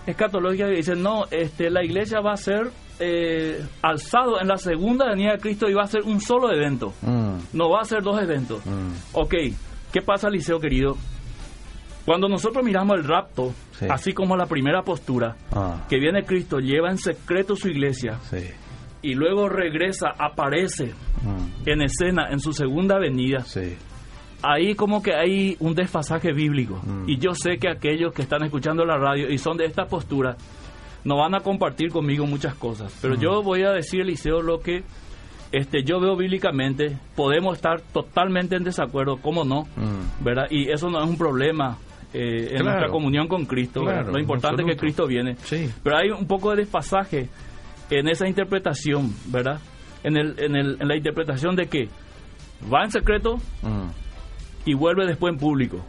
escatológica 0.07 0.67
que 0.67 0.77
dicen, 0.77 1.03
no, 1.03 1.25
este, 1.31 1.71
la 1.71 1.85
iglesia 1.85 2.21
va 2.21 2.33
a 2.33 2.37
ser 2.37 2.71
eh, 3.01 3.65
alzado 3.83 4.41
en 4.41 4.49
la 4.49 4.57
segunda 4.57 5.09
venida 5.11 5.33
de 5.33 5.39
Cristo 5.39 5.69
y 5.69 5.75
va 5.75 5.83
a 5.83 5.87
ser 5.87 6.03
un 6.03 6.21
solo 6.21 6.53
evento, 6.53 6.93
Mm, 7.03 7.37
no 7.53 7.71
va 7.71 7.81
a 7.81 7.85
ser 7.85 8.03
dos 8.03 8.21
eventos. 8.23 8.65
mm. 8.65 8.93
Ok, 9.15 9.35
¿qué 9.93 10.03
pasa, 10.03 10.29
Liceo 10.31 10.61
querido? 10.61 10.97
Cuando 12.05 12.29
nosotros 12.29 12.63
miramos 12.65 12.99
el 12.99 13.05
rapto, 13.05 13.53
Sí. 13.73 13.87
así 13.91 14.13
como 14.13 14.37
la 14.37 14.47
primera 14.47 14.83
postura, 14.83 15.37
Ah, 15.53 15.85
que 15.89 15.99
viene 15.99 16.25
Cristo, 16.25 16.59
lleva 16.59 16.91
en 16.91 16.99
secreto 16.99 17.57
su 17.57 17.69
iglesia 17.69 18.19
sí. 18.31 18.45
y 19.03 19.15
luego 19.15 19.49
regresa, 19.49 20.09
aparece 20.19 20.93
Mm, 21.23 21.69
en 21.69 21.83
escena 21.83 22.29
en 22.31 22.39
su 22.41 22.53
segunda 22.53 22.99
venida, 22.99 23.41
sí. 23.41 23.77
ahí 24.43 24.75
como 24.75 25.03
que 25.03 25.15
hay 25.15 25.57
un 25.61 25.75
desfasaje 25.75 26.33
bíblico. 26.33 26.79
Mm. 26.85 27.09
Y 27.09 27.17
yo 27.19 27.35
sé 27.35 27.57
que 27.59 27.69
aquellos 27.71 28.13
que 28.13 28.21
están 28.23 28.45
escuchando 28.45 28.85
la 28.85 28.99
radio 28.99 29.31
y 29.31 29.39
son 29.39 29.57
de 29.57 29.65
esta 29.65 29.87
postura, 29.87 30.37
no 31.05 31.17
van 31.17 31.35
a 31.35 31.41
compartir 31.41 31.91
conmigo 31.91 32.27
muchas 32.27 32.55
cosas. 32.55 32.97
Pero 33.03 33.15
yo 33.15 33.43
voy 33.43 33.63
a 33.63 33.71
decir, 33.71 34.01
Eliseo, 34.01 34.43
lo 34.43 34.61
que 34.61 34.85
este, 35.55 35.85
yo 35.85 36.01
veo 36.01 36.17
bíblicamente. 36.17 36.99
Podemos 37.15 37.57
estar 37.57 37.81
totalmente 37.81 38.57
en 38.57 38.65
desacuerdo, 38.65 39.19
¿cómo 39.19 39.45
no? 39.45 39.63
Mm, 39.77 40.25
¿Verdad? 40.25 40.47
Y 40.51 40.71
eso 40.71 40.91
no 40.91 41.01
es 41.01 41.09
un 41.09 41.17
problema 41.17 41.79
eh, 42.13 42.57
en 42.57 42.65
nuestra 42.65 42.89
comunión 42.89 43.29
con 43.29 43.45
Cristo. 43.47 43.83
Lo 43.83 44.19
importante 44.19 44.63
es 44.63 44.69
que. 44.69 44.77
Cristo 44.77 45.07
viene. 45.07 45.37
Sí. 45.45 45.71
Pero 45.83 45.97
hay 45.97 46.11
un 46.11 46.27
poco 46.27 46.51
de 46.51 46.57
desfasaje 46.63 47.29
en 47.91 48.09
esa 48.09 48.27
interpretación, 48.27 49.15
¿verdad? 49.27 49.61
En, 50.03 50.17
el, 50.17 50.35
en, 50.39 50.57
el, 50.57 50.77
en 50.81 50.89
la 50.89 50.97
interpretación 50.97 51.55
de 51.55 51.67
que 51.67 51.89
va 52.73 52.83
en 52.83 52.91
secreto 52.91 53.37
mm, 53.63 53.89
y 54.67 54.75
vuelve 54.75 55.07
después 55.07 55.33
en 55.33 55.39
público. 55.39 55.85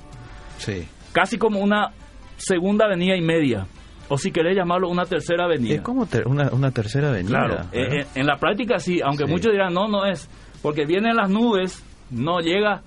sí. 0.58 0.88
Casi 1.12 1.38
como 1.38 1.62
una 1.62 1.94
segunda 2.36 2.90
venida 2.90 3.16
y 3.16 3.22
media. 3.22 3.66
O 4.10 4.18
si 4.18 4.32
querés 4.32 4.56
llamarlo 4.56 4.90
una 4.90 5.06
tercera 5.06 5.48
venida. 5.48 5.76
Es 5.76 5.82
como 5.82 6.06
ter- 6.06 6.28
una, 6.28 6.50
una 6.52 6.70
tercera 6.72 7.10
venida. 7.12 7.30
Claro, 7.40 7.56
eh, 7.72 8.02
eh, 8.02 8.06
en 8.16 8.28
la 8.28 8.38
práctica 8.38 8.78
sí, 8.80 9.00
aunque 9.04 9.26
Sí. 9.26 9.32
muchos 9.32 9.52
dirán, 9.52 9.74
no, 9.74 9.88
no 9.88 10.06
es, 10.06 10.30
porque 10.62 10.86
vienen 10.86 11.16
las 11.16 11.30
nubes, 11.30 11.84
no 12.12 12.40
llega, 12.40 12.84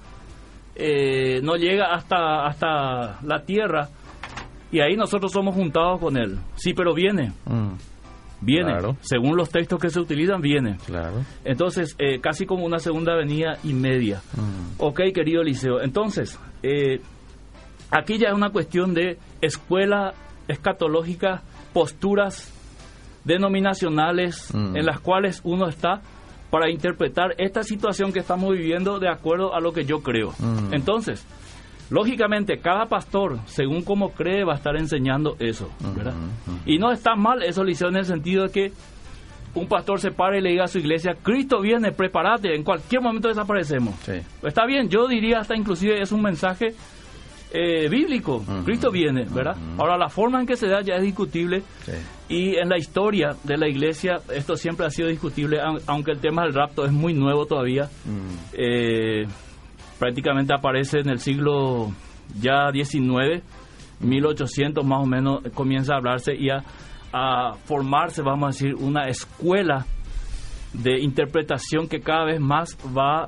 eh, 0.77 1.41
no 1.43 1.57
llega 1.57 1.93
hasta, 1.93 2.47
hasta 2.47 3.19
la 3.23 3.43
tierra, 3.45 3.89
y 4.71 4.81
ahí 4.81 4.95
nosotros 4.97 5.33
somos 5.33 5.55
juntados 5.57 5.99
con 5.99 6.17
él. 6.17 6.39
Sí, 6.55 6.73
pero 6.73 6.95
viene, 6.95 7.33
Mm, 7.47 7.73
viene, 8.43 8.71
Claro. 8.73 8.97
según 9.01 9.37
los 9.37 9.51
textos 9.51 9.81
que 9.81 9.91
se 9.91 9.99
utilizan, 9.99 10.41
viene. 10.41 10.77
claro. 10.87 11.25
Entonces, 11.45 11.97
eh, 11.99 12.21
casi 12.21 12.47
como 12.47 12.65
una 12.65 12.79
segunda 12.79 13.17
venida 13.17 13.59
y 13.65 13.73
media. 13.75 14.21
Mm, 14.37 14.81
Ok, 14.81 15.01
querido 15.13 15.43
Eliseo. 15.43 15.81
Entonces, 15.83 16.39
aquí 17.91 18.19
ya 18.19 18.29
es 18.29 18.35
una 18.35 18.51
cuestión 18.51 18.95
de 18.95 19.19
escuela 19.41 20.15
escatológica, 20.49 21.43
posturas 21.73 22.53
denominacionales 23.25 24.53
Mm. 24.55 24.77
en 24.77 24.87
las 24.87 25.01
cuales 25.01 25.41
uno 25.45 25.69
está 25.69 26.01
para 26.51 26.71
interpretar 26.71 27.35
esta 27.39 27.63
situación 27.63 28.13
que 28.13 28.21
estamos 28.21 28.53
viviendo 28.53 28.99
de 28.99 29.09
acuerdo 29.09 29.55
a 29.55 29.61
lo 29.61 29.73
que 29.73 29.85
yo 29.85 29.99
creo. 30.03 30.33
Mm. 30.39 30.73
Entonces, 30.73 31.27
lógicamente, 31.91 32.59
cada 32.59 32.87
pastor, 32.87 33.39
según 33.47 33.83
como 33.83 34.11
cree, 34.13 34.45
va 34.45 34.55
a 34.55 34.57
estar 34.57 34.77
enseñando 34.77 35.37
eso, 35.39 35.71
ujú. 35.81 36.11
Y 36.65 36.79
no 36.79 36.91
está 36.91 37.15
mal 37.17 37.43
eso, 37.43 37.63
Eliseo, 37.63 37.89
en 37.89 37.97
el 37.97 38.05
sentido 38.07 38.45
de 38.45 38.51
que 38.51 38.73
un 39.55 39.67
pastor 39.67 40.01
se 40.01 40.11
pare 40.11 40.39
y 40.39 40.41
le 40.43 40.51
diga 40.51 40.65
a 40.65 40.69
su 40.69 40.79
iglesia, 40.79 41.17
Cristo 41.23 41.61
viene, 41.61 41.93
prepárate, 41.93 42.55
en 42.55 42.63
cualquier 42.63 43.03
momento 43.03 43.29
desaparecemos. 43.29 43.95
Sí. 44.03 44.13
Está 44.43 44.65
bien, 44.67 44.89
yo 44.89 45.07
diría 45.07 45.41
hasta 45.41 45.57
inclusive 45.57 46.01
es 46.01 46.13
un 46.13 46.23
mensaje 46.23 46.75
eh, 47.53 47.89
bíblico. 47.89 48.45
Cristo 48.65 48.91
viene, 48.91 49.25
¿verdad? 49.31 49.57
Ahora, 49.79 49.97
la 49.97 50.09
forma 50.09 50.41
en 50.41 50.47
que 50.47 50.57
se 50.57 50.69
da 50.69 50.81
ya 50.83 50.97
es 50.97 51.03
discutible 51.03 51.63
Sí. 51.85 51.93
y 52.29 52.57
en 52.57 52.69
la 52.69 52.77
historia 52.79 53.37
de 53.45 53.57
la 53.57 53.69
iglesia 53.69 54.21
esto 54.35 54.57
siempre 54.57 54.85
ha 54.87 54.91
sido 54.91 55.09
discutible, 55.09 55.59
aun- 55.61 55.81
aunque 55.87 56.11
el 56.13 56.21
tema 56.21 56.43
del 56.43 56.55
rapto 56.55 56.85
es 56.85 56.93
muy 56.93 57.15
nuevo 57.15 57.47
todavía. 57.47 57.89
Eh, 58.53 59.27
prácticamente 59.99 60.53
aparece 60.55 61.01
en 61.01 61.09
el 61.09 61.19
siglo 61.21 61.91
ya 62.41 62.71
19, 62.71 63.43
1800 64.01 64.85
más 64.85 65.03
o 65.03 65.07
menos, 65.07 65.45
eh, 65.45 65.51
comienza 65.53 65.95
a 65.95 65.97
hablarse 65.97 66.35
y 66.35 66.51
a, 66.51 66.63
a 67.13 67.55
formarse, 67.65 68.23
vamos 68.23 68.45
a 68.45 68.49
decir, 68.49 68.75
una 68.75 69.09
escuela 69.09 69.87
de 70.75 71.01
interpretación 71.01 71.89
que 71.89 72.01
cada 72.01 72.27
vez 72.27 72.41
más 72.41 72.77
va 72.97 73.27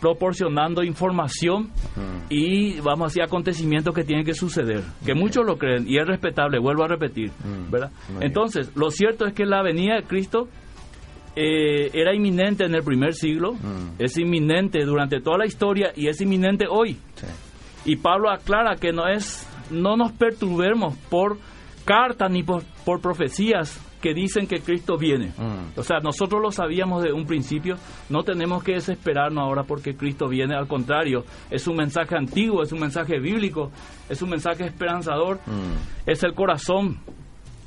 proporcionando 0.00 0.82
información 0.84 1.64
mm, 1.96 2.26
y 2.28 2.80
vamos 2.80 3.02
a 3.02 3.06
decir 3.06 3.22
acontecimientos 3.22 3.94
que 3.94 4.04
tienen 4.04 4.24
que 4.24 4.34
suceder, 4.34 4.82
que 5.04 5.14
muchos 5.14 5.44
lo 5.46 5.56
creen 5.56 5.84
y 5.88 5.98
es 5.98 6.06
respetable, 6.06 6.58
vuelvo 6.58 6.84
a 6.84 6.88
repetir, 6.88 7.30
Mm, 7.44 7.70
¿verdad? 7.70 7.90
muy 8.08 8.18
bien. 8.18 8.28
Entonces, 8.28 8.70
lo 8.76 8.90
cierto 8.90 9.26
es 9.26 9.32
que 9.34 9.44
la 9.46 9.62
venida 9.62 9.96
de 9.96 10.02
Cristo 10.04 10.48
eh, 11.38 11.90
era 11.92 12.14
inminente 12.14 12.64
en 12.64 12.74
el 12.74 12.82
primer 12.82 13.14
siglo, 13.14 13.52
Mm. 13.54 13.96
es 13.98 14.16
inminente 14.16 14.84
durante 14.84 15.20
toda 15.20 15.38
la 15.38 15.46
historia 15.46 15.92
y 15.94 16.08
es 16.08 16.20
inminente 16.20 16.66
hoy. 16.68 16.96
sí. 17.14 17.26
Y 17.84 17.96
Pablo 17.96 18.30
aclara 18.30 18.74
que 18.76 18.92
no 18.92 19.06
es 19.06 19.46
no 19.70 19.96
nos 19.96 20.10
perturbemos 20.12 20.96
por 21.10 21.38
cartas 21.84 22.30
ni 22.30 22.42
por, 22.42 22.64
por 22.84 23.00
profecías 23.00 23.80
que 24.00 24.12
dicen 24.14 24.46
que 24.46 24.60
Cristo 24.60 24.96
viene. 24.98 25.28
Mm. 25.36 25.78
O 25.78 25.82
sea, 25.82 26.00
nosotros 26.00 26.40
lo 26.42 26.50
sabíamos 26.50 27.02
de 27.02 27.12
un 27.12 27.26
principio, 27.26 27.76
no 28.10 28.22
tenemos 28.22 28.62
que 28.62 28.72
desesperarnos 28.74 29.42
ahora 29.42 29.64
porque 29.64 29.96
Cristo 29.96 30.28
viene, 30.28 30.54
al 30.54 30.68
contrario, 30.68 31.24
es 31.50 31.66
un 31.66 31.76
mensaje 31.76 32.16
antiguo, 32.16 32.62
es 32.62 32.72
un 32.72 32.80
mensaje 32.80 33.18
bíblico, 33.18 33.70
es 34.08 34.20
un 34.22 34.30
mensaje 34.30 34.64
esperanzador, 34.64 35.38
Mm, 35.46 36.08
es 36.10 36.22
el 36.22 36.34
corazón 36.34 36.98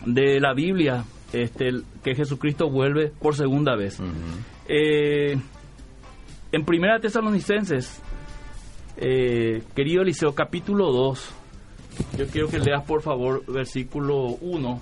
de 0.05 0.39
la 0.39 0.53
Biblia, 0.53 1.03
este, 1.33 1.69
que 2.03 2.15
Jesucristo 2.15 2.69
vuelve 2.69 3.11
por 3.19 3.35
segunda 3.35 3.75
vez. 3.75 3.99
ujú. 3.99 4.09
Eh, 4.67 5.37
en 6.51 6.65
Primera 6.65 6.99
Tesalonicenses, 6.99 8.01
eh, 8.97 9.61
querido 9.75 10.01
Eliseo, 10.01 10.33
capítulo 10.33 10.91
2, 10.91 11.31
yo 12.17 12.27
quiero 12.27 12.47
que 12.47 12.59
leas 12.59 12.83
por 12.85 13.01
favor 13.01 13.43
versículo 13.45 14.35
1. 14.41 14.81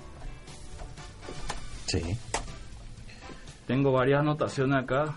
Sí. 1.88 2.16
Tengo 3.66 3.92
varias 3.92 4.20
anotaciones 4.20 4.78
acá. 4.84 5.14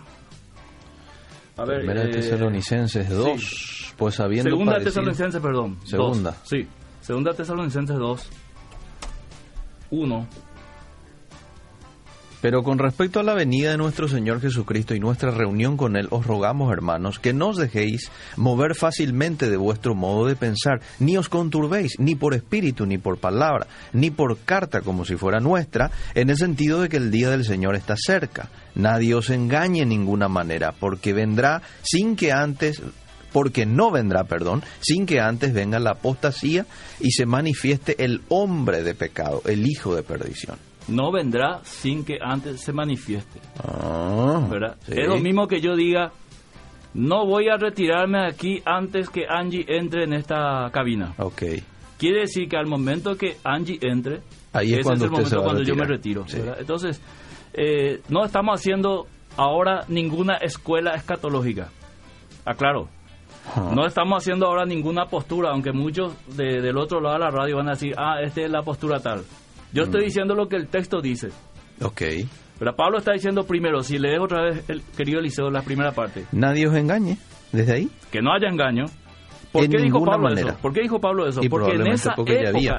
A 1.56 1.64
ver, 1.64 1.78
Primera 1.78 2.04
eh, 2.04 2.08
Tesalonicenses 2.08 3.08
2. 3.08 3.94
Pues 3.96 4.18
habiendo 4.20 4.50
Segunda 4.50 4.72
padecido- 4.72 4.90
Tesalonicenses, 4.90 5.40
perdón. 5.40 5.78
dos. 5.80 5.88
Segunda. 5.90 6.36
Sí, 6.44 6.66
Segunda 7.00 7.34
Tesalonicenses 7.34 7.96
2. 7.96 8.30
1. 9.90 10.26
Pero 12.42 12.64
con 12.64 12.80
respecto 12.80 13.20
a 13.20 13.22
la 13.22 13.34
venida 13.34 13.70
de 13.70 13.76
nuestro 13.76 14.08
Señor 14.08 14.40
Jesucristo 14.40 14.96
y 14.96 15.00
nuestra 15.00 15.30
reunión 15.30 15.76
con 15.76 15.96
Él, 15.96 16.08
os 16.10 16.26
rogamos, 16.26 16.72
hermanos, 16.72 17.20
que 17.20 17.32
no 17.32 17.50
os 17.50 17.56
dejéis 17.56 18.10
mover 18.36 18.74
fácilmente 18.74 19.48
de 19.48 19.56
vuestro 19.56 19.94
modo 19.94 20.26
de 20.26 20.34
pensar, 20.34 20.80
ni 20.98 21.16
os 21.16 21.28
conturbéis, 21.28 22.00
ni 22.00 22.16
por 22.16 22.34
espíritu, 22.34 22.84
ni 22.84 22.98
por 22.98 23.18
palabra, 23.18 23.68
ni 23.92 24.10
por 24.10 24.36
carta 24.38 24.80
como 24.80 25.04
si 25.04 25.14
fuera 25.14 25.38
nuestra, 25.38 25.92
en 26.16 26.30
el 26.30 26.36
sentido 26.36 26.82
de 26.82 26.88
que 26.88 26.96
el 26.96 27.12
día 27.12 27.30
del 27.30 27.44
Señor 27.44 27.76
está 27.76 27.94
cerca. 27.96 28.50
Nadie 28.74 29.14
os 29.14 29.30
engañe 29.30 29.82
en 29.82 29.90
ninguna 29.90 30.26
manera, 30.26 30.72
porque 30.72 31.12
vendrá 31.12 31.62
sin 31.82 32.16
que 32.16 32.32
antes 32.32 32.82
porque 33.32 33.66
no 33.66 33.92
vendrá, 33.92 34.24
perdón, 34.24 34.62
sin 34.80 35.06
que 35.06 35.20
antes 35.20 35.54
venga 35.54 35.78
la 35.78 35.92
apostasía 35.92 36.66
y 37.00 37.12
se 37.12 37.24
manifieste 37.24 38.04
el 38.04 38.20
hombre 38.28 38.82
de 38.82 38.94
pecado, 38.94 39.42
el 39.46 39.64
hijo 39.66 39.94
de 39.94 40.02
perdición. 40.02 40.71
No 40.88 41.12
vendrá 41.12 41.60
sin 41.62 42.04
que 42.04 42.18
antes 42.20 42.60
se 42.60 42.72
manifieste. 42.72 43.40
Ah, 43.62 44.46
¿verdad? 44.50 44.76
sí. 44.86 44.92
Es 44.96 45.06
lo 45.08 45.18
mismo 45.18 45.46
que 45.46 45.60
yo 45.60 45.76
diga, 45.76 46.10
no 46.94 47.24
voy 47.26 47.48
a 47.48 47.56
retirarme 47.56 48.18
de 48.18 48.26
aquí 48.26 48.62
antes 48.64 49.08
que 49.08 49.22
Angie 49.28 49.64
entre 49.68 50.04
en 50.04 50.12
esta 50.12 50.68
cabina. 50.72 51.14
Ok. 51.18 51.42
Quiere 51.98 52.22
decir 52.22 52.48
que 52.48 52.56
al 52.56 52.66
momento 52.66 53.16
que 53.16 53.36
Angie 53.44 53.78
entre, 53.80 54.20
Ahí 54.52 54.72
es 54.72 54.80
ese 54.80 54.82
cuando 54.82 55.04
es 55.04 55.10
el 55.10 55.10
momento 55.12 55.42
cuando 55.44 55.62
yo 55.62 55.76
me 55.76 55.84
retiro. 55.84 56.24
Entonces, 56.58 57.00
eh, 57.54 58.00
no 58.08 58.24
estamos 58.24 58.58
haciendo 58.60 59.06
ahora 59.36 59.84
ninguna 59.88 60.34
escuela 60.38 60.94
escatológica. 60.94 61.70
Aclaro. 62.44 62.88
No 63.74 63.86
estamos 63.86 64.22
haciendo 64.22 64.46
ahora 64.46 64.64
ninguna 64.64 65.06
postura, 65.06 65.50
aunque 65.50 65.72
muchos 65.72 66.14
de- 66.36 66.60
del 66.60 66.76
otro 66.76 67.00
lado 67.00 67.14
de 67.14 67.20
la 67.20 67.30
radio 67.30 67.56
van 67.56 67.68
a 67.68 67.72
decir, 67.72 67.94
ah, 67.96 68.20
esta 68.22 68.40
es 68.42 68.50
la 68.50 68.62
postura 68.62 69.00
tal. 69.00 69.22
Yo 69.72 69.82
Mm. 69.82 69.84
estoy 69.86 70.04
diciendo 70.04 70.34
lo 70.34 70.48
que 70.48 70.56
el 70.56 70.68
texto 70.68 71.00
dice. 71.00 71.28
Ok. 71.82 72.02
Pero 72.58 72.76
Pablo 72.76 72.98
está 72.98 73.12
diciendo 73.12 73.44
primero, 73.44 73.82
si 73.82 73.98
lees 73.98 74.20
otra 74.20 74.42
vez, 74.44 74.68
el 74.70 74.82
querido 74.96 75.18
Eliseo, 75.18 75.50
la 75.50 75.62
primera 75.62 75.92
parte, 75.92 76.26
Nadie 76.32 76.66
os 76.68 76.74
engañe 76.76 77.16
desde 77.50 77.72
ahí. 77.74 77.90
que 78.10 78.20
no 78.22 78.32
haya 78.32 78.48
engaño. 78.48 78.84
¿Por 79.50 79.64
En 79.64 79.70
qué 79.70 79.78
dijo 79.82 80.02
Pablo 80.02 80.28
manera. 80.30 80.50
eso? 80.52 80.58
¿Por 80.62 80.72
qué 80.72 80.80
dijo 80.80 80.98
Pablo 80.98 81.28
eso? 81.28 81.40
Y 81.42 81.48
porque 81.50 81.72
en 81.72 81.86
esa 81.88 82.12
época, 82.12 82.32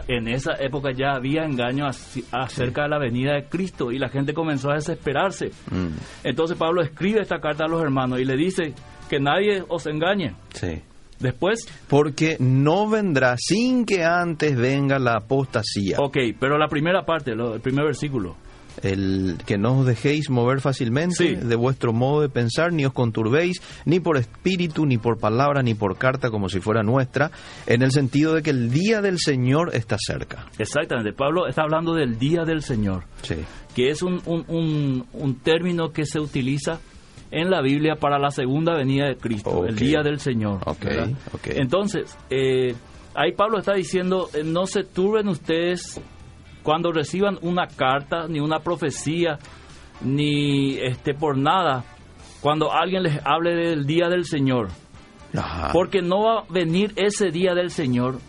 en 0.08 0.28
esa 0.28 0.54
época 0.60 0.90
ya 0.92 1.12
había 1.16 1.44
engaño 1.46 1.86
ac- 1.86 2.24
acerca 2.32 2.84
de 2.84 2.90
la 2.90 2.98
venida 2.98 3.34
de 3.36 3.44
Cristo 3.46 3.92
y 3.92 4.00
la 4.00 4.10
gente 4.10 4.34
comenzó 4.34 4.72
a 4.72 4.76
desesperarse. 4.76 5.52
Mm, 5.70 5.90
Entonces 6.24 6.58
Pablo 6.58 6.82
escribe 6.82 7.22
esta 7.22 7.40
carta 7.40 7.66
a 7.66 7.68
los 7.68 7.80
hermanos 7.84 8.20
y 8.20 8.26
le 8.26 8.36
dice 8.36 8.74
que 9.08 9.20
nadie 9.20 9.64
os 9.68 9.86
engañe. 9.86 10.34
sí. 10.54 10.82
Después, 11.24 11.68
Porque 11.88 12.38
no 12.40 12.88
vendrá 12.88 13.36
sin 13.40 13.86
que 13.86 14.04
antes 14.04 14.56
venga 14.56 15.00
la 15.00 15.16
apostasía. 15.18 15.98
ok, 16.00 16.18
pero 16.40 16.58
la 16.60 16.68
primera 16.68 17.04
parte, 17.06 17.34
lo- 17.34 17.56
el 17.56 17.62
primer 17.62 17.86
versículo. 17.86 18.36
el 18.82 19.38
que 19.46 19.60
no 19.60 19.78
os 19.82 19.86
dejéis 19.86 20.32
mover 20.32 20.60
fácilmente 20.60 21.16
Sí. 21.16 21.36
de 21.36 21.56
vuestro 21.56 21.94
modo 21.94 22.22
de 22.22 22.30
pensar, 22.30 22.74
ni 22.74 22.84
os 22.86 22.92
conturbéis, 22.92 23.62
ni 23.86 24.00
por 24.00 24.18
espíritu, 24.18 24.88
ni 24.88 24.98
por 24.98 25.20
palabra, 25.20 25.62
ni 25.62 25.76
por 25.76 25.96
carta, 26.00 26.32
como 26.32 26.50
si 26.50 26.60
fuera 26.60 26.82
nuestra, 26.82 27.30
en 27.68 27.84
el 27.84 27.92
sentido 27.92 28.34
de 28.34 28.42
que 28.42 28.50
el 28.50 28.72
día 28.72 29.02
del 29.02 29.20
Señor 29.20 29.76
está 29.76 29.96
cerca. 30.00 30.48
Exactamente, 30.58 31.14
Pablo 31.14 31.48
está 31.48 31.62
hablando 31.62 31.94
del 31.94 32.18
día 32.18 32.46
del 32.46 32.64
Señor, 32.64 33.04
Sí. 33.22 33.36
que 33.76 33.90
es 33.92 34.02
un, 34.02 34.20
un, 34.26 34.44
un- 34.48 35.06
un 35.14 35.36
término 35.36 35.92
que 35.92 36.06
se 36.08 36.20
utiliza 36.20 36.80
en 37.34 37.50
la 37.50 37.62
Biblia 37.62 37.96
para 37.96 38.20
la 38.20 38.30
segunda 38.30 38.76
venida 38.76 39.08
de 39.08 39.18
Cristo, 39.18 39.66
el 39.66 39.76
día 39.76 40.02
del 40.04 40.20
Señor. 40.20 40.60
Entonces, 41.46 42.16
eh, 42.30 42.76
ahí 43.16 43.34
Pablo 43.34 43.58
está 43.58 43.74
diciendo, 43.74 44.30
eh, 44.36 44.44
no 44.46 44.68
se 44.68 44.84
turben 44.84 45.28
ustedes 45.28 46.00
cuando 46.62 46.92
reciban 46.92 47.40
una 47.42 47.68
carta, 47.68 48.28
ni 48.28 48.40
una 48.40 48.60
profecía, 48.60 49.40
ni 50.02 50.78
este 50.78 51.16
por 51.16 51.36
nada, 51.36 51.84
cuando 52.40 52.72
alguien 52.72 53.02
les 53.04 53.20
hable 53.26 53.56
del 53.56 53.86
día 53.86 54.10
del 54.10 54.26
Señor. 54.26 54.68
Ajá. 55.36 55.72
Porque 55.74 56.04
no 56.04 56.24
va 56.24 56.40
a 56.42 56.46
venir 56.50 56.94
ese 56.96 57.32
día 57.32 57.56
del 57.56 57.72
Señor, 57.72 58.20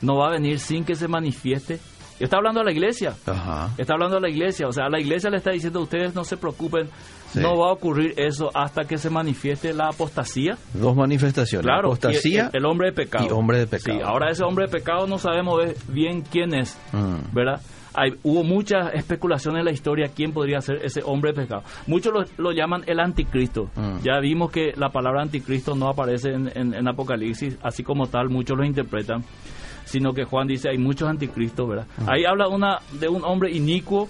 no 0.00 0.16
va 0.16 0.28
a 0.28 0.30
venir 0.30 0.58
sin 0.58 0.84
que 0.84 0.94
se 0.94 1.06
manifieste. 1.06 1.80
Está 2.20 2.36
hablando 2.36 2.60
a 2.60 2.64
la 2.64 2.72
iglesia, 2.72 3.14
Ajá. 3.26 3.70
está 3.76 3.94
hablando 3.94 4.16
a 4.18 4.20
la 4.20 4.28
iglesia, 4.30 4.68
o 4.68 4.72
sea, 4.72 4.86
a 4.86 4.88
la 4.88 5.00
iglesia 5.00 5.30
le 5.30 5.38
está 5.38 5.50
diciendo, 5.50 5.80
ustedes 5.80 6.14
no 6.14 6.24
se 6.24 6.36
preocupen, 6.36 6.88
Sí. 7.32 7.40
no 7.40 7.58
va 7.58 7.70
a 7.70 7.72
ocurrir 7.72 8.14
eso 8.16 8.48
hasta 8.54 8.84
que 8.84 8.96
se 8.96 9.10
manifieste 9.10 9.72
la 9.74 9.88
apostasía. 9.88 10.56
Dos 10.72 10.94
manifestaciones. 10.94 11.64
Claro, 11.66 11.88
apostasía 11.88 12.44
y 12.52 12.56
el, 12.56 12.62
el 12.62 12.64
hombre 12.66 12.90
de 12.90 12.92
pecado. 12.92 13.26
y 13.28 13.32
hombre 13.32 13.58
de 13.58 13.66
pecado. 13.66 13.98
Sí, 13.98 14.04
ahora 14.04 14.30
ese 14.30 14.44
hombre 14.44 14.66
de 14.66 14.70
pecado 14.72 15.08
no 15.08 15.18
sabemos 15.18 15.60
bien 15.88 16.22
quién 16.22 16.54
es, 16.54 16.78
Mm. 16.92 17.34
¿verdad? 17.34 17.60
Hay, 17.96 18.10
hubo 18.24 18.42
muchas 18.42 18.92
especulaciones 18.94 19.60
en 19.60 19.64
la 19.66 19.70
historia 19.70 20.10
quién 20.14 20.32
podría 20.32 20.60
ser 20.60 20.76
ese 20.84 21.00
hombre 21.04 21.32
de 21.32 21.42
pecado. 21.42 21.62
Muchos 21.86 22.12
lo, 22.12 22.24
lo 22.38 22.50
llaman 22.52 22.82
el 22.86 22.98
anticristo. 22.98 23.70
Mm. 23.76 23.98
Ya 24.04 24.18
vimos 24.20 24.50
que 24.50 24.72
la 24.76 24.88
palabra 24.90 25.22
anticristo 25.22 25.74
no 25.76 25.88
aparece 25.88 26.30
en, 26.30 26.50
en- 26.56 26.74
en 26.74 26.88
Apocalipsis, 26.88 27.56
así 27.62 27.82
como 27.84 28.06
tal, 28.08 28.30
muchos 28.30 28.56
lo 28.58 28.64
interpretan, 28.64 29.24
sino 29.84 30.12
que 30.12 30.24
Juan 30.24 30.46
dice 30.46 30.68
hay 30.70 30.78
muchos 30.78 31.08
anticristos, 31.08 31.68
¿verdad? 31.68 31.86
Ahí 32.06 32.24
habla 32.24 32.48
una 32.48 32.78
de 32.92 33.08
un 33.08 33.24
hombre 33.24 33.50
inicuo 33.52 34.08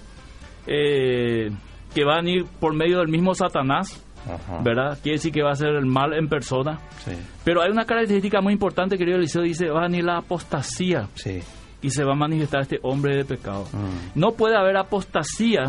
eh, 0.67 1.49
que 1.93 2.03
va 2.03 2.15
a 2.15 2.21
venir 2.21 2.45
por 2.59 2.73
medio 2.75 2.99
del 2.99 3.07
mismo 3.07 3.33
Satanás, 3.35 4.03
Ajá. 4.25 4.61
¿verdad? 4.63 4.97
Quiere 5.01 5.17
decir 5.17 5.31
que 5.31 5.43
va 5.43 5.51
a 5.51 5.55
ser 5.55 5.69
el 5.69 5.85
mal 5.85 6.13
en 6.13 6.27
persona. 6.27 6.79
Sí. 7.05 7.11
Pero 7.43 7.61
hay 7.61 7.71
una 7.71 7.85
característica 7.85 8.41
muy 8.41 8.53
importante, 8.53 8.97
querido 8.97 9.17
Eliseo, 9.17 9.43
dice, 9.43 9.69
va 9.69 9.81
a 9.81 9.87
venir 9.87 10.03
la 10.03 10.17
apostasía 10.17 11.07
Sí. 11.13 11.39
y 11.81 11.89
se 11.91 12.03
va 12.03 12.13
a 12.13 12.15
manifestar 12.15 12.61
este 12.61 12.79
hombre 12.81 13.15
de 13.15 13.25
pecado. 13.25 13.65
Mm. 13.71 14.19
No 14.19 14.31
puede 14.31 14.57
haber 14.57 14.77
apostasía 14.77 15.65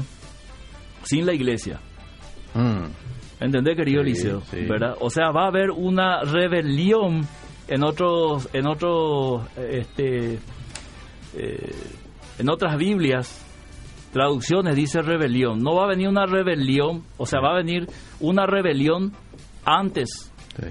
sin 1.03 1.27
la 1.27 1.35
iglesia. 1.35 1.79
Mm. 2.55 2.87
¿Entendés, 3.39 3.77
querido 3.77 4.03
Sí, 4.03 4.09
Eliseo? 4.11 4.43
O 5.01 5.11
sea, 5.11 5.31
va 5.31 5.45
a 5.45 5.49
haber 5.49 5.71
una 5.71 6.23
rebelión 6.23 7.27
en 7.69 7.85
otros, 7.85 8.49
en 8.53 8.67
otros, 8.67 9.43
este, 9.57 10.39
eh, 11.37 11.73
en 12.39 12.49
otras 12.51 12.77
Biblias, 12.77 13.43
traducciones 14.13 14.77
dice 14.77 15.03
rebelión. 15.03 15.59
No 15.59 15.75
va 15.75 15.85
a 15.85 15.89
venir 15.89 16.09
una 16.09 16.27
rebelión, 16.27 17.03
o 17.17 17.27
sea, 17.27 17.41
va 17.41 17.51
a 17.53 17.57
venir 17.57 17.87
una 18.21 18.47
rebelión 18.47 19.13
antes 19.65 20.33
Sí. 20.59 20.69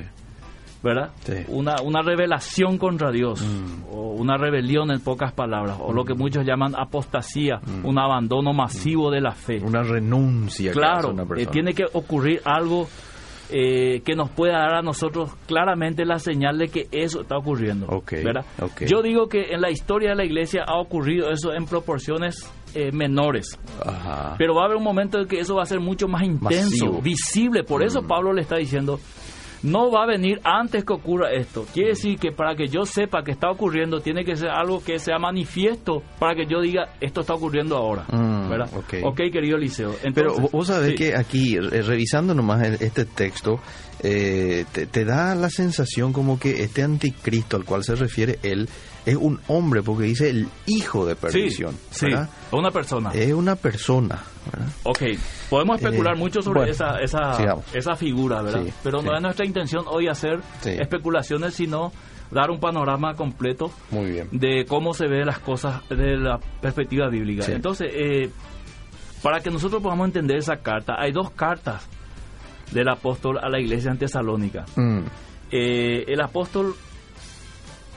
¿verdad? 0.81 1.10
Sí. 1.23 1.34
Una, 1.47 1.75
una 1.84 2.01
revelación 2.03 2.77
contra 2.77 3.12
Dios, 3.12 3.41
Mm. 3.41 3.84
o 3.91 4.12
una 4.13 4.38
rebelión 4.38 4.91
en 4.91 4.99
pocas 4.99 5.31
palabras, 5.34 5.77
o 5.79 5.91
lo 5.91 6.05
que 6.05 6.13
muchos 6.13 6.45
llaman 6.45 6.75
apostasía, 6.77 7.60
un 7.84 7.97
abandono 7.99 8.53
masivo 8.53 9.10
de 9.10 9.19
la 9.19 9.31
fe. 9.31 9.60
Una 9.63 9.81
renuncia 9.81 10.71
que 10.71 10.79
hace 10.79 10.79
Claro, 10.79 11.10
una 11.10 11.23
eh, 11.41 11.47
tiene 11.47 11.73
que 11.73 11.86
ocurrir 11.91 12.39
algo 12.45 12.88
eh, 13.51 14.01
que 14.05 14.15
nos 14.15 14.29
pueda 14.31 14.60
dar 14.60 14.75
a 14.75 14.81
nosotros 14.81 15.31
claramente 15.47 16.05
la 16.05 16.19
señal 16.19 16.58
de 16.58 16.67
que 16.69 16.88
eso 16.91 17.21
está 17.21 17.38
ocurriendo. 17.38 17.88
Ok, 17.88 18.12
¿verdad? 18.23 18.45
ok. 18.62 18.84
Yo 18.88 19.01
digo 19.01 19.27
que 19.27 19.53
en 19.53 19.62
la 19.62 19.69
historia 19.69 20.10
de 20.12 20.15
la 20.15 20.25
iglesia 20.25 20.63
ha 20.67 20.79
ocurrido 20.79 21.29
eso 21.29 21.53
en 21.53 21.65
proporciones 21.65 22.51
eh, 22.73 22.91
menores. 22.91 23.58
Ajá. 23.86 24.36
Pero 24.38 24.55
va 24.55 24.63
a 24.63 24.65
haber 24.65 24.77
un 24.77 24.84
momento 24.84 25.19
en 25.19 25.27
que 25.27 25.39
eso 25.39 25.55
va 25.55 25.63
a 25.63 25.65
ser 25.65 25.79
mucho 25.79 26.08
más 26.08 26.23
intenso, 26.23 26.86
Masivo. 26.86 27.01
visible. 27.01 27.63
Por 27.63 27.84
eso 27.84 28.01
Mm. 28.01 28.08
Pablo 28.08 28.34
le 28.34 28.41
está 28.41 28.58
diciendo, 28.58 28.99
no 29.65 29.91
va 29.91 30.04
a 30.04 30.08
venir 30.08 30.39
antes 30.43 30.86
que 30.86 30.93
ocurra 30.93 31.32
esto. 31.34 31.65
Quiere 31.73 31.89
decir 31.89 32.17
que 32.19 32.32
para 32.32 32.56
que 32.56 32.67
yo 32.67 32.86
sepa 32.86 33.23
que 33.23 33.32
está 33.32 33.49
ocurriendo, 33.49 33.99
tiene 33.99 34.23
que 34.23 34.36
ser 34.36 34.49
algo 34.49 34.84
que 34.84 34.99
sea 34.99 35.17
manifiesto 35.19 36.04
para 36.19 36.36
que 36.36 36.45
yo 36.45 36.62
diga, 36.62 36.89
esto 37.01 37.21
está 37.21 37.34
ocurriendo 37.34 37.75
ahora. 37.75 38.06
Mm, 38.12 38.49
¿verdad? 38.49 38.69
ok. 39.04 39.15
querido 39.32 39.58
Liceo. 39.58 39.95
Pero 40.13 40.30
Entonces, 40.32 40.51
vos 40.51 40.67
sabés 40.67 40.89
sí. 40.91 40.95
que 40.95 41.15
aquí, 41.15 41.60
revisando 41.60 42.34
nomás 42.34 42.63
el- 42.63 42.78
este 42.82 43.06
texto, 43.06 43.60
eh, 44.04 44.65
te, 44.71 44.86
te 44.86 45.04
da 45.04 45.34
la 45.36 45.49
sensación 45.49 46.13
como 46.13 46.38
que 46.39 46.62
este 46.63 46.84
anticristo 46.84 47.58
al 47.58 47.65
cual 47.65 47.84
se 47.84 47.95
refiere 47.95 48.39
él 48.43 48.69
es 49.05 49.15
un 49.15 49.39
hombre, 49.47 49.81
porque 49.83 50.03
dice 50.05 50.29
el 50.29 50.47
hijo 50.65 51.05
de 51.05 51.15
perdición. 51.15 51.75
sí, 51.91 52.07
¿verdad? 52.07 52.29
una 52.51 52.71
persona. 52.71 53.11
Es 53.13 53.33
una 53.33 53.55
persona. 53.55 54.19
¿verdad? 54.51 54.67
Ok, 54.83 55.01
podemos 55.49 55.81
especular 55.81 56.15
Eh, 56.15 56.19
mucho 56.19 56.41
sobre 56.41 56.59
bueno, 56.59 56.71
esa, 56.71 56.99
esa, 56.99 57.33
sigamos. 57.35 57.65
esa 57.75 57.95
figura, 57.95 58.41
¿verdad? 58.41 58.63
Sí, 58.65 58.73
Pero 58.83 59.01
no 59.01 59.09
sí. 59.11 59.15
es 59.15 59.21
nuestra 59.21 59.45
intención 59.45 59.85
hoy 59.87 60.07
hacer 60.07 60.39
especulaciones, 60.63 61.53
sino 61.53 61.91
dar 62.31 62.49
un 62.51 62.59
panorama 62.59 63.13
completo 63.15 63.71
Muy 63.91 64.11
bien. 64.11 64.29
de 64.31 64.65
cómo 64.65 64.93
se 64.93 65.07
ve 65.07 65.23
las 65.25 65.39
cosas 65.39 65.81
desde 65.89 66.17
la 66.17 66.39
perspectiva 66.61 67.07
bíblica. 67.09 67.45
Entonces, 67.51 67.87
eh, 67.93 68.29
para 69.21 69.39
que 69.39 69.49
nosotros 69.49 69.81
podamos 69.81 70.05
entender 70.07 70.37
esa 70.37 70.57
carta, 70.57 70.95
hay 70.99 71.11
dos 71.11 71.31
cartas 71.31 71.87
del 72.71 72.89
apóstol 72.89 73.37
a 73.41 73.49
la 73.49 73.59
iglesia 73.59 73.91
en 73.91 73.97
Tesalónica. 73.97 74.65
Mm, 74.75 75.01
Eh, 75.51 76.03
el 76.07 76.19
apóstol 76.21 76.75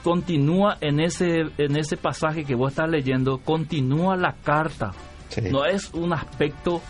continúa 0.08 0.78
en 0.80 1.00
ese, 1.00 1.40
en 1.58 1.76
ese 1.76 1.98
pasaje 1.98 2.44
que 2.44 2.54
vos 2.54 2.70
estás 2.70 2.88
leyendo, 2.88 3.38
continúa 3.44 4.16
la 4.16 4.32
carta. 4.42 4.92
sí. 5.28 5.42
No 5.50 5.66
es 5.66 5.92
un 5.92 6.14
aspecto 6.14 6.80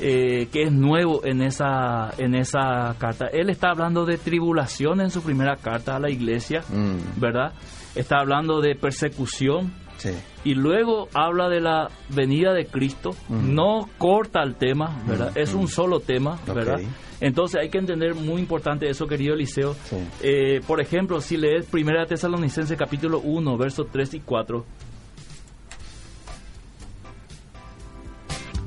eh, 0.00 0.48
que 0.52 0.62
es 0.64 0.72
nuevo 0.72 1.24
en 1.24 1.42
esa, 1.42 2.10
en 2.18 2.34
esa 2.34 2.94
carta. 2.98 3.26
Él 3.32 3.50
está 3.50 3.70
hablando 3.70 4.04
de 4.04 4.16
tribulación 4.18 5.00
en 5.00 5.10
su 5.10 5.22
primera 5.22 5.54
carta 5.56 5.94
a 5.94 6.00
la 6.00 6.10
iglesia, 6.10 6.62
Mm, 6.68 7.20
¿verdad? 7.20 7.52
Está 7.94 8.16
hablando 8.20 8.60
de 8.60 8.74
persecución 8.74 9.72
sí. 9.98 10.10
y 10.42 10.54
luego 10.54 11.08
habla 11.14 11.48
de 11.48 11.60
la 11.60 11.88
venida 12.08 12.52
de 12.52 12.66
Cristo. 12.66 13.10
Mm. 13.28 13.54
No 13.54 13.88
corta 13.98 14.42
el 14.42 14.56
tema, 14.56 15.00
¿verdad? 15.06 15.30
Mm, 15.36 15.38
Es 15.38 15.54
un 15.54 15.68
solo 15.68 16.00
tema, 16.00 16.36
¿verdad? 16.52 16.80
Entonces 17.20 17.60
hay 17.60 17.68
que 17.68 17.78
entender 17.78 18.14
muy 18.14 18.40
importante 18.40 18.88
eso, 18.88 19.06
querido 19.06 19.34
Eliseo. 19.34 19.74
Sí. 19.84 19.96
Eh, 20.22 20.60
por 20.66 20.80
ejemplo, 20.80 21.20
si 21.20 21.36
lees 21.36 21.66
1 21.72 22.06
Tesalonicenses 22.06 22.78
capítulo 22.78 23.20
1, 23.20 23.56
versos 23.58 23.86
3 23.92 24.14
y 24.14 24.20
4, 24.20 24.64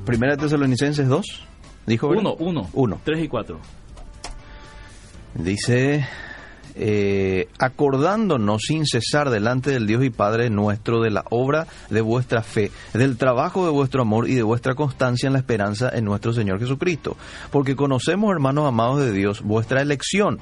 Primera 0.04 0.36
Tesalonicenses 0.36 1.08
2, 1.08 1.46
dijo. 1.86 2.08
¿verdad? 2.08 2.22
1, 2.22 2.36
1, 2.38 2.70
Uno. 2.74 3.00
3 3.04 3.24
y 3.24 3.28
4. 3.28 3.58
Dice, 5.34 6.06
eh, 6.76 7.48
acordándonos 7.58 8.62
sin 8.66 8.86
cesar 8.86 9.30
delante 9.30 9.70
del 9.70 9.86
Dios 9.86 10.04
y 10.04 10.10
Padre 10.10 10.50
nuestro 10.50 11.00
de 11.00 11.10
la 11.10 11.24
obra 11.30 11.66
de 11.90 12.00
vuestra 12.00 12.42
fe, 12.42 12.70
del 12.92 13.16
trabajo 13.16 13.64
de 13.64 13.70
vuestro 13.70 14.02
amor 14.02 14.28
y 14.28 14.34
de 14.34 14.42
vuestra 14.42 14.74
constancia 14.74 15.26
en 15.26 15.34
la 15.34 15.38
esperanza 15.38 15.90
en 15.94 16.04
nuestro 16.04 16.32
Señor 16.32 16.58
Jesucristo. 16.58 17.16
Porque 17.50 17.76
conocemos, 17.76 18.32
hermanos 18.32 18.66
amados 18.66 19.00
de 19.00 19.12
Dios, 19.12 19.42
vuestra 19.42 19.82
elección. 19.82 20.38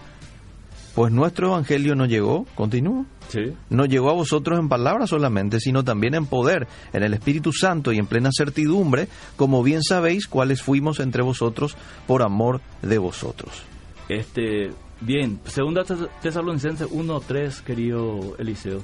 Pues 0.95 1.11
nuestro 1.11 1.49
Evangelio 1.49 1.95
no 1.95 2.05
llegó, 2.05 2.47
continúo, 2.55 3.07
Sí. 3.29 3.55
no 3.71 3.87
llegó 3.87 4.11
a 4.11 4.14
vosotros 4.14 4.59
en 4.59 4.68
palabras 4.68 5.09
solamente, 5.09 5.59
sino 5.59 5.85
también 5.85 6.14
en 6.14 6.27
poder, 6.27 6.66
en 6.92 7.03
el 7.03 7.14
Espíritu 7.14 7.51
Santo 7.51 7.92
y 7.92 7.99
en 7.99 8.07
plena 8.07 8.29
certidumbre, 8.31 9.09
como 9.37 9.62
bien 9.62 9.83
sabéis 9.83 10.27
cuáles 10.27 10.61
fuimos 10.61 11.01
entre 11.01 11.23
vosotros 11.23 11.77
por 12.07 12.23
amor 12.23 12.61
de 12.83 12.99
vosotros. 12.99 13.62
Este, 14.11 14.71
bien, 15.05 15.41
segunda 15.47 15.83
Tes- 15.85 16.09
Tesalonicenses 16.21 16.88
1, 16.91 17.21
3, 17.21 17.61
querido 17.62 18.37
Eliseo. 18.38 18.83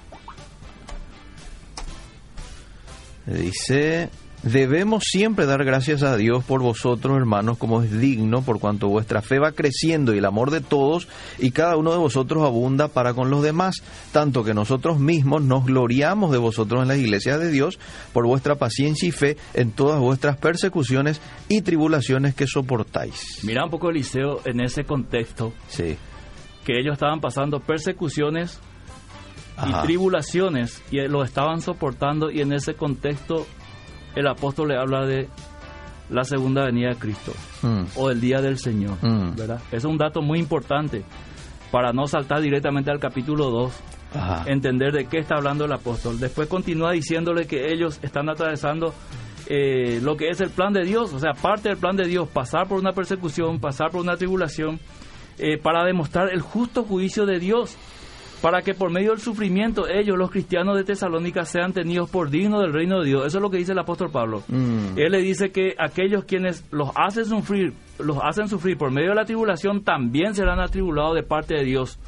Dice, 3.27 4.09
debemos 4.43 5.05
siempre 5.05 5.47
dar 5.47 5.65
gracias 5.65 6.03
a 6.03 6.17
Dios 6.17 6.45
por 6.45 6.63
vosotros, 6.63 7.17
hermanos, 7.17 7.59
como 7.59 7.83
es 7.83 7.99
digno, 7.99 8.43
por 8.43 8.61
cuanto 8.61 8.89
vuestra 8.89 9.21
fe 9.23 9.39
va 9.39 9.53
creciendo 9.53 10.15
y 10.15 10.19
el 10.19 10.25
amor 10.25 10.51
de 10.51 10.61
todos 10.61 11.09
y 11.39 11.51
cada 11.51 11.77
uno 11.77 11.93
de 11.93 11.99
vosotros 11.99 12.45
abunda 12.45 12.89
para 12.89 13.15
con 13.15 13.31
los 13.31 13.43
demás, 13.43 13.77
tanto 14.13 14.45
que 14.45 14.55
nosotros 14.55 14.99
mismos 15.01 15.43
nos 15.43 15.65
gloriamos 15.67 16.31
de 16.31 16.39
vosotros 16.39 16.83
en 16.83 16.89
las 16.89 16.99
iglesias 16.99 17.41
de 17.41 17.51
Dios 17.51 17.79
por 18.13 18.27
vuestra 18.27 18.55
paciencia 18.55 19.09
y 19.09 19.13
fe 19.13 19.37
en 19.55 19.73
todas 19.73 19.99
vuestras 20.01 20.37
persecuciones 20.37 21.21
y 21.49 21.63
tribulaciones 21.63 22.35
que 22.35 22.47
soportáis. 22.47 23.41
Mira 23.43 23.65
un 23.65 23.71
poco 23.71 23.91
Eliseo 23.91 24.41
en 24.45 24.61
ese 24.61 24.85
contexto, 24.85 25.53
Sí. 25.69 25.97
que 26.65 26.79
ellos 26.79 26.93
estaban 26.95 27.21
pasando 27.21 27.61
persecuciones 27.61 28.61
Ajá. 29.57 29.81
y 29.83 29.87
tribulaciones 29.87 30.83
y 30.91 30.99
lo 31.09 31.25
estaban 31.25 31.61
soportando 31.61 32.31
y 32.31 32.41
en 32.41 32.53
ese 32.53 32.75
contexto 32.75 33.47
el 34.19 34.27
apóstol 34.27 34.69
le 34.69 34.77
habla 34.77 35.07
de 35.07 35.29
la 36.11 36.25
segunda 36.25 36.65
venida 36.65 36.89
de 36.91 36.97
Cristo 36.97 37.33
Mm. 37.63 37.83
o 37.97 38.11
el 38.11 38.21
día 38.21 38.41
del 38.41 38.59
Señor. 38.59 38.97
Mm. 39.03 39.35
¿verdad? 39.37 39.61
Es 39.73 39.85
un 39.85 39.99
dato 39.99 40.23
muy 40.23 40.39
importante 40.39 41.05
para 41.71 41.93
no 41.93 42.07
saltar 42.07 42.41
directamente 42.41 42.91
al 42.91 42.99
capítulo 42.99 43.51
2, 43.51 43.73
Ajá. 44.15 44.45
entender 44.47 44.93
de 44.93 45.05
qué 45.07 45.19
está 45.19 45.35
hablando 45.37 45.65
el 45.67 45.73
apóstol. 45.73 46.19
Después 46.19 46.49
continúa 46.49 46.93
diciéndole 46.93 47.47
que 47.47 47.71
ellos 47.73 47.99
están 48.03 48.29
atravesando 48.31 48.95
eh, 49.51 50.01
lo 50.03 50.17
que 50.17 50.29
es 50.29 50.41
el 50.41 50.51
plan 50.51 50.73
de 50.73 50.85
Dios, 50.85 51.13
o 51.13 51.19
sea, 51.19 51.33
parte 51.33 51.69
del 51.71 51.79
plan 51.79 51.97
de 51.97 52.07
Dios, 52.07 52.29
pasar 52.29 52.69
por 52.69 52.79
una 52.79 52.93
persecución, 52.93 53.61
pasar 53.61 53.91
por 53.91 54.01
una 54.01 54.17
tribulación, 54.17 54.79
eh, 55.39 55.57
para 55.59 55.85
demostrar 55.85 56.29
el 56.33 56.41
justo 56.43 56.83
juicio 56.85 57.25
de 57.27 57.39
Dios, 57.39 57.77
para 58.41 58.63
que 58.63 58.75
por 58.75 58.91
medio 58.93 59.11
del 59.11 59.21
sufrimiento 59.21 59.89
ellos, 59.89 60.17
los 60.17 60.31
cristianos 60.31 60.77
de 60.77 60.85
Tesalónica, 60.85 61.45
sean 61.45 61.73
tenidos 61.73 62.09
por 62.11 62.31
dignos 62.31 62.61
del 62.63 62.73
reino 62.73 63.01
de 63.01 63.07
Dios. 63.07 63.27
Eso 63.27 63.39
es 63.39 63.43
lo 63.43 63.51
que 63.51 63.59
dice 63.59 63.73
el 63.73 63.79
apóstol 63.79 64.11
Pablo. 64.11 64.43
Mm. 64.49 64.97
Él 64.99 65.13
le 65.13 65.19
dice 65.19 65.51
que 65.51 65.75
aquellos 65.79 66.25
quienes 66.25 66.65
los 66.71 66.91
hacen 66.95 67.25
sufrir, 67.25 67.73
los 67.99 68.19
hacen 68.23 68.49
sufrir 68.49 68.79
por 68.79 68.91
medio 68.91 69.11
de 69.11 69.17
la 69.17 69.25
tribulación, 69.25 69.83
también 69.83 70.35
serán 70.35 70.61
atribulados 70.61 71.15
de 71.17 71.23
parte 71.25 71.55
de 71.55 71.65
Dios 71.65 71.99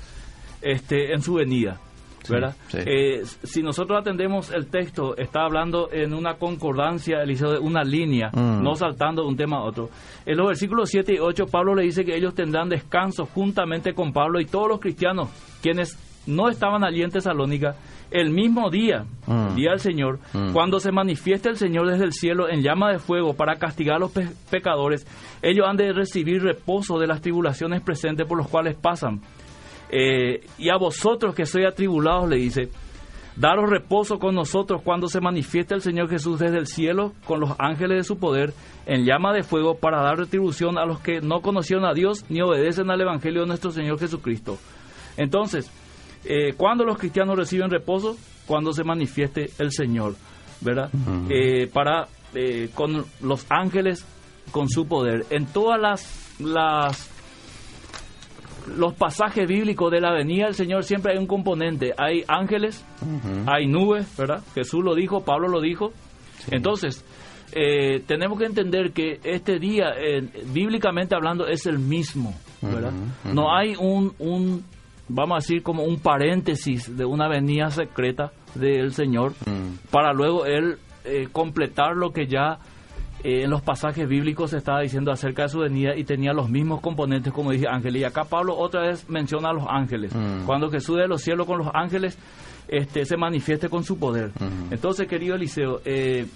este, 0.63 1.13
en 1.13 1.23
su 1.23 1.35
venida. 1.35 1.81
Sí, 2.23 2.35
¿verdad? 2.35 2.55
sí. 2.69 2.79
Eh, 2.85 3.23
si 3.45 3.63
nosotros 3.63 3.99
atendemos 3.99 4.51
el 4.53 4.67
texto, 4.67 5.17
está 5.17 5.41
hablando 5.43 5.89
en 5.91 6.13
una 6.13 6.35
concordancia, 6.35 7.23
Eliseo, 7.23 7.53
de 7.53 7.59
una 7.59 7.83
línea, 7.83 8.29
Mm. 8.31 8.63
no 8.63 8.75
saltando 8.75 9.23
de 9.23 9.29
un 9.29 9.37
tema 9.37 9.57
a 9.57 9.63
otro. 9.65 9.89
En 10.27 10.37
los 10.37 10.47
versículos 10.49 10.91
7 10.91 11.15
y 11.15 11.19
8, 11.19 11.47
Pablo 11.47 11.75
le 11.75 11.83
dice 11.85 12.05
que 12.05 12.15
ellos 12.15 12.35
tendrán 12.35 12.69
descanso 12.69 13.25
juntamente 13.25 13.95
con 13.95 14.13
Pablo 14.13 14.39
y 14.39 14.45
todos 14.45 14.69
los 14.69 14.81
cristianos, 14.81 15.31
quienes 15.63 15.97
no 16.27 16.49
estaban 16.49 16.85
allí 16.85 17.03
en 17.03 17.11
Tesalónica, 17.11 17.75
el 18.11 18.31
mismo 18.31 18.71
día, 18.71 19.05
Mm. 19.27 19.55
día 19.55 19.71
del 19.71 19.81
Señor, 19.81 20.19
Mm. 20.33 20.53
cuando 20.53 20.81
se 20.81 20.91
manifieste 20.93 21.49
el 21.49 21.57
Señor 21.57 21.89
desde 21.89 22.05
el 22.05 22.13
cielo 22.13 22.49
en 22.49 22.63
llama 22.63 22.91
de 22.91 22.99
fuego 22.99 23.35
para 23.35 23.57
castigar 23.57 23.97
a 23.97 24.01
los 24.01 24.11
pe- 24.11 24.29
pecadores, 24.51 25.07
ellos 25.43 25.67
han 25.69 25.77
de 25.77 25.93
recibir 25.93 26.43
reposo 26.43 26.99
de 26.99 27.07
las 27.07 27.21
tribulaciones 27.21 27.81
presentes 27.83 28.27
por 28.27 28.37
los 28.39 28.49
cuales 28.49 28.75
pasan. 28.77 29.21
Eh, 29.91 30.41
y 30.59 30.69
a 30.71 30.77
vosotros 30.77 31.35
que 31.35 31.47
sois 31.47 31.67
atribulados, 31.67 32.29
le 32.29 32.37
dice, 32.37 32.69
daros 33.37 33.71
reposo 33.71 34.19
con 34.19 34.35
nosotros 34.35 34.83
cuando 34.83 35.09
se 35.09 35.21
manifieste 35.21 35.75
el 35.75 35.81
Señor 35.81 36.09
Jesús 36.09 36.39
desde 36.39 36.59
el 36.59 36.67
cielo 36.67 37.13
con 37.25 37.41
los 37.41 37.53
ángeles 37.59 37.99
de 37.99 38.05
su 38.05 38.19
poder 38.19 38.53
en 38.87 39.05
llama 39.05 39.33
de 39.33 39.43
fuego 39.43 39.77
para 39.79 40.03
dar 40.03 40.19
retribución 40.19 40.79
a 40.79 40.85
los 40.85 41.01
que 41.01 41.21
no 41.21 41.41
conocieron 41.43 41.85
a 41.85 41.95
Dios 41.95 42.25
ni 42.29 42.41
obedecen 42.41 42.91
al 42.91 43.01
Evangelio 43.01 43.43
de 43.43 43.47
nuestro 43.49 43.71
Señor 43.71 43.99
Jesucristo. 43.99 44.59
Entonces, 45.17 45.71
eh, 46.25 46.55
¿cuándo 46.57 46.85
los 46.85 46.99
cristianos 46.99 47.37
reciben 47.37 47.71
reposo? 47.71 48.17
Cuando 48.47 48.73
se 48.73 48.85
manifieste 48.85 49.51
el 49.59 49.71
Señor, 49.73 50.17
¿verdad? 50.61 50.91
Eh, 51.29 51.69
para 51.73 52.09
eh, 52.35 52.71
con 52.75 53.05
los 53.23 53.47
ángeles 53.51 54.05
con 54.51 54.69
su 54.69 54.87
poder. 54.87 55.27
En 55.31 55.47
todas 55.47 55.81
las, 55.81 56.37
las 56.41 57.11
los 58.77 58.95
pasajes 58.95 59.47
bíblicos 59.49 59.91
de 59.91 60.01
la 60.01 60.13
venida 60.13 60.47
del 60.47 60.55
Señor 60.55 60.85
siempre 60.85 61.13
hay 61.13 61.19
un 61.19 61.27
componente. 61.27 61.93
Hay 61.97 62.25
ángeles, 62.29 62.85
hay 63.47 63.67
nubes, 63.67 64.17
¿verdad? 64.17 64.43
Jesús 64.55 64.85
lo 64.85 64.95
dijo, 64.95 65.25
Pablo 65.25 65.49
lo 65.49 65.61
dijo. 65.61 65.93
Entonces, 66.51 67.05
eh, 67.53 68.01
tenemos 68.07 68.39
que 68.39 68.47
entender 68.47 68.93
que 68.93 69.19
este 69.25 69.59
día, 69.59 69.91
eh, 69.99 70.23
bíblicamente 70.53 71.15
hablando, 71.15 71.47
es 71.47 71.67
el 71.67 71.79
mismo, 71.79 72.35
¿verdad? 72.61 72.93
No 73.25 73.55
hay 73.55 73.75
un, 73.79 74.15
un, 74.19 74.65
vamos 75.11 75.37
a 75.37 75.39
decir, 75.41 75.63
como 75.63 75.85
un 75.85 75.99
paréntesis 76.01 76.97
de 76.97 77.05
una 77.05 77.29
venida 77.29 77.71
secreta 77.71 78.33
del 78.55 78.93
Señor 78.93 79.33
Mm. 79.47 79.89
para 79.91 80.13
luego 80.13 80.45
Él 80.47 80.79
eh, 81.05 81.29
completar 81.33 81.97
lo 81.97 82.11
que 82.13 82.27
ya 82.27 82.59
eh, 83.23 83.43
en 83.45 83.51
los 83.51 83.61
pasajes 83.63 84.09
bíblicos 84.09 84.51
se 84.51 84.57
estaba 84.57 84.81
diciendo 84.81 85.13
acerca 85.13 85.43
de 85.43 85.49
su 85.51 85.59
venida 85.61 85.95
y 85.95 86.05
tenía 86.05 86.33
los 86.33 86.49
mismos 86.49 86.81
componentes, 86.81 87.33
como 87.33 87.51
dije 87.53 87.67
Ángel. 87.69 87.97
Y 87.97 88.05
acá 88.05 88.25
Pablo 88.25 88.57
otra 88.57 88.83
vez 88.83 89.09
menciona 89.11 89.51
a 89.51 89.53
los 89.53 89.65
ángeles. 89.69 90.15
Mm. 90.15 90.47
Cuando 90.47 90.71
Jesús 90.71 90.97
de 90.97 91.07
los 91.07 91.21
cielos 91.23 91.47
con 91.47 91.59
los 91.59 91.69
ángeles 91.75 92.19
este, 92.69 93.05
se 93.05 93.17
manifieste 93.17 93.69
con 93.69 93.85
su 93.85 93.99
poder. 93.99 94.31
Ujú. 94.37 94.73
Entonces, 94.73 95.07
querido 95.09 95.35
Eliseo, 95.35 95.81
eh, 95.85 96.27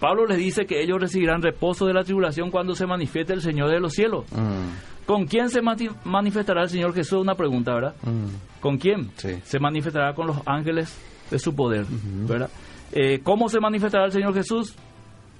Pablo 0.00 0.26
les 0.26 0.38
dice 0.38 0.64
que 0.66 0.80
ellos 0.82 1.00
recibirán 1.00 1.42
reposo 1.42 1.84
de 1.86 1.92
la 1.92 2.04
tribulación 2.04 2.50
cuando 2.50 2.74
se 2.74 2.86
manifieste 2.86 3.32
el 3.32 3.42
Señor 3.42 3.68
de 3.70 3.80
los 3.80 3.92
cielos. 3.92 4.24
Mm. 4.32 4.97
¿Con 5.08 5.24
quién 5.24 5.48
se 5.48 5.62
manifestará 6.04 6.64
el 6.64 6.68
Señor 6.68 6.92
Jesús? 6.92 7.22
Una 7.22 7.34
pregunta, 7.34 7.72
¿verdad? 7.72 7.94
Mm. 8.02 8.60
¿Con 8.60 8.76
quién? 8.76 9.10
Sí. 9.16 9.38
Se 9.42 9.58
manifestará 9.58 10.12
con 10.12 10.26
los 10.26 10.36
ángeles 10.44 10.94
de 11.30 11.38
su 11.38 11.54
poder, 11.56 11.86
¿verdad? 12.28 12.50
Eh, 12.92 13.20
¿Cómo 13.22 13.48
se 13.48 13.58
manifestará 13.58 14.04
el 14.04 14.12
Señor 14.12 14.34
Jesús? 14.34 14.76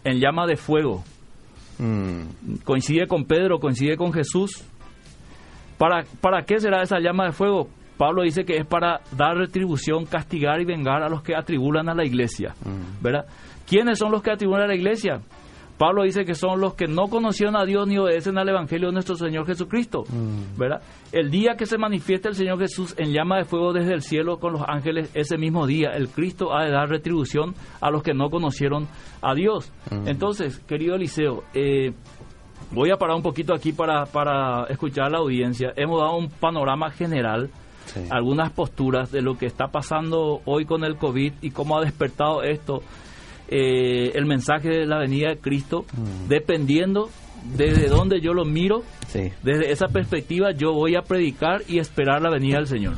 En 0.05 0.21
llama 0.21 0.47
de 0.47 0.57
fuego. 0.57 1.05
Mm. 1.79 2.23
Coincide 2.65 3.07
con 3.07 3.27
Pedro, 3.27 3.59
coincide 3.59 3.99
con 3.99 4.11
Jesús. 4.11 4.65
¿Para, 5.77 6.05
¿Para 6.23 6.45
qué 6.47 6.59
será 6.61 6.81
esa 6.83 6.99
llama 6.99 7.27
de 7.27 7.33
fuego? 7.33 7.69
Pablo 7.99 8.23
dice 8.23 8.45
que 8.45 8.57
es 8.57 8.67
para 8.67 9.01
dar 9.17 9.37
retribución, 9.37 10.07
castigar 10.07 10.63
y 10.63 10.65
vengar 10.65 11.03
a 11.03 11.11
los 11.11 11.21
que 11.23 11.37
atribulan 11.37 11.91
a 11.91 11.95
la 11.95 12.07
iglesia, 12.07 12.55
Mm. 12.65 13.03
¿verdad? 13.03 13.27
¿Quiénes 13.67 13.99
son 13.99 14.13
los 14.13 14.23
que 14.23 14.31
atribulan 14.31 14.63
a 14.63 14.69
la 14.69 14.75
iglesia? 14.77 15.21
Pablo 15.79 16.03
dice 16.03 16.25
que 16.25 16.35
son 16.35 16.61
los 16.61 16.75
que 16.75 16.87
no 16.89 17.07
conocieron 17.09 17.57
a 17.57 17.65
Dios 17.65 17.87
ni 17.87 17.97
obedecen 17.99 18.37
al 18.37 18.49
Evangelio 18.49 18.89
de 18.89 18.95
nuestro 18.95 19.15
Señor 19.15 19.47
Jesucristo, 19.47 20.03
Mm. 20.09 20.59
¿verdad? 20.59 20.83
El 21.13 21.31
día 21.31 21.55
que 21.57 21.67
se 21.67 21.79
manifiesta 21.79 22.29
el 22.29 22.35
Señor 22.35 22.59
Jesús 22.59 22.95
en 22.99 23.13
llama 23.13 23.37
de 23.39 23.45
fuego 23.45 23.73
desde 23.73 23.95
el 23.95 24.03
cielo 24.03 24.39
con 24.41 24.53
los 24.55 24.63
ángeles, 24.67 25.11
ese 25.15 25.39
mismo 25.39 25.67
día 25.67 25.91
el 25.95 26.09
Cristo 26.09 26.53
ha 26.53 26.65
de 26.65 26.73
dar 26.73 26.89
retribución 26.89 27.55
a 27.81 27.91
los 27.91 28.03
que 28.03 28.13
no 28.13 28.29
conocieron 28.29 28.89
a 29.23 29.35
Dios. 29.35 29.73
Mm. 29.91 30.09
Entonces, 30.09 30.59
querido 30.67 30.97
Eliseo, 30.97 31.45
eh, 31.55 31.93
voy 32.73 32.91
a 32.91 32.97
parar 32.97 33.17
un 33.17 33.23
poquito 33.23 33.55
aquí 33.55 33.73
para, 33.73 34.05
para 34.07 34.65
escuchar 34.65 35.07
a 35.07 35.11
la 35.11 35.19
audiencia. 35.19 35.73
Hemos 35.77 36.01
dado 36.01 36.17
un 36.17 36.29
panorama 36.29 36.91
general, 36.91 37.51
Sí. 37.87 38.01
algunas 38.11 38.51
posturas 38.51 39.11
de 39.11 39.23
lo 39.23 39.39
que 39.39 39.47
está 39.47 39.69
pasando 39.69 40.43
hoy 40.45 40.67
con 40.67 40.85
el 40.85 40.97
COVID 40.97 41.33
y 41.41 41.51
cómo 41.53 41.79
ha 41.79 41.81
despertado 41.81 42.43
esto 42.43 42.83
eh, 43.49 44.13
el 44.15 44.27
mensaje 44.27 44.69
de 44.69 44.87
la 44.87 44.99
venida 44.99 45.29
de 45.31 45.39
Cristo, 45.39 45.85
Mm. 45.97 46.29
dependiendo 46.29 47.11
desde 47.57 47.89
donde 47.89 48.21
yo 48.21 48.33
lo 48.35 48.45
miro, 48.45 48.83
Sí. 49.09 49.31
desde 49.43 49.71
esa 49.73 49.87
perspectiva 49.89 50.51
yo 50.53 50.73
voy 50.73 50.97
a 50.97 51.03
predicar 51.03 51.63
y 51.69 51.79
esperar 51.79 52.21
la 52.21 52.31
venida 52.31 52.57
del 52.59 52.67
Señor. 52.67 52.95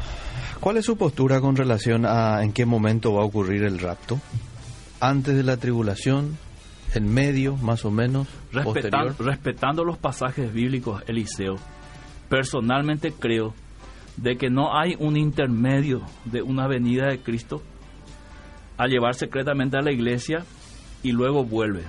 ¿Cuál 0.60 0.76
es 0.78 0.84
su 0.86 0.96
postura 0.96 1.40
con 1.40 1.56
relación 1.56 2.04
a 2.06 2.42
en 2.42 2.52
qué 2.52 2.66
momento 2.66 3.14
va 3.14 3.22
a 3.22 3.26
ocurrir 3.26 3.62
el 3.64 3.78
rapto? 3.78 4.18
¿Antes 5.00 5.36
de 5.36 5.42
la 5.42 5.56
tribulación? 5.56 6.36
¿En 6.94 7.06
medio, 7.12 7.56
más 7.56 7.84
o 7.84 7.90
menos? 7.90 8.26
Respetan- 8.52 9.16
respetando 9.18 9.84
los 9.84 9.96
pasajes 9.96 10.52
bíblicos, 10.52 11.02
Eliseo, 11.06 11.54
personalmente 12.28 13.12
creo 13.12 13.54
de 14.16 14.36
que 14.36 14.50
no 14.50 14.76
hay 14.76 14.96
un 14.98 15.16
intermedio 15.16 16.02
de 16.24 16.42
una 16.42 16.66
venida 16.66 17.06
de 17.08 17.20
Cristo 17.20 17.62
a 18.82 18.86
llevar 18.86 19.14
secretamente 19.14 19.76
a 19.76 19.82
la 19.82 19.92
iglesia 19.92 20.44
y 21.02 21.12
luego 21.12 21.44
vuelve. 21.44 21.82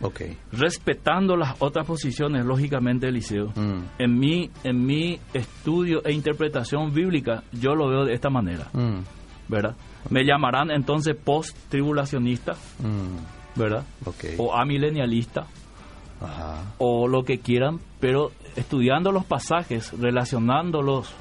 Ok. 0.00 0.20
Respetando 0.52 1.36
las 1.36 1.56
otras 1.60 1.86
posiciones, 1.86 2.44
lógicamente, 2.44 3.08
Eliseo, 3.08 3.46
Mm. 3.56 3.80
en 3.98 4.18
mi, 4.18 4.50
en 4.62 4.84
mi 4.86 5.18
estudio 5.34 6.04
e 6.04 6.12
interpretación 6.12 6.92
bíblica, 6.94 7.42
yo 7.52 7.74
lo 7.74 7.88
veo 7.88 8.04
de 8.04 8.14
esta 8.14 8.30
manera, 8.30 8.68
Mm. 8.72 9.00
¿verdad? 9.48 9.74
Me 10.10 10.24
llamarán 10.24 10.70
entonces 10.70 11.16
post-tribulacionista, 11.16 12.52
Mm. 12.78 13.58
¿verdad? 13.58 13.84
Ok. 14.04 14.24
O 14.38 14.54
amilenialista, 14.56 15.46
Ajá. 16.20 16.62
o 16.78 17.08
lo 17.08 17.24
que 17.24 17.38
quieran, 17.38 17.78
pero 18.00 18.30
estudiando 18.54 19.10
los 19.12 19.24
pasajes, 19.24 19.92
relacionándolos 19.98 21.12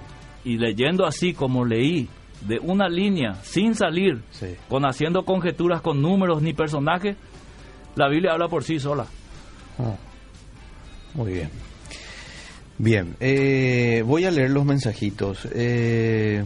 y 0.45 0.57
leyendo 0.57 1.05
así 1.05 1.33
como 1.33 1.65
leí, 1.65 2.07
de 2.41 2.59
una 2.59 2.87
línea, 2.89 3.35
sin 3.43 3.75
salir, 3.75 4.21
Sí. 4.31 4.55
con 4.69 4.85
haciendo 4.85 5.23
conjeturas 5.25 5.81
con 5.81 6.01
números 6.01 6.41
ni 6.41 6.53
personajes, 6.53 7.15
la 7.95 8.07
Biblia 8.09 8.33
habla 8.33 8.47
por 8.47 8.63
sí 8.63 8.79
sola. 8.79 9.05
Oh. 9.79 9.95
Muy 11.15 11.33
bien. 11.33 11.49
Bien, 12.79 13.15
eh, 13.19 14.03
voy 14.05 14.25
a 14.25 14.31
leer 14.31 14.51
los 14.51 14.63
mensajitos. 14.65 15.47
Eh, 15.53 16.45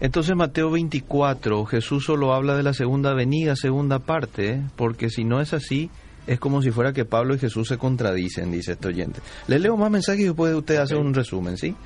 entonces 0.00 0.34
Mateo 0.34 0.70
24, 0.70 1.64
Jesús 1.66 2.04
solo 2.04 2.34
habla 2.34 2.56
de 2.56 2.64
la 2.64 2.72
segunda 2.74 3.14
venida, 3.14 3.54
segunda 3.54 4.00
parte, 4.00 4.48
¿eh? 4.54 4.62
porque 4.74 5.10
si 5.10 5.22
no 5.24 5.40
es 5.40 5.52
así, 5.54 5.88
es 6.26 6.40
como 6.40 6.60
si 6.62 6.70
fuera 6.72 6.92
que 6.92 7.04
Pablo 7.04 7.34
y 7.34 7.38
Jesús 7.38 7.68
se 7.68 7.78
contradicen, 7.78 8.50
dice 8.50 8.72
este 8.72 8.88
oyente. 8.88 9.20
Le 9.46 9.58
leo 9.60 9.76
más 9.76 9.90
mensajes 9.92 10.22
y 10.22 10.24
después 10.24 10.52
usted 10.54 10.76
hace 10.78 10.96
Ok. 10.96 11.04
un 11.04 11.14
resumen, 11.14 11.56
¿sí? 11.56 11.76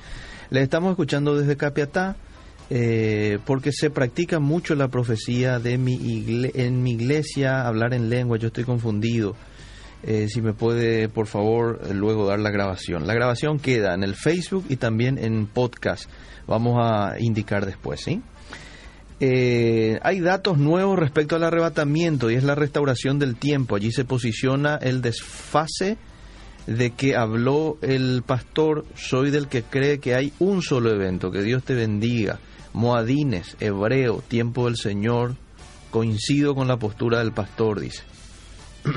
Le 0.49 0.61
estamos 0.61 0.89
escuchando 0.91 1.35
desde 1.37 1.55
Capiatá, 1.55 2.15
eh, 2.69 3.39
porque 3.45 3.71
se 3.71 3.89
practica 3.89 4.39
mucho 4.39 4.75
la 4.75 4.87
profecía 4.87 5.59
de 5.59 5.77
mi 5.77 6.51
en 6.53 6.83
mi 6.83 6.91
iglesia, 6.91 7.67
hablar 7.67 7.93
en 7.93 8.09
lengua, 8.09 8.37
yo 8.37 8.47
estoy 8.47 8.63
confundido. 8.63 9.35
Eh, 10.07 10.27
si 10.29 10.39
me 10.39 10.53
puede, 10.53 11.09
por 11.09 11.25
favor, 11.25 11.81
eh, 11.83 11.93
luego 11.93 12.27
dar 12.27 12.39
la 12.39 12.51
grabación. 12.51 13.07
La 13.07 13.15
grabación 13.15 13.57
queda 13.57 13.95
en 13.95 14.03
el 14.03 14.13
Facebook 14.13 14.65
y 14.69 14.75
también 14.75 15.17
en 15.17 15.47
podcast. 15.47 16.09
Vamos 16.45 16.77
a 16.79 17.15
indicar 17.19 17.65
después, 17.65 18.01
¿sí? 18.01 18.21
Eh, 19.19 19.97
hay 20.03 20.19
datos 20.19 20.59
nuevos 20.59 20.99
respecto 20.99 21.35
al 21.35 21.43
arrebatamiento 21.43 22.29
y 22.29 22.35
es 22.35 22.43
la 22.43 22.53
restauración 22.53 23.17
del 23.17 23.35
tiempo. 23.35 23.75
Allí 23.75 23.91
se 23.91 24.05
posiciona 24.05 24.75
el 24.75 25.01
desfase 25.01 25.97
de 26.67 26.91
que 26.91 27.15
habló 27.15 27.77
el 27.81 28.21
pastor, 28.23 28.85
soy 28.95 29.31
del 29.31 29.47
que 29.47 29.63
cree 29.63 29.99
que 29.99 30.13
hay 30.13 30.33
un 30.37 30.61
solo 30.61 30.91
evento, 30.91 31.31
que 31.31 31.41
Dios 31.41 31.63
te 31.63 31.73
bendiga. 31.73 32.39
Moadines, 32.75 33.55
hebreo, 33.61 34.21
tiempo 34.27 34.65
del 34.65 34.75
Señor, 34.75 35.35
coincido 35.91 36.55
con 36.55 36.67
la 36.67 36.75
postura 36.77 37.19
del 37.19 37.31
pastor, 37.31 37.79
dice. 37.79 38.03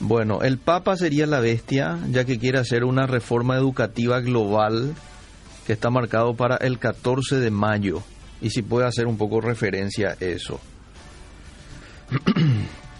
bueno, 0.00 0.42
el 0.42 0.58
Papa 0.58 0.94
sería 0.98 1.26
la 1.26 1.40
bestia, 1.40 1.98
ya 2.10 2.26
que 2.26 2.38
quiere 2.38 2.58
hacer 2.58 2.84
una 2.84 3.06
reforma 3.06 3.56
educativa 3.56 4.20
global 4.20 4.94
que 5.66 5.72
está 5.72 5.88
marcado 5.88 6.36
para 6.36 6.56
el 6.56 6.78
14 6.78 7.36
de 7.36 7.50
mayo. 7.50 8.02
Y 8.42 8.50
si 8.50 8.60
puede 8.60 8.86
hacer 8.86 9.06
un 9.06 9.16
poco 9.16 9.40
referencia 9.40 10.10
a 10.10 10.16
eso. 10.22 10.60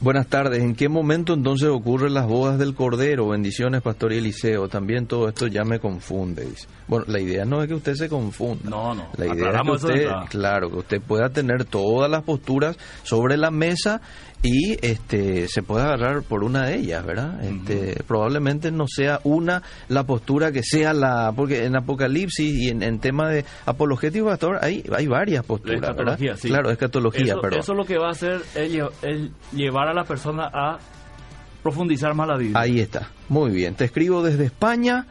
Buenas 0.00 0.28
tardes. 0.28 0.62
¿En 0.62 0.74
qué 0.74 0.88
momento 0.88 1.34
entonces 1.34 1.68
ocurren 1.68 2.14
las 2.14 2.26
bodas 2.26 2.58
del 2.58 2.74
Cordero? 2.74 3.28
Bendiciones, 3.28 3.82
Pastor 3.82 4.14
Eliseo. 4.14 4.66
También 4.66 5.06
todo 5.06 5.28
esto 5.28 5.46
ya 5.46 5.62
me 5.62 5.78
confunde. 5.78 6.48
Bueno, 6.88 7.04
la 7.06 7.20
idea 7.20 7.44
no 7.44 7.60
es 7.62 7.68
que 7.68 7.74
usted 7.74 7.92
se 7.92 8.08
confunda. 8.08 8.70
No, 8.70 8.94
no. 8.94 9.08
La 9.18 9.26
idea 9.26 9.50
es 9.50 9.60
que 9.62 9.70
usted, 9.70 10.08
claro, 10.30 10.70
que 10.70 10.76
usted 10.76 11.02
pueda 11.02 11.28
tener 11.28 11.66
todas 11.66 12.10
las 12.10 12.22
posturas 12.22 12.78
sobre 13.02 13.36
la 13.36 13.50
mesa 13.50 14.00
y 14.42 14.78
este 14.80 15.48
se 15.48 15.62
puede 15.62 15.84
agarrar 15.84 16.22
por 16.22 16.44
una 16.44 16.66
de 16.66 16.76
ellas, 16.76 17.04
¿verdad? 17.04 17.44
Este, 17.44 18.02
Probablemente 18.04 18.70
no 18.70 18.86
sea 18.88 19.20
una 19.24 19.62
la 19.88 20.04
postura 20.04 20.50
que 20.50 20.62
sea 20.62 20.94
la 20.94 21.32
porque 21.36 21.64
en 21.64 21.76
Apocalipsis 21.76 22.58
y 22.58 22.68
en, 22.70 23.00
tema 23.00 23.28
de 23.28 23.44
apologético 23.66 24.26
pastor 24.26 24.58
hay 24.62 24.82
hay 24.94 25.06
varias 25.06 25.44
posturas, 25.44 25.94
¿verdad? 25.94 26.18
Sí. 26.36 26.48
Claro, 26.48 26.70
escatología, 26.70 27.34
eso, 27.34 27.40
pero 27.42 27.60
eso 27.60 27.74
lo 27.74 27.84
que 27.84 27.98
va 27.98 28.08
a 28.08 28.12
hacer 28.12 28.40
es, 28.54 29.30
llevar 29.52 29.88
a 29.90 29.94
la 29.94 30.04
persona 30.04 30.50
a 30.52 30.78
profundizar 31.62 32.14
más 32.14 32.28
la 32.28 32.36
Biblia. 32.36 32.60
Ahí 32.60 32.80
está. 32.80 33.10
Muy 33.28 33.50
bien. 33.50 33.74
Te 33.74 33.84
escribo 33.84 34.22
desde 34.22 34.44
España. 34.44 35.06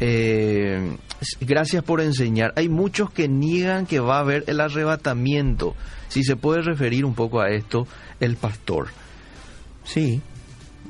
Eh, 0.00 0.96
gracias 1.40 1.84
por 1.84 2.00
enseñar. 2.00 2.52
Hay 2.56 2.68
muchos 2.68 3.10
que 3.10 3.28
niegan 3.28 3.86
que 3.86 4.00
va 4.00 4.16
a 4.16 4.20
haber 4.20 4.44
el 4.48 4.60
arrebatamiento. 4.60 5.74
Si 6.08 6.24
se 6.24 6.36
puede 6.36 6.62
referir 6.62 7.04
un 7.04 7.14
poco 7.14 7.40
a 7.40 7.50
esto, 7.50 7.86
el 8.20 8.36
pastor. 8.36 8.88
Sí, 9.84 10.20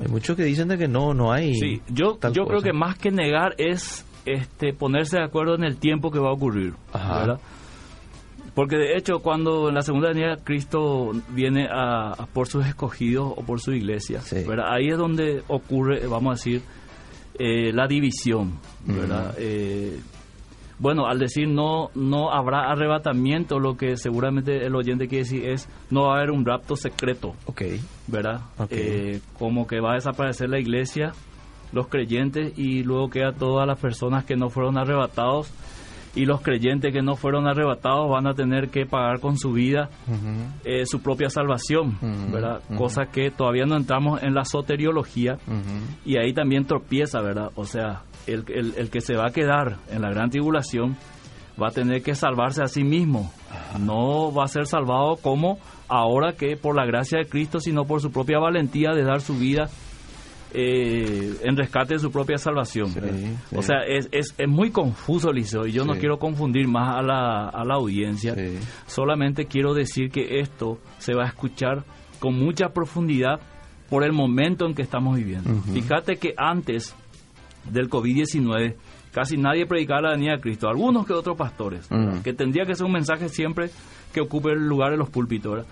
hay 0.01 0.09
muchos 0.09 0.37
que 0.37 0.45
dicen 0.45 0.69
de 0.69 0.79
que 0.79 0.89
no, 0.89 1.15
no 1.15 1.33
hay. 1.33 1.55
Sí, 1.55 1.83
yo, 1.89 2.19
yo 2.33 2.45
creo 2.47 2.61
que 2.61 2.73
más 2.73 2.97
que 2.99 3.11
negar 3.11 3.55
es 3.59 4.05
este 4.25 4.73
ponerse 4.73 5.19
de 5.19 5.25
acuerdo 5.25 5.55
en 5.55 5.65
el 5.65 5.77
tiempo 5.77 6.11
que 6.11 6.19
va 6.19 6.31
a 6.31 6.33
ocurrir. 6.33 6.75
Porque 8.55 8.77
de 8.77 8.97
hecho, 8.97 9.21
cuando 9.21 9.69
en 9.69 9.75
la 9.75 9.83
segunda 9.83 10.09
venida 10.09 10.37
Cristo 10.45 11.13
viene 11.31 11.69
a, 11.71 12.27
por 12.33 12.49
sus 12.49 12.67
escogidos 12.67 13.33
o 13.37 13.43
por 13.43 13.61
su 13.61 13.73
iglesia, 13.73 14.21
ahí 14.67 14.89
es 14.89 14.99
donde 14.99 15.43
ocurre, 15.49 16.07
vamos 16.07 16.33
a 16.33 16.35
decir, 16.35 16.63
eh, 17.39 17.73
la 17.73 17.87
división. 17.87 18.59
¿verdad? 18.85 19.35
Bueno, 20.83 21.07
al 21.07 21.21
decir 21.21 21.47
no 21.47 21.91
no 21.95 22.33
habrá 22.33 22.73
arrebatamiento, 22.73 23.61
lo 23.61 23.77
que 23.77 23.97
seguramente 23.97 24.67
el 24.67 24.75
oyente 24.75 25.07
quiere 25.07 25.23
decir 25.23 25.49
es 25.49 25.69
no 25.91 26.09
va 26.09 26.15
a 26.15 26.17
haber 26.17 26.33
un 26.33 26.45
rapto 26.45 26.75
secreto. 26.75 27.37
Ok. 27.47 27.63
¿Verdad? 28.09 28.41
Eh, 28.69 29.21
como 29.39 29.69
que 29.69 29.79
va 29.79 29.93
a 29.93 29.95
desaparecer 29.95 30.49
la 30.49 30.59
iglesia, 30.59 31.13
los 31.71 31.87
creyentes 31.87 32.59
y 32.59 32.83
luego 32.83 33.11
queda 33.11 33.31
todas 33.31 33.65
las 33.65 33.79
personas 33.79 34.25
que 34.25 34.35
no 34.35 34.51
fueron 34.51 34.77
arrebatados 34.77 35.53
y 36.15 36.27
los 36.27 36.43
creyentes 36.43 36.93
que 36.93 37.03
no 37.03 37.17
fueron 37.17 37.47
arrebatados 37.47 38.11
van 38.11 38.27
a 38.27 38.35
tener 38.35 38.69
que 38.69 38.85
pagar 38.85 39.21
con 39.21 39.39
su 39.39 39.53
vida 39.53 39.89
eh, 40.65 40.85
su 40.87 41.01
propia 41.01 41.31
salvación, 41.31 41.97
¿verdad? 42.31 42.63
Cosa 42.77 43.07
que 43.07 43.31
todavía 43.31 43.65
no 43.65 43.77
entramos 43.77 44.23
en 44.23 44.35
la 44.35 44.45
soteriología 44.45 45.39
y 46.05 46.17
ahí 46.17 46.33
también 46.33 46.67
tropieza, 46.67 47.21
¿verdad? 47.21 47.51
O 47.55 47.65
sea, 47.65 48.03
el, 48.27 48.45
el, 48.77 48.91
que 48.91 49.01
se 49.01 49.15
va 49.17 49.29
a 49.29 49.33
quedar 49.33 49.79
en 49.91 50.03
la 50.03 50.11
gran 50.11 50.31
tribulación 50.31 50.97
va 51.61 51.69
a 51.69 51.71
tener 51.71 52.03
que 52.03 52.15
salvarse 52.15 52.63
a 52.63 52.67
sí 52.67 52.85
mismo. 52.85 53.33
No 53.81 54.33
va 54.33 54.45
a 54.45 54.49
ser 54.49 54.67
salvado 54.67 55.17
como 55.17 55.59
ahora 55.89 56.33
que 56.33 56.57
por 56.57 56.75
la 56.75 56.87
gracia 56.87 57.19
de 57.19 57.29
Cristo, 57.29 57.61
sino 57.61 57.85
por 57.85 58.01
su 58.01 58.11
propia 58.11 58.39
valentía 58.39 58.93
de 58.93 59.05
dar 59.05 59.21
su 59.21 59.35
vida 59.35 59.69
eh, 60.55 61.35
en 61.43 61.57
rescate 61.57 61.95
de 61.95 62.01
su 62.01 62.11
propia 62.11 62.37
salvación. 62.39 62.93
O 63.55 63.63
sea, 63.63 63.79
es, 63.87 64.09
es, 64.13 64.35
es, 64.37 64.49
muy 64.49 64.71
confuso, 64.71 65.33
Liceo, 65.33 65.67
y 65.67 65.73
yo 65.73 65.85
no 65.85 65.95
quiero 65.95 66.19
confundir 66.19 66.69
más 66.69 66.97
a 66.99 67.03
la, 67.03 67.49
a 67.49 67.65
la 67.65 67.75
audiencia. 67.75 68.35
Solamente 68.87 69.47
quiero 69.47 69.75
decir 69.75 70.11
que 70.11 70.41
esto 70.41 70.79
se 70.99 71.15
va 71.15 71.25
a 71.25 71.29
escuchar 71.29 71.85
con 72.19 72.35
mucha 72.39 72.69
profundidad 72.69 73.41
por 73.89 74.05
el 74.05 74.13
momento 74.13 74.67
en 74.67 74.75
que 74.75 74.83
estamos 74.83 75.17
viviendo. 75.17 75.51
Fíjate 75.73 76.17
que 76.17 76.35
antes 76.37 76.95
del 77.71 77.89
COVID-19, 77.89 78.77
casi 79.13 79.37
nadie 79.37 79.67
predicaba 79.67 80.03
la 80.03 80.11
venida 80.13 80.33
de 80.37 80.41
Cristo, 80.41 80.69
algunos 80.69 81.07
que 81.07 81.13
otros 81.13 81.37
pastores, 81.37 81.89
que 82.25 82.33
tendría 82.33 82.65
que 82.65 82.75
ser 82.75 82.87
un 82.87 82.93
mensaje 82.93 83.29
siempre 83.29 83.71
que 84.13 84.21
ocupe 84.21 84.51
el 84.53 84.67
lugar 84.67 84.93
de 84.93 84.97
los 84.97 85.11
púlpitos. 85.11 85.67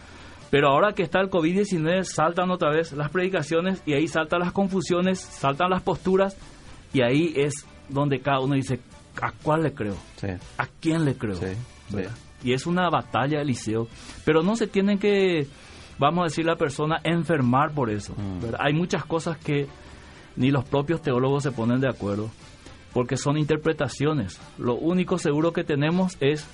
Pero 0.50 0.68
ahora 0.68 0.92
que 0.92 1.02
está 1.02 1.20
el 1.20 1.30
COVID-19, 1.30 2.02
saltan 2.04 2.50
otra 2.50 2.70
vez 2.70 2.92
las 2.92 3.10
predicaciones 3.10 3.82
y 3.86 3.94
ahí 3.94 4.08
saltan 4.08 4.40
las 4.40 4.52
confusiones, 4.52 5.20
saltan 5.20 5.70
las 5.70 5.82
posturas 5.82 6.36
y 6.92 7.02
ahí 7.02 7.32
es 7.36 7.66
donde 7.88 8.20
cada 8.20 8.40
uno 8.40 8.54
dice, 8.54 8.80
¿a 9.20 9.32
cuál 9.42 9.62
le 9.62 9.72
creo? 9.72 9.96
¿A 10.58 10.66
quién 10.80 11.04
le 11.04 11.14
creo? 11.14 11.38
Y 12.42 12.52
es 12.52 12.66
una 12.66 12.88
batalla, 12.88 13.40
Eliseo. 13.40 13.86
Pero 14.24 14.42
no 14.42 14.56
se 14.56 14.66
tienen 14.66 14.98
que, 14.98 15.46
vamos 15.98 16.22
a 16.22 16.24
decir, 16.24 16.44
la 16.46 16.56
persona 16.56 17.00
enfermar 17.04 17.72
por 17.72 17.90
eso. 17.90 18.14
Mm. 18.14 18.54
Hay 18.58 18.72
muchas 18.72 19.04
cosas 19.04 19.38
que 19.38 19.68
ni 20.36 20.50
los 20.50 20.64
propios 20.64 21.02
teólogos 21.02 21.42
se 21.42 21.52
ponen 21.52 21.80
de 21.80 21.88
acuerdo, 21.88 22.30
porque 22.92 23.16
son 23.16 23.36
interpretaciones. 23.36 24.40
Lo 24.58 24.74
único 24.74 25.18
seguro 25.18 25.52
que 25.52 25.64
tenemos 25.64 26.16
es 26.20 26.46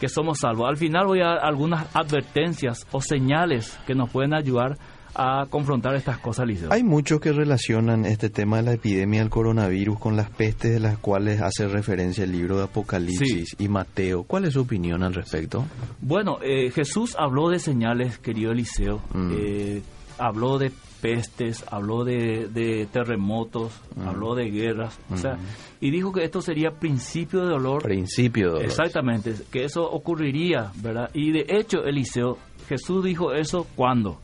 que 0.00 0.08
somos 0.08 0.38
salvos. 0.40 0.68
Al 0.68 0.78
final 0.78 1.06
voy 1.06 1.20
a 1.20 1.26
dar 1.26 1.38
algunas 1.44 1.94
advertencias 1.94 2.86
o 2.90 3.00
señales 3.00 3.78
que 3.86 3.94
nos 3.94 4.10
pueden 4.10 4.34
ayudar 4.34 4.78
a 5.14 5.46
confrontar 5.50 5.94
estas 5.96 6.18
cosas, 6.18 6.46
Liceo. 6.46 6.72
Hay 6.72 6.82
muchos 6.82 7.20
que 7.20 7.32
relacionan 7.32 8.06
este 8.06 8.30
tema 8.30 8.58
de 8.58 8.62
la 8.62 8.72
epidemia 8.72 9.20
del 9.20 9.28
coronavirus 9.28 9.98
con 9.98 10.16
las 10.16 10.30
pestes 10.30 10.72
de 10.72 10.80
las 10.80 10.98
cuales 10.98 11.42
hace 11.42 11.68
referencia 11.68 12.24
el 12.24 12.32
libro 12.32 12.56
de 12.56 12.64
Apocalipsis 12.64 13.56
y 13.58 13.68
Mateo. 13.68 14.22
¿Cuál 14.22 14.44
es 14.46 14.54
su 14.54 14.60
opinión 14.60 15.02
al 15.02 15.14
respecto? 15.14 15.66
Bueno, 16.00 16.38
eh, 16.42 16.70
Jesús 16.70 17.16
habló 17.18 17.50
de 17.50 17.58
señales, 17.58 18.18
querido 18.18 18.52
Eliseo. 18.52 19.02
Mm. 19.12 19.32
Eh, 19.36 19.82
habló 20.18 20.58
de 20.58 20.70
pestes, 21.00 21.64
habló 21.70 22.04
de, 22.04 22.88
terremotos, 22.92 23.72
habló 24.04 24.34
de 24.34 24.50
guerras, 24.50 24.98
o 25.10 25.16
sea, 25.16 25.38
y 25.80 25.90
dijo 25.90 26.12
que 26.12 26.24
esto 26.24 26.42
sería 26.42 26.70
principio 26.70 27.40
de 27.40 27.48
dolor. 27.48 27.82
Principio 27.82 28.46
de 28.46 28.52
dolor. 28.52 28.64
Exactamente, 28.66 29.34
que 29.50 29.64
eso 29.64 29.90
ocurriría, 29.90 30.72
¿verdad? 30.76 31.10
Y 31.14 31.32
de 31.32 31.46
hecho, 31.48 31.84
Eliseo, 31.84 32.38
Jesús 32.68 33.04
dijo 33.04 33.32
eso 33.32 33.66
cuando 33.74 34.20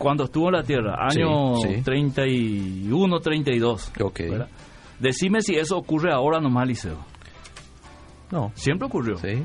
cuando 0.00 0.24
estuvo 0.24 0.46
en 0.48 0.54
la 0.54 0.62
tierra, 0.62 0.96
año 0.98 1.56
31, 1.84 3.20
32. 3.20 3.92
Ok. 4.00 4.20
Decime 4.98 5.42
si 5.42 5.56
eso 5.56 5.76
ocurre 5.76 6.10
ahora 6.10 6.40
nomás, 6.40 6.64
Eliseo. 6.64 6.96
No. 8.30 8.50
Siempre 8.54 8.86
ocurrió. 8.86 9.18
Sí. 9.18 9.44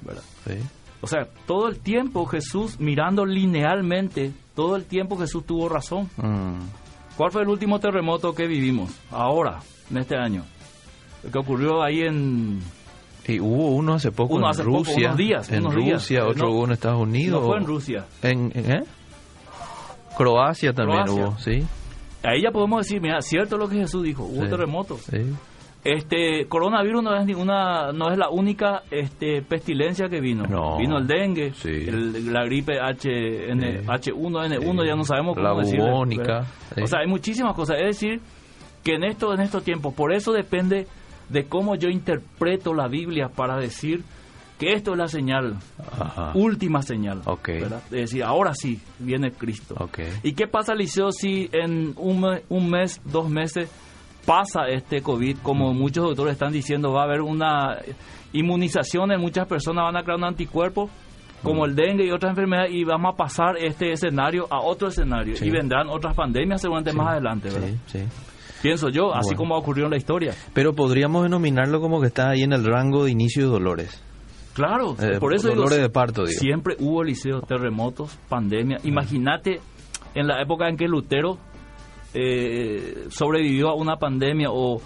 ¿Verdad? 0.00 0.22
Sí. 0.44 0.54
O 1.02 1.06
sea, 1.06 1.28
todo 1.46 1.68
el 1.68 1.78
tiempo 1.78 2.26
Jesús 2.26 2.80
mirando 2.80 3.24
linealmente 3.24 4.32
todo 4.54 4.76
el 4.76 4.84
tiempo 4.84 5.16
Jesús 5.16 5.44
tuvo 5.44 5.68
razón. 5.68 6.08
Mm. 6.16 6.60
¿Cuál 7.16 7.30
fue 7.30 7.42
el 7.42 7.48
último 7.48 7.78
terremoto 7.78 8.34
que 8.34 8.46
vivimos 8.46 8.90
ahora, 9.10 9.60
en 9.90 9.98
este 9.98 10.16
año? 10.16 10.44
El 11.24 11.30
que 11.30 11.38
ocurrió 11.38 11.82
ahí 11.82 12.00
en... 12.00 12.60
Y 13.26 13.38
hubo 13.38 13.68
uno 13.76 13.94
hace 13.94 14.10
poco 14.10 14.36
en 14.36 14.64
Rusia. 14.64 15.08
unos 15.08 15.16
días. 15.16 15.52
En 15.52 15.70
Rusia, 15.70 16.26
otro 16.26 16.50
hubo 16.50 16.64
en 16.64 16.72
Estados 16.72 17.00
Unidos. 17.00 17.40
No 17.40 17.46
fue 17.46 17.58
en 17.58 17.66
Rusia. 17.66 18.04
En, 18.22 18.52
¿eh? 18.54 18.82
Croacia 20.16 20.72
también 20.72 21.08
hubo, 21.08 21.38
sí. 21.38 21.64
Ahí 22.24 22.42
ya 22.42 22.50
podemos 22.50 22.84
decir, 22.84 23.00
mira, 23.00 23.20
cierto 23.20 23.56
lo 23.56 23.68
que 23.68 23.76
Jesús 23.76 24.02
dijo, 24.02 24.24
hubo 24.24 24.48
terremotos. 24.48 25.02
Sí. 25.02 25.34
Este 25.84 26.46
coronavirus 26.46 27.02
no 27.02 27.16
es 27.16 27.26
ninguna, 27.26 27.90
no 27.92 28.12
es 28.12 28.18
la 28.18 28.30
única 28.30 28.82
este, 28.90 29.42
pestilencia 29.42 30.08
que 30.08 30.20
vino. 30.20 30.44
Vino 30.78 30.98
el 30.98 31.06
dengue, 31.08 31.52
la 32.30 32.44
gripe 32.44 32.74
HN, 32.78 33.86
H1N1, 33.86 34.86
ya 34.86 34.94
no 34.94 35.04
sabemos 35.04 35.34
cómo 35.34 35.48
la 35.48 35.52
bubónica. 35.54 36.46
O 36.80 36.86
sea, 36.86 37.00
hay 37.00 37.08
muchísimas 37.08 37.54
cosas. 37.54 37.78
Es 37.80 37.98
decir, 37.98 38.20
que 38.84 38.94
en 38.94 39.02
esto, 39.02 39.34
en 39.34 39.40
estos 39.40 39.64
tiempos, 39.64 39.92
por 39.92 40.14
eso 40.14 40.32
depende 40.32 40.86
de 41.28 41.44
cómo 41.46 41.74
yo 41.74 41.88
interpreto 41.88 42.74
la 42.74 42.86
Biblia 42.86 43.28
para 43.28 43.56
decir 43.56 44.04
que 44.60 44.74
esto 44.74 44.92
es 44.92 44.98
la 44.98 45.08
señal, 45.08 45.56
última 46.34 46.82
señal. 46.82 47.22
Es 47.86 47.90
decir, 47.90 48.22
ahora 48.22 48.54
sí 48.54 48.80
viene 49.00 49.32
Cristo. 49.32 49.74
¿Y 50.22 50.34
qué 50.34 50.46
pasa, 50.46 50.76
Liceo, 50.76 51.10
si 51.10 51.50
en 51.52 51.94
un, 51.96 52.24
un 52.48 52.70
mes, 52.70 53.00
dos 53.04 53.28
meses 53.28 53.68
pasa 54.26 54.68
este 54.68 55.02
COVID, 55.02 55.38
como 55.42 55.72
muchos 55.74 56.04
doctores 56.04 56.32
están 56.34 56.52
diciendo, 56.52 56.92
va 56.92 57.02
a 57.02 57.04
haber 57.04 57.20
una 57.22 57.78
inmunización 58.32 59.12
en 59.12 59.20
muchas 59.20 59.46
personas, 59.46 59.84
van 59.84 59.96
a 59.96 60.02
crear 60.02 60.18
un 60.18 60.24
anticuerpo 60.24 60.88
como 61.42 61.64
el 61.64 61.74
dengue 61.74 62.06
y 62.06 62.10
otras 62.12 62.30
enfermedades 62.30 62.72
y 62.72 62.84
vamos 62.84 63.14
a 63.14 63.16
pasar 63.16 63.56
este 63.58 63.90
escenario 63.90 64.46
a 64.48 64.60
otro 64.60 64.88
escenario 64.88 65.34
y 65.40 65.50
vendrán 65.50 65.88
otras 65.88 66.14
pandemias 66.14 66.60
seguramente 66.60 66.92
más 66.92 67.08
adelante, 67.08 67.48
¿verdad? 67.50 67.68
Pienso 68.62 68.90
yo, 68.90 69.12
así 69.12 69.34
como 69.34 69.56
ocurrió 69.56 69.86
en 69.86 69.90
la 69.90 69.96
historia. 69.96 70.34
Pero 70.54 70.72
podríamos 70.72 71.24
denominarlo 71.24 71.80
como 71.80 72.00
que 72.00 72.06
está 72.06 72.30
ahí 72.30 72.42
en 72.42 72.52
el 72.52 72.64
rango 72.64 73.04
de 73.04 73.10
inicio 73.10 73.46
de 73.46 73.50
dolores. 73.50 74.00
Claro, 74.54 74.94
Eh, 75.00 75.18
por 75.18 75.34
eso 75.34 75.48
dolores 75.48 75.78
digo, 75.78 75.82
de 75.82 75.88
parto, 75.88 76.24
digo. 76.24 76.38
siempre 76.38 76.76
hubo 76.78 77.02
liceos, 77.02 77.44
terremotos, 77.48 78.16
pandemia. 78.28 78.76
Imagínate 78.84 79.60
en 80.14 80.28
la 80.28 80.40
época 80.40 80.68
en 80.68 80.76
que 80.76 80.86
Lutero 80.86 81.38
eh, 82.14 83.06
sobrevivió 83.10 83.68
a 83.68 83.74
una 83.74 83.96
pandemia 83.96 84.48
o 84.50 84.80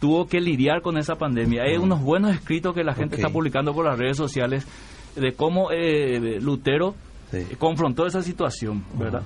tuvo 0.00 0.26
que 0.26 0.40
lidiar 0.40 0.82
con 0.82 0.98
esa 0.98 1.14
pandemia. 1.16 1.62
Hay 1.62 1.76
unos 1.76 2.00
buenos 2.02 2.34
escritos 2.34 2.74
que 2.74 2.84
la 2.84 2.94
gente 2.94 3.16
está 3.16 3.30
publicando 3.30 3.72
por 3.72 3.84
las 3.86 3.98
redes 3.98 4.16
sociales 4.16 4.66
de 5.16 5.32
cómo 5.32 5.70
eh, 5.70 6.38
Lutero 6.40 6.94
Sí. 7.30 7.56
confrontó 7.58 8.06
esa 8.06 8.22
situación, 8.22 8.84
¿verdad? 8.96 9.22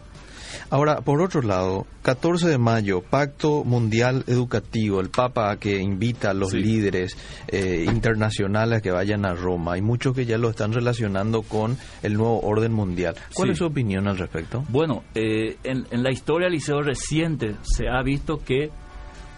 Ahora, 0.71 1.01
por 1.01 1.21
otro 1.23 1.43
lado, 1.43 1.87
14 2.03 2.49
de 2.49 2.59
mayo, 2.59 3.01
Pacto 3.03 3.65
Mundial 3.65 4.25
Educativo, 4.27 5.01
el 5.01 5.11
Papa 5.11 5.57
que 5.59 5.79
invita 5.79 6.31
a 6.31 6.35
los 6.35 6.51
Sí. 6.51 6.59
líderes 6.59 7.17
eh, 7.49 7.85
internacionales 7.89 8.83
que 8.83 8.91
vayan 8.91 9.25
a 9.27 9.35
Roma. 9.35 9.75
Hay 9.75 9.83
muchos 9.83 10.15
que 10.15 10.25
ya 10.27 10.39
lo 10.39 10.51
están 10.51 10.73
relacionando 10.73 11.43
con 11.43 11.77
el 12.03 12.15
nuevo 12.15 12.41
orden 12.41 12.73
mundial. 12.73 13.15
¿Cuál 13.35 13.49
Sí. 13.49 13.53
es 13.53 13.59
su 13.59 13.67
opinión 13.67 14.09
al 14.09 14.19
respecto? 14.19 14.65
Bueno, 14.69 15.03
eh, 15.15 15.57
en, 15.65 15.87
en 15.91 16.03
la 16.03 16.11
historia 16.13 16.47
del 16.47 16.55
liceo 16.55 16.83
reciente 16.83 17.57
se 17.63 17.89
ha 17.89 18.03
visto 18.03 18.39
que 18.45 18.71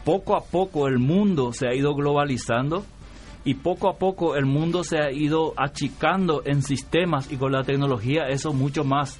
poco 0.04 0.34
a 0.36 0.42
poco 0.44 0.88
el 0.88 0.98
mundo 0.98 1.52
se 1.52 1.66
ha 1.68 1.74
ido 1.74 1.94
globalizando 1.94 2.84
y 3.44 3.54
poco 3.54 3.88
a 3.88 3.96
poco 3.96 4.36
el 4.36 4.46
mundo 4.46 4.82
se 4.84 4.98
ha 4.98 5.10
ido 5.12 5.54
achicando 5.56 6.42
en 6.44 6.62
sistemas 6.62 7.30
y 7.32 7.36
con 7.36 7.52
la 7.52 7.62
tecnología 7.62 8.28
eso 8.28 8.52
mucho 8.52 8.84
más 8.84 9.18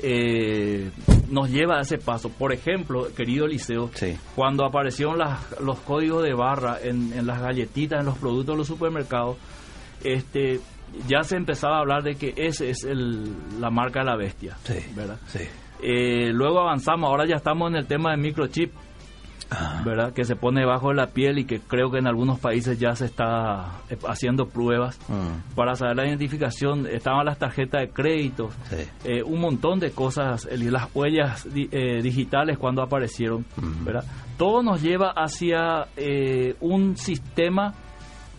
eh, 0.00 0.90
nos 1.30 1.50
lleva 1.50 1.78
a 1.78 1.82
ese 1.82 1.98
paso. 1.98 2.28
Por 2.28 2.52
ejemplo, 2.52 3.08
querido 3.16 3.46
Liceo, 3.46 3.90
Sí. 3.94 4.16
cuando 4.34 4.64
aparecieron 4.64 5.18
las- 5.18 5.58
los 5.60 5.78
códigos 5.80 6.22
de 6.22 6.34
barra 6.34 6.78
en, 6.82 7.12
en 7.12 7.26
las 7.26 7.40
galletitas, 7.40 8.00
en 8.00 8.06
los 8.06 8.18
productos 8.18 8.54
de 8.54 8.58
los 8.58 8.66
supermercados, 8.66 9.36
este, 10.02 10.60
ya 11.08 11.22
se 11.22 11.36
empezaba 11.36 11.76
a 11.76 11.80
hablar 11.80 12.02
de 12.02 12.14
que 12.16 12.34
ese 12.36 12.70
es 12.70 12.84
el, 12.84 13.32
la 13.60 13.70
marca 13.70 14.00
de 14.00 14.06
la 14.06 14.16
bestia. 14.16 14.56
Sí. 14.64 14.74
¿verdad? 14.94 15.18
Sí. 15.26 15.40
Eh, 15.82 16.30
luego 16.32 16.60
avanzamos, 16.60 17.08
ahora 17.10 17.26
ya 17.26 17.36
estamos 17.36 17.70
en 17.70 17.76
el 17.76 17.86
tema 17.86 18.12
de 18.12 18.16
microchip, 18.18 18.72
Ah, 19.50 19.82
¿verdad? 19.84 20.12
Que 20.12 20.24
se 20.24 20.36
pone 20.36 20.60
debajo 20.60 20.88
de 20.88 20.94
la 20.96 21.08
piel 21.08 21.38
y 21.38 21.44
que 21.44 21.60
creo 21.60 21.90
que 21.90 21.98
en 21.98 22.06
algunos 22.06 22.38
países 22.40 22.78
ya 22.78 22.96
se 22.96 23.04
está 23.04 23.80
eh, 23.90 23.96
haciendo 24.08 24.46
pruebas 24.48 24.98
mm, 25.08 25.54
para 25.54 25.76
saber 25.76 25.96
la 25.96 26.06
identificación. 26.08 26.86
Estaban 26.86 27.24
las 27.26 27.38
tarjetas 27.38 27.82
de 27.82 27.90
crédito, 27.90 28.50
sí. 28.70 28.76
eh, 29.04 29.22
un 29.22 29.40
montón 29.40 29.80
de 29.80 29.90
cosas, 29.92 30.48
las 30.50 30.88
huellas 30.94 31.46
eh, 31.54 32.00
digitales 32.02 32.58
cuando 32.58 32.82
aparecieron, 32.82 33.44
Ujú. 33.56 33.84
¿verdad? 33.84 34.04
Todo 34.38 34.62
nos 34.62 34.82
lleva 34.82 35.10
hacia 35.10 35.86
eh, 35.96 36.56
un 36.60 36.96
sistema 36.96 37.74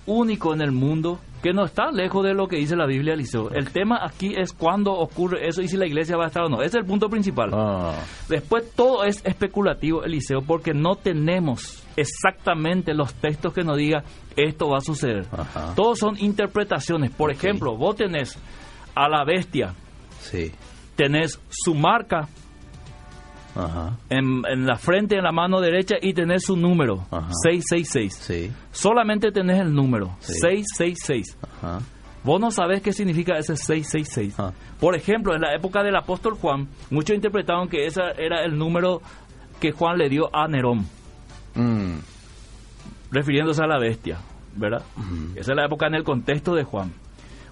único 0.07 0.53
en 0.53 0.61
el 0.61 0.71
mundo 0.71 1.19
que 1.45 1.53
no 1.53 1.63
está 1.63 1.91
lejos 1.91 2.23
de 2.23 2.33
lo 2.33 2.47
que 2.47 2.57
dice 2.57 2.75
la 2.75 2.87
Biblia, 2.87 3.13
Eliseo. 3.13 3.51
El 3.51 3.69
tema 3.69 3.99
aquí 4.01 4.33
es 4.35 4.51
cuándo 4.51 4.93
ocurre 4.93 5.47
eso 5.47 5.61
y 5.61 5.67
si 5.67 5.77
la 5.77 5.85
iglesia 5.85 6.17
va 6.17 6.23
a 6.23 6.27
estar 6.29 6.41
o 6.45 6.49
no. 6.49 6.63
Ese 6.63 6.79
es 6.79 6.83
el 6.83 6.85
punto 6.85 7.07
principal. 7.07 7.51
Ah, 7.53 7.93
Después 8.27 8.71
todo 8.75 9.03
es 9.03 9.23
especulativo, 9.23 10.03
Eliseo, 10.03 10.41
porque 10.41 10.73
no 10.73 10.95
tenemos 10.95 11.83
exactamente 11.97 12.95
los 12.95 13.13
textos 13.13 13.53
que 13.53 13.63
nos 13.63 13.77
diga 13.77 14.03
esto 14.35 14.69
va 14.69 14.79
a 14.79 14.81
suceder. 14.81 15.27
Ajá. 15.31 15.75
Todos 15.75 15.99
son 15.99 16.17
interpretaciones. 16.17 17.11
Por 17.11 17.31
ejemplo, 17.31 17.77
vos 17.77 17.95
tenés 17.95 18.39
a 18.95 19.07
la 19.07 19.23
bestia, 19.23 19.75
sí. 20.21 20.51
tenés 20.95 21.39
su 21.49 21.75
marca 21.75 22.27
Ajá. 23.55 23.97
en, 24.09 24.43
en 24.49 24.65
la 24.65 24.75
frente, 24.75 25.15
en 25.17 25.23
la 25.23 25.31
mano 25.31 25.61
derecha 25.61 25.95
y 26.01 26.13
tenés 26.13 26.43
su 26.45 26.55
número, 26.57 27.05
Ajá. 27.11 27.29
666. 27.43 28.13
Sí. 28.15 28.51
Solamente 28.71 29.31
tenés 29.31 29.59
el 29.61 29.73
número, 29.73 30.15
Sí. 30.19 30.33
666. 30.39 31.37
Ajá. 31.61 31.79
Vos 32.23 32.41
no 32.41 32.49
sabés 32.51 32.81
qué 32.81 32.91
significa 32.91 33.37
ese 33.37 33.55
666. 33.55 34.35
Ah. 34.39 34.51
Por 34.79 34.95
ejemplo, 34.95 35.35
en 35.35 35.41
la 35.41 35.53
época 35.53 35.83
del 35.83 35.95
apóstol 35.95 36.33
Juan, 36.33 36.67
muchos 36.89 37.15
interpretaban 37.15 37.67
que 37.69 37.85
ese 37.85 38.01
era 38.17 38.43
el 38.43 38.57
número 38.57 39.01
que 39.59 39.71
Juan 39.71 39.97
le 39.97 40.09
dio 40.09 40.35
a 40.35 40.47
Nerón, 40.47 40.85
Mm, 41.53 41.99
refiriéndose 43.11 43.63
a 43.63 43.67
la 43.67 43.79
bestia, 43.79 44.17
¿verdad? 44.55 44.83
Esa 45.35 45.51
es 45.51 45.55
la 45.55 45.65
época 45.65 45.87
en 45.87 45.95
el 45.95 46.03
contexto 46.03 46.53
de 46.55 46.63
Juan. 46.63 46.91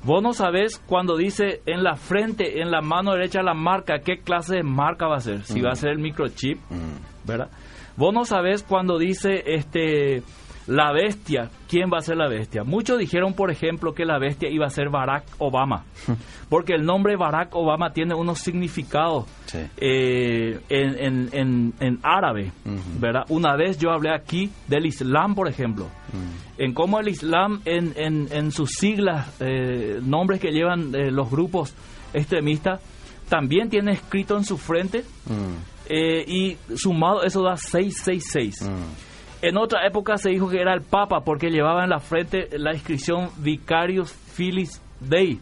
Vos 0.04 0.22
no 0.22 0.34
sabés 0.34 0.80
cuando 0.86 1.16
dice 1.16 1.62
en 1.66 1.84
la 1.84 1.96
frente, 1.96 2.62
en 2.62 2.72
la 2.72 2.82
mano 2.82 3.14
derecha 3.14 3.42
la 3.42 3.54
marca, 3.54 4.00
qué 4.00 4.18
clase 4.18 4.58
de 4.58 4.64
marca 4.64 5.08
va 5.08 5.16
a 5.16 5.22
ser. 5.22 5.44
Si 5.46 5.62
va 5.62 5.72
a 5.72 5.76
ser 5.76 5.92
el 5.92 6.00
microchip, 6.00 6.58
mm, 6.70 7.26
¿verdad? 7.28 7.50
Vos 7.96 8.14
no 8.14 8.26
sabés 8.26 8.64
cuando 8.64 8.98
dice 8.98 9.44
este 9.46 10.24
la 10.68 10.92
bestia, 10.94 11.50
quién 11.68 11.90
va 11.94 11.98
a 11.98 12.02
ser 12.02 12.18
la 12.18 12.30
bestia. 12.30 12.64
Muchos 12.64 12.98
dijeron, 13.00 13.34
por 13.34 13.52
ejemplo, 13.52 13.94
que 13.94 14.06
la 14.06 14.18
bestia 14.20 14.50
iba 14.50 14.66
a 14.66 14.70
ser 14.70 14.90
Barack 14.90 15.26
Obama, 15.40 15.86
porque 16.50 16.74
el 16.74 16.86
nombre 16.86 17.16
Barack 17.16 17.56
Obama 17.56 17.92
tiene 17.92 18.16
unos 18.16 18.40
significados 18.40 19.26
sí. 19.46 19.60
eh, 19.78 20.60
en, 20.70 20.98
en, 21.00 21.30
en, 21.34 21.74
en 21.80 22.00
árabe. 22.04 22.52
¿verdad? 23.00 23.26
Una 23.30 23.56
vez 23.56 23.78
yo 23.78 23.92
hablé 23.92 24.14
aquí 24.14 24.50
del 24.68 24.86
Islam, 24.86 25.36
por 25.36 25.48
ejemplo, 25.48 25.88
Mm, 26.14 26.62
en 26.62 26.74
cómo 26.74 27.00
el 27.00 27.08
Islam 27.08 27.62
en, 27.66 27.94
en, 27.96 28.28
en 28.32 28.52
sus 28.52 28.70
siglas, 28.72 29.28
eh, 29.40 30.00
nombres 30.04 30.40
que 30.40 30.52
llevan 30.52 30.94
eh, 30.94 31.10
los 31.10 31.30
grupos 31.32 31.74
extremistas, 32.14 32.82
también 33.30 33.70
tiene 33.70 33.94
escrito 33.94 34.38
en 34.38 34.44
su 34.44 34.58
frente 34.58 35.00
mm, 35.26 35.90
eh, 35.90 36.24
y 36.28 36.58
sumado 36.76 37.24
eso 37.24 37.42
da 37.42 37.58
666. 37.58 38.70
En 39.46 39.58
otra 39.58 39.86
época 39.86 40.18
se 40.18 40.30
dijo 40.30 40.50
que 40.50 40.62
era 40.62 40.74
el 40.74 40.82
Papa 40.82 41.20
porque 41.26 41.50
llevaba 41.50 41.84
en 41.84 41.90
la 41.90 42.00
frente 42.00 42.48
la 42.58 42.74
inscripción 42.74 43.30
Vicarius 43.40 44.12
Filis 44.14 44.82
Dei, 45.02 45.40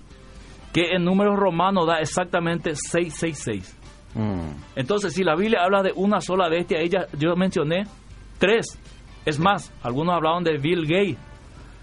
que 0.73 0.95
en 0.95 1.05
números 1.05 1.37
romanos 1.37 1.85
da 1.85 1.99
exactamente 1.99 2.71
666. 2.75 3.77
Mm. 4.15 4.39
Entonces, 4.75 5.13
si 5.13 5.23
la 5.23 5.35
Biblia 5.35 5.59
habla 5.63 5.83
de 5.83 5.91
una 5.95 6.19
sola 6.19 6.49
bestia, 6.49 6.79
ella, 6.79 7.05
yo 7.17 7.35
mencioné 7.35 7.83
tres. 8.39 8.65
Es 9.23 9.37
más, 9.39 9.71
algunos 9.83 10.15
hablaban 10.15 10.43
de 10.43 10.57
Bill 10.57 10.81
Gates, 10.87 11.17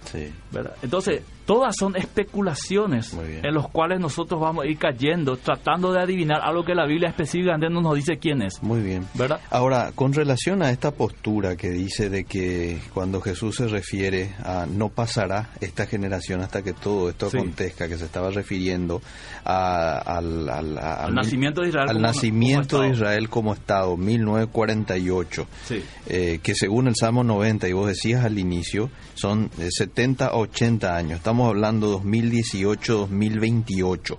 Sí. 0.07 0.33
¿verdad? 0.51 0.75
Entonces, 0.83 1.23
todas 1.49 1.75
son 1.79 1.97
especulaciones 1.97 3.17
en 3.43 3.55
los 3.55 3.69
cuales 3.71 4.01
nosotros 4.01 4.39
vamos 4.39 4.67
a 4.67 4.69
ir 4.69 4.77
cayendo, 4.77 5.39
tratando 5.39 5.93
de 5.93 6.03
adivinar 6.03 6.43
algo 6.43 6.63
que 6.63 6.75
la 6.75 6.85
Biblia 6.85 7.09
específicamente 7.09 7.71
no 7.71 7.81
nos 7.81 7.95
dice 7.97 8.19
quién 8.19 8.43
es, 8.43 8.63
Muy 8.63 8.83
bien. 8.83 9.07
¿verdad? 9.15 9.41
Ahora, 9.51 9.93
con 9.95 10.13
relación 10.13 10.63
a 10.63 10.71
esta 10.71 10.91
postura 10.91 11.57
que 11.57 11.71
dice 11.71 12.11
de 12.11 12.25
que 12.25 12.79
cuando 12.93 13.23
Jesús 13.23 13.57
se 13.57 13.67
refiere 13.67 14.35
a 14.45 14.67
no 14.71 14.91
pasará 14.91 15.49
esta 15.63 15.87
generación 15.87 16.43
hasta 16.43 16.63
que 16.63 16.75
todo 16.75 17.09
esto 17.09 17.31
Sí. 17.31 17.39
acontezca, 17.39 17.89
que 17.89 17.97
se 17.97 18.05
estaba 18.05 18.29
refiriendo 18.31 19.01
a- 19.43 19.99
al, 20.19 20.51
al- 20.51 20.77
a- 20.79 21.05
Al 21.05 21.15
nacimiento 21.15 21.63
de 21.63 21.69
Israel 21.69 21.89
al 21.89 21.95
como- 21.97 22.07
nacimiento 22.09 22.69
como 22.77 22.83
de 22.83 22.89
Estado. 22.91 23.07
Israel 23.09 23.29
como 23.31 23.55
Estado, 23.55 23.97
1948, 23.97 25.47
Sí. 25.67 25.83
eh, 26.09 26.41
que 26.43 26.55
según 26.55 26.89
el 26.89 26.95
Salmo 26.95 27.25
90, 27.25 27.69
y 27.69 27.73
vos 27.73 27.87
decías 27.87 28.25
al 28.25 28.39
inicio, 28.39 28.91
son 29.15 29.51
eh, 29.59 29.69
70 29.71 30.27
a 30.27 30.37
80 30.37 30.97
años. 30.97 31.19
Estamos 31.19 31.38
hablando 31.47 32.03
2018-2028, 32.03 34.13
¿ok? 34.13 34.19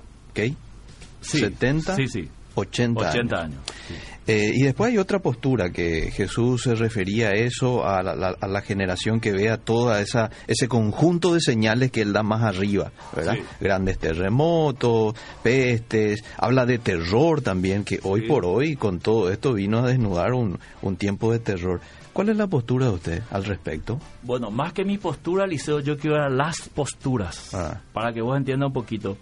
Sí, 1.22 1.40
70, 1.40 1.96
sí, 1.98 2.08
sí. 2.08 2.30
80, 2.56 3.10
80 3.10 3.36
años. 3.36 3.44
años. 3.44 3.60
sí. 3.88 3.94
Eh, 4.28 4.52
y 4.54 4.62
después 4.62 4.92
hay 4.92 5.00
otra 5.00 5.18
postura 5.20 5.72
que 5.72 6.12
Jesús 6.12 6.62
se 6.62 6.76
refería 6.76 7.30
a 7.30 7.34
eso, 7.34 7.84
a 7.88 8.04
la, 8.04 8.16
la- 8.16 8.38
a 8.40 8.48
la 8.48 8.62
generación 8.62 9.20
que 9.20 9.32
vea 9.32 9.58
toda 9.58 10.02
esa 10.02 10.30
ese 10.46 10.68
conjunto 10.68 11.34
de 11.34 11.42
señales 11.42 11.90
que 11.92 12.02
él 12.04 12.14
da 12.14 12.22
más 12.22 12.44
arriba, 12.44 12.92
¿verdad? 13.16 13.34
Sí. 13.38 13.42
Grandes 13.60 13.98
terremotos, 13.98 15.16
pestes, 15.42 16.24
habla 16.38 16.68
de 16.68 16.78
terror 16.78 17.42
también, 17.42 17.84
que 17.84 18.00
hoy 18.04 18.22
Sí. 18.22 18.28
por 18.28 18.46
hoy 18.46 18.76
con 18.76 19.00
todo 19.00 19.32
esto 19.32 19.54
vino 19.54 19.80
a 19.80 19.88
desnudar 19.88 20.34
un, 20.34 20.60
un 20.84 20.96
tiempo 20.96 21.32
de 21.32 21.40
terror. 21.40 21.82
¿Cuál 22.14 22.30
es 22.30 22.38
la 22.38 22.48
postura 22.48 22.88
de 22.88 22.92
usted 22.94 23.24
al 23.32 23.46
respecto? 23.46 24.00
Bueno, 24.24 24.52
más 24.52 24.74
que 24.74 24.84
mi 24.84 24.98
postura, 24.98 25.46
Liceo, 25.48 25.80
yo 25.80 25.98
quiero 25.98 26.28
las 26.30 26.68
posturas, 26.70 27.54
Ah. 27.54 27.82
para 27.94 28.12
que 28.14 28.22
vos 28.22 28.36
entiendas 28.38 28.68
un 28.68 28.74
poquito. 28.74 29.18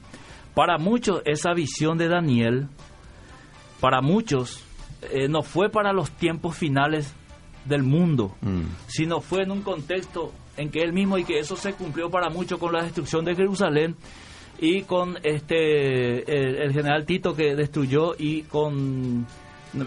Para 0.55 0.77
muchos, 0.77 1.21
esa 1.25 1.53
visión 1.53 1.97
de 1.97 2.07
Daniel, 2.07 2.67
para 3.79 4.01
muchos, 4.01 4.63
eh, 5.11 5.27
no 5.27 5.43
fue 5.43 5.69
para 5.69 5.93
los 5.93 6.09
tiempos 6.11 6.55
finales 6.57 7.13
del 7.65 7.83
mundo, 7.83 8.35
Mm, 8.41 8.61
sino 8.87 9.19
fue 9.21 9.43
en 9.43 9.51
un 9.51 9.61
contexto 9.61 10.31
en 10.55 10.71
que 10.71 10.81
él 10.81 10.93
mismo 10.93 11.17
y 11.19 11.23
que 11.25 11.37
eso 11.39 11.55
se 11.55 11.73
cumplió 11.73 12.09
para 12.09 12.29
muchos 12.29 12.57
con 12.57 12.73
la 12.73 12.81
destrucción 12.83 13.25
de 13.25 13.35
Jerusalén 13.35 13.95
y 14.59 14.81
con 14.83 15.17
este 15.23 16.23
el, 16.35 16.55
el 16.63 16.73
general 16.73 17.05
Tito 17.05 17.35
que 17.35 17.55
destruyó 17.55 18.15
y 18.17 18.41
con 18.43 19.27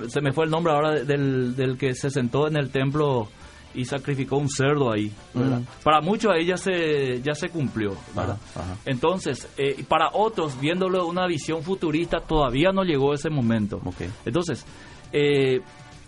se 0.08 0.20
me 0.20 0.32
fue 0.32 0.44
el 0.44 0.50
nombre 0.50 0.72
ahora 0.72 1.02
del, 1.02 1.54
del 1.56 1.76
que 1.76 1.94
se 1.94 2.10
sentó 2.10 2.46
en 2.46 2.56
el 2.56 2.70
templo 2.70 3.28
y 3.74 3.84
sacrificó 3.84 4.36
un 4.36 4.48
cerdo 4.48 4.92
ahí. 4.92 5.12
¿verdad? 5.34 5.62
Para 5.82 6.00
muchos 6.00 6.32
ahí 6.32 6.46
ya 6.46 6.56
se, 6.56 7.20
ya 7.22 7.34
se 7.34 7.48
cumplió. 7.50 7.90
¿verdad? 8.14 8.38
Ajá, 8.54 8.62
ajá. 8.62 8.76
Entonces, 8.84 9.48
eh, 9.56 9.84
para 9.88 10.10
otros, 10.12 10.60
viéndolo 10.60 11.04
de 11.04 11.10
una 11.10 11.26
visión 11.26 11.62
futurista, 11.62 12.20
todavía 12.20 12.72
no 12.72 12.82
llegó 12.82 13.14
ese 13.14 13.30
momento. 13.30 13.80
Entonces, 14.24 14.64
eh, 15.12 15.60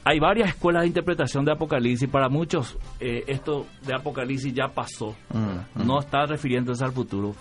hay 0.04 0.18
varias 0.18 0.50
escuelas 0.50 0.82
de 0.82 0.88
interpretación 0.88 1.44
de 1.44 1.52
Apocalipsis. 1.52 2.08
Para 2.08 2.28
muchos, 2.28 2.76
eh, 2.98 3.24
esto 3.26 3.66
de 3.86 3.94
Apocalipsis 3.94 4.52
ya 4.52 4.68
pasó. 4.68 5.14
Mm, 5.32 5.80
mm. 5.82 5.86
No 5.86 6.00
está 6.00 6.26
refiriéndose 6.26 6.84
al 6.84 6.92
futuro. 6.92 7.34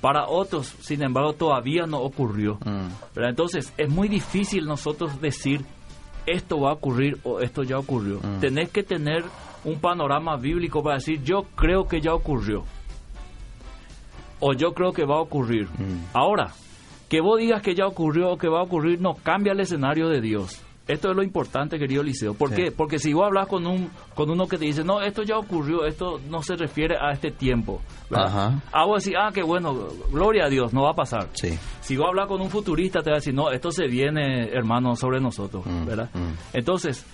Para 0.00 0.28
otros, 0.28 0.74
sin 0.80 1.02
embargo, 1.02 1.32
todavía 1.32 1.86
no 1.86 1.98
ocurrió. 1.98 2.54
Mm. 2.64 2.88
¿verdad? 3.14 3.30
Entonces, 3.30 3.72
es 3.76 3.88
muy 3.90 4.08
difícil 4.08 4.64
nosotros 4.64 5.20
decir 5.20 5.64
esto 6.26 6.60
va 6.60 6.70
a 6.70 6.74
ocurrir 6.74 7.18
o 7.24 7.40
esto 7.40 7.62
ya 7.62 7.78
ocurrió. 7.78 8.18
Mm. 8.18 8.40
Tenés 8.40 8.70
que 8.70 8.82
tener 8.82 9.24
un 9.64 9.80
panorama 9.80 10.36
bíblico 10.36 10.82
para 10.82 10.96
decir 10.96 11.22
yo 11.22 11.42
creo 11.56 11.88
que 11.88 12.00
ya 12.00 12.14
ocurrió. 12.14 12.64
O 14.40 14.52
yo 14.52 14.72
creo 14.72 14.92
que 14.92 15.04
va 15.04 15.16
a 15.16 15.20
ocurrir. 15.20 15.66
Mm. 15.66 16.04
Ahora, 16.12 16.52
que 17.08 17.20
vos 17.20 17.40
digas 17.40 17.62
que 17.62 17.74
ya 17.74 17.86
ocurrió 17.86 18.30
o 18.30 18.38
que 18.38 18.48
va 18.48 18.60
a 18.60 18.64
ocurrir 18.64 19.00
no 19.00 19.14
cambia 19.14 19.52
el 19.52 19.60
escenario 19.60 20.08
de 20.08 20.20
Dios. 20.20 20.62
Esto 20.88 21.10
es 21.10 21.16
lo 21.16 21.22
importante, 21.22 21.78
querido 21.78 22.02
Liceo. 22.02 22.32
¿Por 22.34 22.48
Sí. 22.50 22.56
qué? 22.56 22.72
Porque 22.72 22.98
si 22.98 23.12
vos 23.12 23.26
hablas 23.26 23.46
con 23.46 23.66
un 23.66 23.90
con 24.14 24.30
uno 24.30 24.48
que 24.48 24.56
te 24.58 24.64
dice, 24.64 24.82
no, 24.82 25.00
esto 25.02 25.22
ya 25.22 25.36
ocurrió, 25.38 25.84
esto 25.84 26.18
no 26.28 26.42
se 26.42 26.56
refiere 26.56 26.96
a 27.00 27.12
este 27.12 27.30
tiempo. 27.30 27.80
Ajá. 28.10 28.60
Ah, 28.72 28.84
vos 28.86 29.04
decís, 29.04 29.16
ah, 29.20 29.30
qué 29.32 29.42
bueno, 29.42 29.76
gloria 30.10 30.46
a 30.46 30.48
Dios, 30.48 30.72
no 30.72 30.82
va 30.84 30.90
a 30.90 30.94
pasar. 30.94 31.28
Sí. 31.34 31.56
Si 31.80 31.96
vos 31.96 32.06
hablas 32.08 32.26
con 32.26 32.40
un 32.40 32.50
futurista, 32.50 33.00
te 33.02 33.10
va 33.10 33.16
a 33.16 33.20
decir, 33.20 33.34
no, 33.34 33.50
esto 33.50 33.70
se 33.70 33.86
viene, 33.86 34.48
hermano, 34.48 34.96
sobre 34.96 35.20
nosotros, 35.20 35.64
Mm, 35.66 35.84
¿verdad? 35.86 36.10
mm. 36.14 36.56
Entonces, 36.56 37.04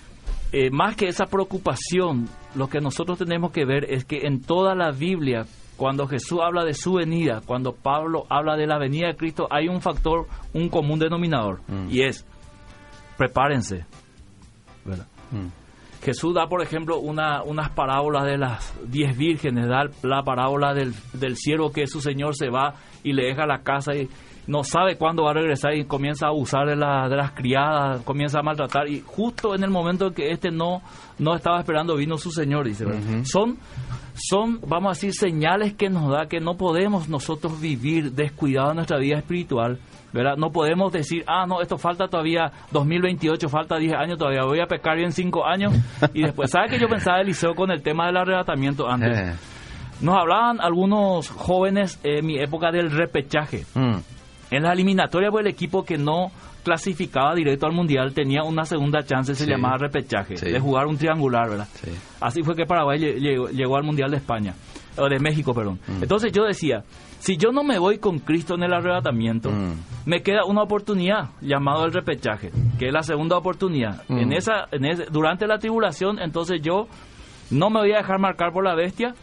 eh, 0.53 0.69
más 0.71 0.95
que 0.95 1.07
esa 1.07 1.25
preocupación, 1.25 2.27
lo 2.55 2.67
que 2.69 2.79
nosotros 2.79 3.17
tenemos 3.17 3.51
que 3.51 3.65
ver 3.65 3.85
es 3.91 4.05
que 4.05 4.21
en 4.25 4.41
toda 4.41 4.73
la 4.75 4.91
Biblia, 4.91 5.45
cuando 5.77 6.07
Jesús 6.07 6.39
habla 6.41 6.63
de 6.63 6.73
su 6.73 6.93
venida, 6.93 7.41
cuando 7.45 7.73
Pablo 7.73 8.25
habla 8.29 8.55
de 8.55 8.65
la 8.67 8.77
venida 8.77 9.07
de 9.07 9.15
Cristo, 9.17 9.47
hay 9.51 9.67
un 9.67 9.81
factor, 9.81 10.27
un 10.53 10.69
común 10.69 10.99
denominador, 10.99 11.59
Mm. 11.67 11.89
y 11.89 12.03
es, 12.03 12.25
prepárense, 13.17 13.85
¿verdad? 14.83 15.07
Mm. 15.31 15.47
Jesús 16.03 16.35
da, 16.35 16.47
por 16.47 16.61
ejemplo, 16.61 16.99
una, 16.99 17.41
unas 17.41 17.71
parábolas 17.71 18.25
de 18.25 18.37
las 18.37 18.73
diez 18.87 19.17
vírgenes, 19.17 19.67
da 19.67 19.89
la 20.03 20.21
parábola 20.21 20.73
del, 20.73 20.93
del 21.13 21.35
siervo 21.35 21.71
que 21.71 21.87
su 21.87 21.99
señor 21.99 22.35
se 22.35 22.49
va 22.49 22.75
y 23.03 23.13
le 23.13 23.25
deja 23.25 23.47
la 23.47 23.63
casa 23.63 23.95
y 23.95 24.07
no 24.47 24.63
sabe 24.63 24.97
cuándo 24.97 25.23
va 25.23 25.31
a 25.31 25.33
regresar 25.33 25.73
y 25.75 25.85
comienza 25.85 26.27
a 26.27 26.29
abusar 26.29 26.67
de, 26.67 26.75
la- 26.75 27.07
de 27.09 27.15
las 27.15 27.31
criadas, 27.31 28.01
comienza 28.03 28.39
a 28.39 28.43
maltratar 28.43 28.87
y 28.87 29.01
justo 29.05 29.55
en 29.55 29.63
el 29.63 29.69
momento 29.71 30.07
en 30.07 30.13
que 30.13 30.31
este 30.31 30.51
no, 30.51 30.81
no 31.19 31.35
estaba 31.35 31.59
esperando 31.59 31.95
vino 31.95 32.17
su 32.17 32.31
señor, 32.31 32.65
dice. 32.67 32.85
Son, 33.25 33.57
son, 34.13 34.59
vamos 34.67 34.87
a 34.87 34.93
decir, 34.93 35.13
señales 35.13 35.73
que 35.73 35.89
nos 35.89 36.11
da 36.11 36.27
que 36.27 36.39
no 36.39 36.55
podemos 36.57 37.09
nosotros 37.09 37.59
vivir 37.59 38.11
descuidados 38.11 38.71
en 38.71 38.75
nuestra 38.77 38.97
vida 38.99 39.17
espiritual. 39.17 39.79
¿verdad? 40.13 40.37
No 40.37 40.49
podemos 40.49 40.93
decir, 40.93 41.25
ah, 41.27 41.45
no, 41.45 41.59
esto 41.61 41.77
falta 41.77 42.07
todavía 42.07 42.49
2028, 42.71 43.49
falta 43.49 43.75
10 43.77 43.95
años 43.95 44.17
todavía, 44.17 44.43
voy 44.45 44.61
a 44.61 44.65
pecar 44.65 44.95
bien 44.95 45.11
5 45.11 45.45
años 45.45 45.73
y 46.13 46.21
después, 46.21 46.51
¿sabe 46.51 46.69
que 46.69 46.79
yo 46.79 46.87
pensaba, 46.87 47.19
Eliseo, 47.19 47.53
con 47.53 47.69
el 47.69 47.81
tema 47.81 48.05
del 48.05 48.15
arrebatamiento 48.15 48.87
antes? 48.87 49.17
Eh. 49.19 49.33
Nos 49.99 50.15
hablaban 50.17 50.61
algunos 50.61 51.29
jóvenes 51.29 51.99
en 52.03 52.25
mi 52.25 52.39
época 52.39 52.71
del 52.71 52.91
repechaje. 52.91 53.65
Mm. 53.75 53.95
En 54.51 54.63
la 54.63 54.73
eliminatoria, 54.73 55.29
pues 55.31 55.45
el 55.45 55.51
equipo 55.51 55.83
que 55.83 55.97
no 55.97 56.31
clasificaba 56.63 57.35
directo 57.35 57.67
al 57.67 57.73
mundial 57.73 58.13
tenía 58.13 58.43
una 58.43 58.65
segunda 58.65 59.03
chance, 59.03 59.35
se 59.35 59.45
Sí. 59.45 59.49
llamaba 59.49 59.77
repechaje, 59.77 60.35
Sí. 60.37 60.49
de 60.51 60.59
jugar 60.59 60.87
un 60.87 60.97
triangular, 60.97 61.49
¿verdad? 61.49 61.67
Sí. 61.73 61.91
Así 62.19 62.41
fue 62.43 62.55
que 62.55 62.65
Paraguay 62.65 62.99
lle- 62.99 63.19
llegó, 63.19 63.49
llegó 63.49 63.77
al 63.77 63.83
Mundial 63.83 64.09
de 64.09 64.17
España, 64.17 64.55
o 64.97 65.07
de 65.07 65.19
México, 65.19 65.53
perdón. 65.53 65.79
Mm. 65.87 66.01
Entonces 66.03 66.31
yo 66.31 66.43
decía, 66.43 66.83
si 67.19 67.37
yo 67.37 67.51
no 67.51 67.63
me 67.63 67.77
voy 67.77 67.99
con 67.99 68.17
Cristo 68.19 68.55
en 68.55 68.63
el 68.63 68.73
arrebatamiento, 68.73 69.51
Mm. 69.51 69.73
me 70.09 70.21
queda 70.23 70.45
una 70.45 70.63
oportunidad 70.63 71.29
llamado 71.41 71.85
el 71.85 71.93
repechaje, 71.93 72.49
que 72.79 72.87
es 72.87 72.93
la 72.93 73.03
segunda 73.03 73.37
oportunidad. 73.37 74.01
Mm. 74.07 74.17
En 74.17 74.33
esa, 74.33 74.65
en 74.71 74.85
ese- 74.85 75.05
durante 75.11 75.45
la 75.45 75.59
tribulación, 75.59 76.17
entonces 76.19 76.61
yo 76.63 76.87
no 77.51 77.69
me 77.69 77.79
voy 77.81 77.91
a 77.93 77.97
dejar 77.97 78.19
marcar 78.19 78.51
por 78.51 78.63
la 78.63 78.73
bestia 78.73 79.13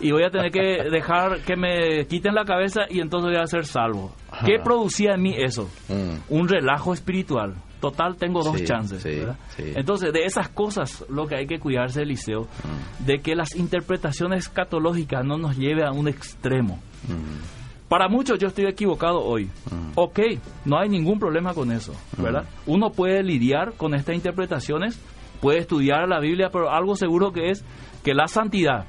y 0.00 0.10
voy 0.12 0.24
a 0.24 0.30
tener 0.30 0.50
que 0.50 0.90
dejar 0.90 1.40
que 1.40 1.56
me 1.56 2.06
quiten 2.06 2.34
la 2.34 2.44
cabeza 2.44 2.82
y 2.90 3.00
entonces 3.00 3.30
voy 3.32 3.40
a 3.42 3.46
ser 3.46 3.64
salvo. 3.66 4.12
¿Qué 4.44 4.58
producía 4.62 5.14
en 5.14 5.22
mí 5.22 5.34
eso? 5.36 5.68
Mm. 5.88 6.16
un 6.34 6.48
relajo 6.48 6.92
espiritual. 6.92 7.54
Total, 7.80 8.16
tengo 8.16 8.42
dos 8.42 8.58
Sí, 8.58 8.64
chances. 8.64 9.02
sí, 9.02 9.10
¿verdad? 9.20 9.36
sí. 9.56 9.64
Entonces, 9.76 10.12
de 10.12 10.24
esas 10.24 10.48
cosas, 10.48 11.04
lo 11.10 11.26
que 11.26 11.36
hay 11.36 11.46
que 11.46 11.58
cuidarse, 11.58 12.02
Eliseo, 12.02 12.42
Mm. 12.42 13.04
de 13.06 13.18
que 13.20 13.34
las 13.36 13.54
interpretaciones 13.54 14.46
escatológicas 14.46 15.24
no 15.24 15.36
nos 15.36 15.56
lleve 15.58 15.84
a 15.84 15.92
un 15.92 16.08
extremo. 16.08 16.76
Mm. 17.06 17.88
Para 17.88 18.08
muchos 18.08 18.38
yo 18.38 18.48
estoy 18.48 18.64
equivocado 18.66 19.22
hoy. 19.22 19.48
Ok, 19.94 20.18
no 20.64 20.78
hay 20.78 20.88
ningún 20.88 21.18
problema 21.20 21.54
con 21.54 21.70
eso, 21.70 21.92
¿verdad? 22.18 22.44
Uno 22.66 22.90
puede 22.90 23.22
lidiar 23.22 23.74
con 23.76 23.94
estas 23.94 24.16
interpretaciones, 24.16 24.98
puede 25.40 25.58
estudiar 25.60 26.08
la 26.08 26.18
Biblia, 26.18 26.48
pero 26.52 26.70
algo 26.70 26.96
seguro 26.96 27.30
que 27.32 27.50
es 27.50 27.64
que 28.02 28.12
la 28.14 28.26
santidad, 28.26 28.86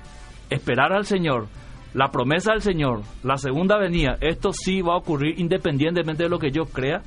esperar 0.49 0.93
al 0.93 1.05
Señor, 1.05 1.47
la 1.93 2.11
promesa 2.11 2.51
del 2.51 2.61
Señor, 2.61 3.01
la 3.23 3.37
segunda 3.37 3.77
venida, 3.77 4.17
esto 4.21 4.51
sí 4.53 4.81
va 4.81 4.93
a 4.93 4.97
ocurrir 4.97 5.39
independientemente 5.39 6.23
de 6.23 6.29
lo 6.29 6.37
que 6.37 6.51
yo 6.51 6.65
crea. 6.65 7.01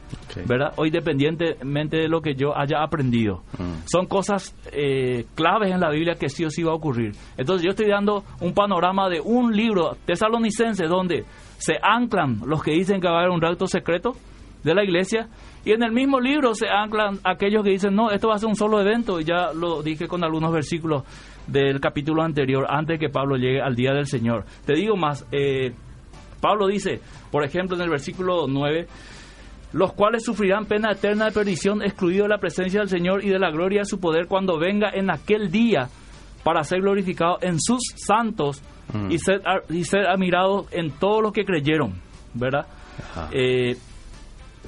¿verdad? 0.46 0.72
O 0.76 0.86
independientemente 0.86 1.96
de 1.96 2.08
lo 2.08 2.20
que 2.20 2.34
yo 2.34 2.56
haya 2.56 2.82
aprendido. 2.82 3.42
Mm. 3.58 3.86
Son 3.86 4.06
cosas 4.06 4.54
eh, 4.72 5.26
claves 5.34 5.72
en 5.72 5.80
la 5.80 5.90
Biblia 5.90 6.14
que 6.14 6.28
sí 6.28 6.44
o 6.44 6.50
sí 6.50 6.62
va 6.62 6.72
a 6.72 6.74
ocurrir. 6.74 7.12
Entonces 7.36 7.64
yo 7.64 7.70
estoy 7.70 7.88
dando 7.88 8.24
un 8.40 8.52
panorama 8.52 9.08
de 9.08 9.20
un 9.20 9.54
libro 9.54 9.96
tesalonicense 10.06 10.86
donde 10.86 11.24
se 11.58 11.74
anclan 11.82 12.40
los 12.46 12.62
que 12.62 12.72
dicen 12.72 13.00
que 13.00 13.08
va 13.08 13.16
a 13.16 13.20
haber 13.20 13.30
un 13.30 13.40
rapto 13.40 13.66
secreto 13.66 14.14
de 14.64 14.74
la 14.74 14.84
iglesia 14.84 15.28
y 15.64 15.72
en 15.72 15.82
el 15.82 15.92
mismo 15.92 16.20
libro 16.20 16.54
se 16.54 16.68
anclan 16.68 17.18
aquellos 17.24 17.62
que 17.62 17.70
dicen 17.70 17.94
no, 17.94 18.10
esto 18.10 18.28
va 18.28 18.36
a 18.36 18.38
ser 18.38 18.48
un 18.48 18.56
solo 18.56 18.80
evento 18.80 19.20
y 19.20 19.24
ya 19.24 19.52
lo 19.54 19.82
dije 19.82 20.08
con 20.08 20.24
algunos 20.24 20.52
versículos 20.52 21.04
del 21.46 21.80
capítulo 21.80 22.22
anterior 22.22 22.66
antes 22.68 22.98
que 22.98 23.08
Pablo 23.08 23.36
llegue 23.36 23.60
al 23.60 23.74
día 23.74 23.92
del 23.92 24.06
Señor. 24.06 24.44
Te 24.64 24.74
digo 24.74 24.96
más, 24.96 25.26
eh, 25.32 25.72
Pablo 26.40 26.66
dice, 26.66 27.00
por 27.30 27.44
ejemplo 27.44 27.76
en 27.76 27.82
el 27.82 27.90
versículo 27.90 28.46
9, 28.48 28.86
los 29.72 29.92
cuales 29.92 30.24
sufrirán 30.24 30.66
pena 30.66 30.92
eterna 30.92 31.26
de 31.26 31.32
perdición, 31.32 31.82
excluido 31.82 32.24
de 32.24 32.30
la 32.30 32.38
presencia 32.38 32.80
del 32.80 32.88
Señor 32.88 33.24
y 33.24 33.28
de 33.28 33.38
la 33.38 33.50
gloria 33.50 33.80
de 33.80 33.86
su 33.86 34.00
poder 34.00 34.26
cuando 34.26 34.58
venga 34.58 34.90
en 34.92 35.10
aquel 35.10 35.50
día 35.50 35.88
para 36.42 36.64
ser 36.64 36.80
glorificado 36.80 37.38
en 37.42 37.60
sus 37.60 37.80
santos 37.96 38.62
Mm. 38.92 39.10
y, 39.10 39.18
ser, 39.18 39.42
y 39.68 39.84
ser 39.84 40.06
admirado 40.06 40.66
en 40.70 40.90
todos 40.90 41.22
los 41.22 41.32
que 41.32 41.44
creyeron, 41.44 41.94
¿verdad? 42.34 42.66
Ajá. 43.12 43.28
Eh, 43.32 43.76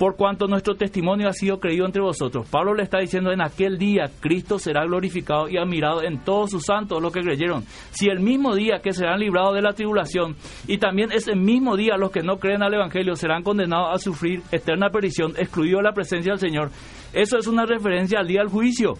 por 0.03 0.17
cuanto 0.17 0.49
nuestro 0.49 0.75
testimonio 0.75 1.29
ha 1.29 1.33
sido 1.33 1.61
creído 1.61 1.87
entre 1.87 2.03
vosotros. 2.03 2.49
Pablo 2.51 2.75
le 2.75 2.83
está 2.83 2.99
diciendo 2.99 3.31
en 3.31 3.41
aquel 3.41 3.79
día 3.79 4.11
Cristo 4.19 4.59
será 4.59 4.85
glorificado 4.85 5.49
y 5.49 5.57
admirado 5.57 6.03
en 6.03 6.19
todos 6.25 6.51
sus 6.51 6.65
santos 6.65 7.01
los 7.01 7.13
que 7.13 7.21
creyeron. 7.21 7.63
Si 7.93 8.09
el 8.09 8.19
mismo 8.19 8.57
día 8.57 8.81
que 8.83 8.91
serán 8.91 9.21
librados 9.21 9.55
de 9.55 9.63
la 9.63 9.75
tribulación 9.75 10.35
y 10.67 10.79
también 10.79 11.13
ese 11.13 11.37
mismo 11.37 11.77
día 11.77 11.97
los 11.97 12.11
que 12.11 12.25
no 12.25 12.39
creen 12.39 12.65
al 12.65 12.75
Evangelio 12.75 13.15
serán 13.15 13.45
condenados 13.45 13.95
a 13.95 13.99
sufrir 13.99 14.43
eterna 14.51 14.91
perdición, 14.91 15.35
excluido 15.37 15.77
de 15.77 15.85
la 15.85 15.93
presencia 15.93 16.33
del 16.33 16.41
Señor. 16.41 16.71
Eso 17.13 17.39
es 17.39 17.47
una 17.47 17.65
referencia 17.65 18.19
al 18.19 18.27
día 18.27 18.41
del 18.41 18.49
juicio. 18.49 18.95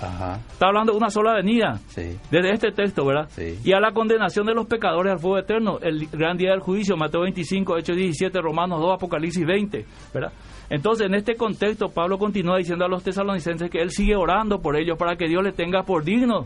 Ajá. 0.00 0.40
Está 0.52 0.66
hablando 0.66 0.92
de 0.92 0.98
una 0.98 1.10
sola 1.10 1.34
venida. 1.34 1.78
Sí. 1.88 2.18
Desde 2.30 2.52
este 2.52 2.72
texto, 2.72 3.04
¿verdad? 3.06 3.28
Sí. 3.30 3.58
Y 3.64 3.72
a 3.72 3.80
la 3.80 3.92
condenación 3.92 4.46
de 4.46 4.54
los 4.54 4.66
pecadores 4.66 5.12
al 5.12 5.18
fuego 5.18 5.38
eterno, 5.38 5.78
el 5.80 6.06
gran 6.08 6.36
día 6.36 6.50
del 6.50 6.60
juicio, 6.60 6.96
Mateo 6.96 7.22
25, 7.22 7.78
Hechos 7.78 7.96
17, 7.96 8.40
Romanos 8.40 8.80
2, 8.80 8.94
Apocalipsis 8.94 9.46
20, 9.46 9.86
¿verdad? 10.12 10.32
Entonces, 10.68 11.06
en 11.06 11.14
este 11.14 11.36
contexto, 11.36 11.88
Pablo 11.88 12.18
continúa 12.18 12.58
diciendo 12.58 12.84
a 12.84 12.88
los 12.88 13.02
tesalonicenses 13.02 13.70
que 13.70 13.80
él 13.80 13.90
sigue 13.90 14.16
orando 14.16 14.58
por 14.58 14.76
ellos 14.76 14.98
para 14.98 15.16
que 15.16 15.28
Dios 15.28 15.42
les 15.42 15.54
tenga 15.54 15.82
por 15.82 16.04
digno 16.04 16.44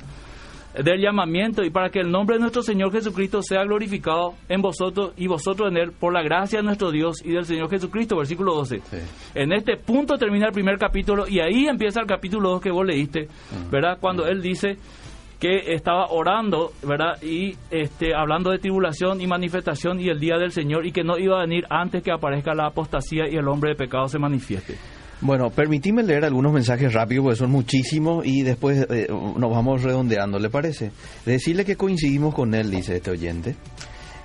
del 0.74 1.00
llamamiento 1.00 1.64
y 1.64 1.70
para 1.70 1.90
que 1.90 2.00
el 2.00 2.10
nombre 2.10 2.36
de 2.36 2.40
nuestro 2.40 2.62
Señor 2.62 2.92
Jesucristo 2.92 3.42
sea 3.42 3.64
glorificado 3.64 4.34
en 4.48 4.62
vosotros 4.62 5.12
y 5.16 5.26
vosotros 5.26 5.70
en 5.70 5.76
él 5.76 5.92
por 5.92 6.12
la 6.12 6.22
gracia 6.22 6.60
de 6.60 6.64
nuestro 6.64 6.90
Dios 6.90 7.24
y 7.24 7.32
del 7.32 7.44
Señor 7.44 7.68
Jesucristo, 7.68 8.16
versículo 8.16 8.54
12. 8.54 8.80
Sí. 8.80 8.96
En 9.34 9.52
este 9.52 9.76
punto 9.76 10.16
termina 10.16 10.46
el 10.46 10.52
primer 10.52 10.78
capítulo 10.78 11.26
y 11.28 11.40
ahí 11.40 11.66
empieza 11.66 12.00
el 12.00 12.06
capítulo 12.06 12.50
2 12.50 12.60
que 12.60 12.70
vos 12.70 12.86
leíste, 12.86 13.28
¿verdad? 13.70 13.98
Cuando 14.00 14.26
él 14.26 14.40
dice 14.40 14.76
que 15.40 15.72
estaba 15.72 16.06
orando, 16.10 16.72
¿verdad? 16.86 17.20
Y 17.22 17.56
este, 17.70 18.14
hablando 18.14 18.50
de 18.50 18.58
tribulación 18.58 19.20
y 19.20 19.26
manifestación 19.26 19.98
y 19.98 20.08
el 20.08 20.20
día 20.20 20.36
del 20.36 20.52
Señor 20.52 20.86
y 20.86 20.92
que 20.92 21.02
no 21.02 21.18
iba 21.18 21.38
a 21.38 21.46
venir 21.46 21.64
antes 21.70 22.02
que 22.02 22.12
aparezca 22.12 22.54
la 22.54 22.66
apostasía 22.66 23.26
y 23.28 23.36
el 23.36 23.48
hombre 23.48 23.70
de 23.70 23.76
pecado 23.76 24.06
se 24.06 24.18
manifieste. 24.18 24.76
Bueno, 25.22 25.50
permitime 25.50 26.02
leer 26.02 26.24
algunos 26.24 26.52
mensajes 26.52 26.94
rápidos 26.94 27.24
porque 27.24 27.38
son 27.38 27.50
muchísimos 27.50 28.24
y 28.24 28.42
después 28.42 28.86
eh, 28.90 29.06
nos 29.10 29.50
vamos 29.50 29.82
redondeando, 29.82 30.38
¿le 30.38 30.48
parece? 30.48 30.92
Decirle 31.26 31.66
que 31.66 31.76
coincidimos 31.76 32.34
con 32.34 32.54
él, 32.54 32.70
dice 32.70 32.96
este 32.96 33.10
oyente, 33.10 33.54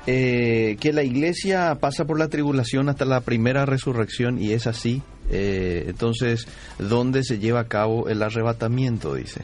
eh, 0.08 0.78
que 0.80 0.94
la 0.94 1.04
iglesia 1.04 1.76
pasa 1.82 2.06
por 2.06 2.18
la 2.18 2.30
tribulación 2.30 2.88
hasta 2.88 3.04
la 3.06 3.22
primera 3.22 3.66
resurrección 3.66 4.42
y 4.42 4.54
es 4.54 4.68
así. 4.68 5.02
Eh, 5.30 5.86
entonces, 5.88 6.48
¿dónde 6.78 7.24
se 7.24 7.40
lleva 7.40 7.62
a 7.62 7.68
cabo 7.68 8.08
el 8.08 8.22
arrebatamiento? 8.22 9.16
Dice. 9.16 9.42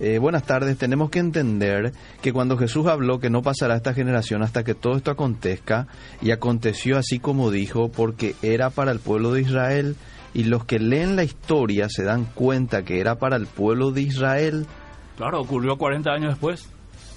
Eh, 0.00 0.18
buenas 0.18 0.42
tardes, 0.42 0.76
tenemos 0.76 1.10
que 1.10 1.20
entender 1.20 1.92
que 2.20 2.32
cuando 2.32 2.58
Jesús 2.58 2.88
habló 2.88 3.20
que 3.20 3.30
no 3.30 3.42
pasará 3.42 3.76
esta 3.76 3.94
generación 3.94 4.42
hasta 4.42 4.64
que 4.64 4.74
todo 4.74 4.96
esto 4.96 5.12
acontezca, 5.12 5.86
y 6.20 6.32
aconteció 6.32 6.98
así 6.98 7.20
como 7.20 7.52
dijo, 7.52 7.88
porque 7.88 8.34
era 8.42 8.70
para 8.70 8.90
el 8.90 8.98
pueblo 8.98 9.32
de 9.32 9.42
Israel, 9.42 9.94
y 10.34 10.44
los 10.44 10.64
que 10.64 10.78
leen 10.78 11.16
la 11.16 11.24
historia 11.24 11.88
se 11.88 12.04
dan 12.04 12.24
cuenta 12.24 12.84
que 12.84 13.00
era 13.00 13.16
para 13.16 13.36
el 13.36 13.46
pueblo 13.46 13.90
de 13.90 14.02
Israel. 14.02 14.66
Claro, 15.16 15.40
ocurrió 15.40 15.76
40 15.76 16.10
años 16.10 16.30
después. 16.30 16.68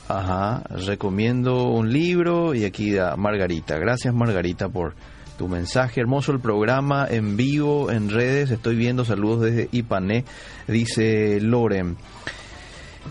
Ajá, 0.08 0.64
recomiendo 0.70 1.70
un 1.70 1.92
libro 1.92 2.54
y 2.54 2.66
aquí 2.66 2.92
da 2.92 3.16
Margarita. 3.16 3.78
Gracias 3.78 4.14
Margarita 4.14 4.70
por 4.70 4.94
tu 5.38 5.48
mensaje. 5.48 6.02
Hermoso 6.02 6.32
el 6.32 6.40
programa 6.40 7.08
en 7.10 7.36
vivo, 7.38 7.90
en 7.90 8.10
redes. 8.10 8.52
Estoy 8.52 8.76
viendo 8.76 9.04
saludos 9.06 9.42
desde 9.42 9.70
Ipané, 9.72 10.26
dice 10.68 11.40
Loren. 11.42 11.98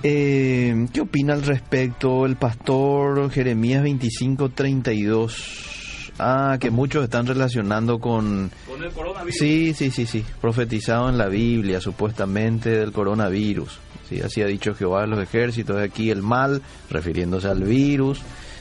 Eh, 0.03 0.87
¿Qué 0.93 1.01
opina 1.01 1.35
al 1.35 1.43
respecto 1.43 2.27
el 2.27 2.37
pastor 2.37 3.31
Jeremías 3.31 3.83
25:32? 3.83 5.74
Ah, 6.19 6.57
que 6.61 6.71
muchos 6.71 7.05
están 7.05 7.27
relacionando 7.27 7.99
con... 7.99 8.51
Con 8.69 8.83
el 8.85 8.91
coronavirus. 8.93 9.35
Sí, 9.37 9.75
sí, 9.75 9.91
sí, 9.91 10.07
sí. 10.07 10.25
Profetizado 10.41 11.09
en 11.09 11.19
la 11.19 11.29
Biblia, 11.29 11.81
supuestamente, 11.81 12.71
del 12.71 12.93
coronavirus. 12.93 13.79
Sí, 14.09 14.21
así 14.21 14.41
ha 14.43 14.47
dicho 14.47 14.75
Jehová 14.75 15.03
de 15.03 15.09
los 15.09 15.19
ejércitos. 15.21 15.77
De 15.77 15.85
aquí 15.85 16.11
el 16.11 16.23
mal, 16.23 16.63
refiriéndose 16.91 17.49
al 17.49 17.65
virus. 17.65 18.21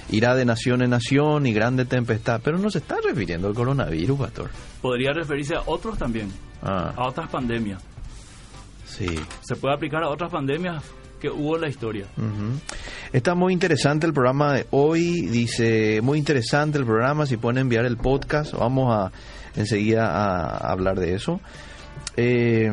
Irá 0.09 0.35
de 0.35 0.45
nación 0.45 0.81
en 0.81 0.89
nación 0.89 1.45
y 1.45 1.53
grande 1.53 1.85
tempestad. 1.85 2.41
Pero 2.43 2.57
no 2.57 2.69
se 2.71 2.79
está 2.79 2.95
refiriendo 3.03 3.47
al 3.47 3.53
coronavirus, 3.53 4.19
pastor. 4.19 4.49
Podría 4.81 5.13
referirse 5.13 5.55
a 5.55 5.61
otros 5.65 5.97
también, 5.97 6.29
Ah, 6.61 6.93
a 6.95 7.07
otras 7.07 7.29
pandemias. 7.29 7.81
sí. 8.85 9.05
Se 9.41 9.55
puede 9.55 9.75
aplicar 9.75 10.03
a 10.03 10.09
otras 10.09 10.31
pandemias 10.31 10.81
que 11.23 11.29
hubo 11.29 11.55
en 11.55 11.61
la 11.61 11.69
historia. 11.69 12.05
Está 13.13 13.33
muy 13.33 13.53
interesante 13.53 14.05
el 14.05 14.11
programa 14.13 14.53
de 14.55 14.67
hoy. 14.71 15.21
Dice, 15.27 16.01
muy 16.01 16.17
interesante 16.19 16.77
el 16.77 16.85
programa. 16.85 17.25
Si 17.25 17.37
pueden 17.37 17.59
enviar 17.59 17.85
el 17.85 17.95
podcast, 17.95 18.53
vamos 18.53 18.93
a 18.93 19.11
enseguida 19.55 20.05
a 20.11 20.69
hablar 20.69 20.99
de 20.99 21.13
eso. 21.15 21.39
Eh, 22.17 22.69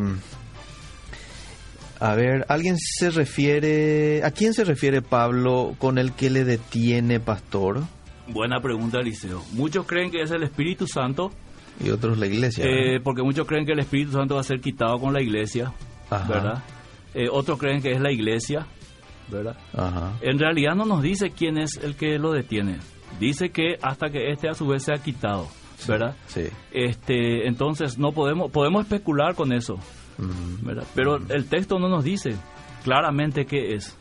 a 2.01 2.15
ver, 2.15 2.45
¿alguien 2.49 2.77
se 2.79 3.11
refiere... 3.11 4.25
¿A 4.25 4.33
quién 4.33 4.53
se 4.53 4.65
refiere 4.65 5.01
Pablo 5.01 5.77
con 5.79 5.97
el 5.99 6.13
que 6.13 6.29
le 6.31 6.45
detiene 6.45 7.21
pastor? 7.21 7.83
Buena 8.27 8.61
pregunta, 8.61 8.99
Eliseo. 8.99 9.45
Muchos 9.53 9.87
creen 9.87 10.11
que 10.11 10.23
es 10.23 10.31
el 10.33 10.43
Espíritu 10.43 10.87
Santo, 10.89 11.31
Y 11.85 11.91
otros 11.91 12.19
la 12.19 12.27
iglesia. 12.27 12.65
eh, 12.65 12.99
porque 13.05 13.23
muchos 13.23 13.47
creen 13.47 13.65
que 13.65 13.73
el 13.73 13.79
Espíritu 13.81 14.13
Santo 14.13 14.35
va 14.35 14.41
a 14.41 14.45
ser 14.45 14.61
quitado 14.61 14.99
con 14.99 15.13
la 15.13 15.23
iglesia, 15.23 15.73
Ajá. 16.11 16.27
¿verdad? 16.29 16.63
Eh, 17.15 17.29
otros 17.31 17.59
creen 17.59 17.83
que 17.83 17.93
es 17.93 18.01
la 18.01 18.13
iglesia, 18.13 18.67
¿verdad? 19.29 19.57
Ajá. 19.73 20.13
En 20.21 20.39
realidad 20.39 20.75
no 20.75 20.85
nos 20.85 21.03
dice 21.03 21.31
quién 21.31 21.59
es 21.59 21.77
el 21.83 21.97
que 21.97 22.19
lo 22.19 22.33
detiene. 22.33 22.79
Dice 23.19 23.51
que 23.51 23.77
hasta 23.83 24.11
que 24.11 24.31
este 24.31 24.49
a 24.49 24.55
su 24.55 24.67
vez 24.67 24.85
sea 24.85 24.99
quitado, 24.99 25.49
¿verdad? 25.89 26.15
Sí. 26.27 26.45
Este, 26.73 27.47
entonces 27.49 27.99
no 27.99 28.13
podemos 28.13 28.51
podemos 28.51 28.83
especular 28.83 29.35
con 29.35 29.53
eso. 29.53 29.79
¿verdad? 30.63 30.85
Pero 30.95 31.17
el 31.17 31.47
texto 31.47 31.79
no 31.79 31.89
nos 31.89 32.05
dice 32.05 32.37
claramente 32.85 33.47
qué 33.47 33.75
es. 33.75 33.97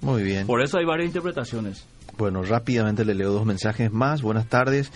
Muy 0.00 0.22
bien. 0.22 0.46
Por 0.46 0.62
eso 0.62 0.78
hay 0.78 0.84
varias 0.84 1.06
interpretaciones. 1.06 1.86
Bueno, 2.18 2.42
rápidamente 2.42 3.04
le 3.04 3.14
leo 3.14 3.32
dos 3.32 3.46
mensajes 3.46 3.90
más. 3.90 4.20
Buenas 4.20 4.46
tardes. 4.46 4.92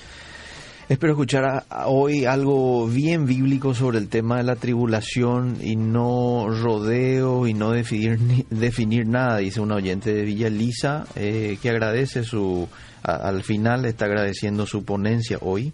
Espero 0.89 1.15
escuchar 1.15 1.65
hoy 1.87 2.27
algo 2.27 2.87
bien 2.87 3.27
bíblico 3.27 3.75
sobre 3.75 3.99
el 3.99 4.07
tema 4.09 4.37
de 4.37 4.45
la 4.45 4.55
tribulación 4.55 5.57
y 5.61 5.75
no 5.75 6.47
rodeo 6.49 7.49
y 7.49 7.55
no 7.55 7.73
definir, 7.73 8.21
ni- 8.21 8.47
definir 8.51 9.05
nada, 9.05 9.39
dice 9.39 9.61
un 9.61 9.73
oyente 9.73 10.13
de 10.15 10.23
Villa 10.23 10.49
Lisa, 10.49 11.05
eh, 11.17 11.59
que 11.61 11.71
agradece 11.71 12.23
su, 12.23 12.69
a- 13.03 13.17
al 13.17 13.43
final 13.43 13.85
está 13.85 14.05
agradeciendo 14.05 14.65
su 14.65 14.85
ponencia 14.85 15.39
hoy. 15.41 15.73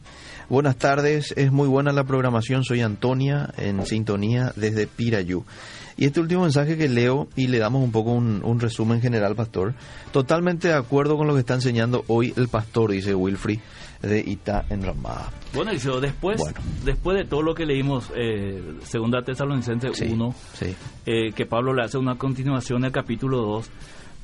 Buenas 0.48 0.76
tardes, 0.76 1.34
es 1.36 1.52
muy 1.52 1.68
buena 1.68 1.92
la 1.92 2.04
programación, 2.04 2.64
soy 2.64 2.80
Antonia 2.80 3.52
en 3.58 3.84
sintonía 3.84 4.54
desde 4.56 4.86
Pirayú. 4.86 5.44
Y 5.98 6.06
este 6.06 6.20
último 6.20 6.42
mensaje 6.42 6.78
que 6.78 6.88
leo 6.88 7.28
y 7.36 7.48
le 7.48 7.58
damos 7.58 7.84
un 7.84 7.92
poco 7.92 8.12
un, 8.12 8.40
un 8.42 8.60
resumen 8.60 9.02
general, 9.02 9.34
pastor. 9.36 9.74
Totalmente 10.10 10.68
de 10.68 10.74
acuerdo 10.74 11.18
con 11.18 11.26
lo 11.26 11.34
que 11.34 11.40
está 11.40 11.52
enseñando 11.52 12.02
hoy 12.08 12.32
el 12.38 12.48
pastor, 12.48 12.92
dice 12.92 13.14
Wilfrey 13.14 13.60
de 14.02 14.20
Ita 14.20 14.64
en 14.70 14.82
Ramada. 14.82 15.30
Bueno, 15.54 15.70
Eliseo, 15.70 16.00
después, 16.00 16.38
Bueno. 16.38 16.58
después 16.84 17.16
de 17.16 17.24
todo 17.24 17.42
lo 17.42 17.54
que 17.54 17.64
leímos, 17.66 18.10
eh, 18.16 18.62
segunda 18.82 19.22
Tesalonicenses 19.22 19.96
Sí, 19.96 20.06
1, 20.10 20.34
sí. 20.54 20.74
eh, 21.06 21.32
que 21.32 21.46
Pablo 21.46 21.72
le 21.72 21.82
hace 21.84 21.98
una 21.98 22.16
continuación 22.16 22.82
del 22.82 22.92
capítulo 22.92 23.38
2, 23.42 23.70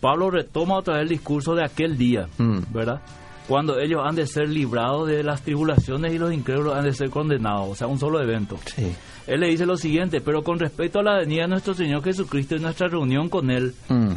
Pablo 0.00 0.30
retoma 0.30 0.76
otra 0.78 0.94
vez 0.94 1.02
el 1.04 1.08
discurso 1.08 1.54
de 1.54 1.64
aquel 1.64 1.96
día, 1.98 2.28
Mm. 2.38 2.58
¿verdad? 2.72 3.00
Cuando 3.48 3.78
ellos 3.78 4.02
han 4.04 4.14
de 4.14 4.26
ser 4.26 4.48
librados 4.48 5.08
de 5.08 5.22
las 5.22 5.40
tribulaciones 5.42 6.12
y 6.12 6.18
los 6.18 6.32
incrédulos 6.34 6.74
han 6.76 6.84
de 6.84 6.92
ser 6.92 7.08
condenados, 7.08 7.68
o 7.70 7.74
sea, 7.74 7.86
un 7.86 7.98
solo 7.98 8.20
evento. 8.20 8.58
Sí. 8.66 8.92
Él 9.26 9.40
le 9.40 9.48
dice 9.48 9.64
lo 9.64 9.76
siguiente, 9.76 10.20
pero 10.20 10.42
con 10.44 10.58
respecto 10.58 10.98
a 10.98 11.02
la 11.02 11.16
venida 11.18 11.42
de 11.42 11.48
nuestro 11.48 11.72
Señor 11.74 12.02
Jesucristo 12.04 12.56
y 12.56 12.60
nuestra 12.60 12.88
reunión 12.88 13.28
con 13.28 13.50
Él, 13.50 13.74
Mm. 13.88 14.12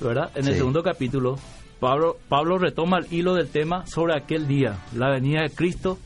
¿verdad? 0.00 0.30
En 0.36 0.46
el 0.46 0.52
Sí. 0.52 0.58
segundo 0.58 0.82
capítulo, 0.82 1.38
Pablo, 1.80 2.16
Pablo 2.28 2.58
retoma 2.58 2.98
el 2.98 3.12
hilo 3.12 3.34
del 3.34 3.48
tema 3.48 3.86
sobre 3.86 4.16
aquel 4.16 4.46
día, 4.48 4.78
la 4.94 5.10
venida 5.10 5.42
de 5.42 5.50
Cristo, 5.50 5.98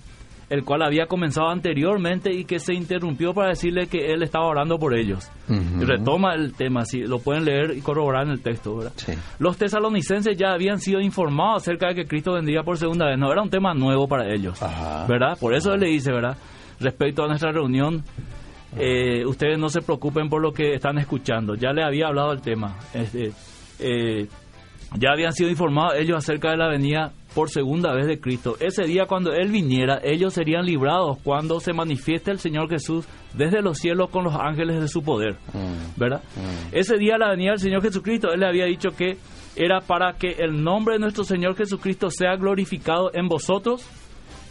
el 0.51 0.65
cual 0.65 0.83
había 0.83 1.07
comenzado 1.07 1.49
anteriormente 1.49 2.31
y 2.31 2.45
que 2.45 2.59
se 2.59 2.75
interrumpió 2.75 3.33
para 3.33 3.49
decirle 3.49 3.87
que 3.87 4.13
él 4.13 4.23
estaba 4.23 4.45
orando 4.45 4.79
por 4.79 4.95
ellos. 4.95 5.31
Retoma 5.49 6.35
el 6.35 6.53
tema, 6.53 6.85
si 6.85 7.01
lo 7.01 7.21
pueden 7.21 7.47
leer 7.47 7.75
y 7.75 7.81
corroborar 7.81 8.27
en 8.27 8.33
el 8.33 8.43
texto, 8.43 8.77
¿verdad? 8.77 8.93
Sí. 8.97 9.15
Los 9.39 9.57
tesalonicenses 9.57 10.37
ya 10.37 10.53
habían 10.53 10.79
sido 10.79 11.01
informados 11.01 11.63
acerca 11.63 11.89
de 11.89 11.95
que 11.95 12.05
Cristo 12.05 12.35
vendría 12.35 12.63
por 12.63 12.77
segunda 12.77 13.07
vez, 13.07 13.19
no 13.19 13.33
era 13.33 13.41
un 13.41 13.49
tema 13.49 13.73
nuevo 13.73 14.07
para 14.07 14.31
ellos, 14.31 14.63
Ajá. 14.63 15.07
¿verdad? 15.07 15.39
Por 15.41 15.55
eso 15.55 15.73
él 15.73 15.81
le 15.81 15.89
dice, 15.89 16.13
¿verdad? 16.13 16.37
Respecto 16.81 17.25
a 17.25 17.29
nuestra 17.29 17.51
reunión, 17.51 18.05
eh, 18.77 19.25
ustedes 19.25 19.59
no 19.59 19.71
se 19.71 19.81
preocupen 19.81 20.29
por 20.29 20.43
lo 20.43 20.53
que 20.53 20.75
están 20.75 20.99
escuchando, 20.99 21.55
ya 21.55 21.73
le 21.73 21.83
había 21.83 22.09
hablado 22.09 22.29
del 22.29 22.43
tema, 22.43 22.77
este, 22.93 23.33
eh, 23.79 24.27
ya 24.99 25.11
habían 25.13 25.33
sido 25.33 25.51
informados 25.51 25.95
ellos 25.99 26.19
acerca 26.19 26.51
de 26.51 26.57
la 26.57 26.69
venida 26.69 27.13
por 27.35 27.51
segunda 27.51 27.95
vez 27.95 28.07
de 28.07 28.21
Cristo. 28.21 28.57
Ese 28.61 28.85
día 28.85 29.07
cuando 29.07 29.33
Él 29.33 29.51
viniera, 29.51 30.01
ellos 30.03 30.35
serían 30.35 30.67
librados 30.67 31.19
cuando 31.23 31.61
se 31.61 31.73
manifieste 31.73 32.31
el 32.31 32.39
Señor 32.39 32.69
Jesús 32.69 33.07
desde 33.35 33.63
los 33.63 33.79
cielos 33.79 34.11
con 34.11 34.25
los 34.25 34.35
ángeles 34.35 34.81
de 34.81 34.89
su 34.89 35.03
poder. 35.03 35.37
Mm. 35.53 35.99
¿verdad? 35.99 36.23
Mm. 36.37 36.77
Ese 36.77 36.99
día 36.99 37.17
la 37.19 37.31
venida 37.31 37.53
del 37.53 37.61
Señor 37.61 37.83
Jesucristo, 37.83 38.33
Él 38.33 38.41
le 38.41 38.49
había 38.49 38.67
dicho 38.67 38.91
que 38.91 39.17
era 39.57 39.81
para 39.81 40.15
que 40.15 40.37
el 40.39 40.63
nombre 40.63 40.95
de 40.95 41.01
nuestro 41.01 41.25
Señor 41.25 41.57
Jesucristo 41.57 42.11
sea 42.11 42.37
glorificado 42.37 43.11
en 43.15 43.29
vosotros 43.29 43.87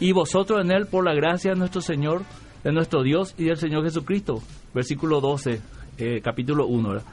y 0.00 0.12
vosotros 0.12 0.60
en 0.64 0.72
Él 0.72 0.86
por 0.86 1.04
la 1.04 1.14
gracia 1.14 1.52
de 1.52 1.58
nuestro 1.58 1.80
Señor, 1.80 2.22
de 2.64 2.72
nuestro 2.72 3.02
Dios 3.02 3.34
y 3.38 3.44
del 3.44 3.56
Señor 3.56 3.84
Jesucristo. 3.84 4.42
Versículo 4.74 5.20
12, 5.20 5.60
eh, 6.02 6.20
capítulo 6.20 6.66
1. 6.66 6.88
¿verdad? 6.88 7.04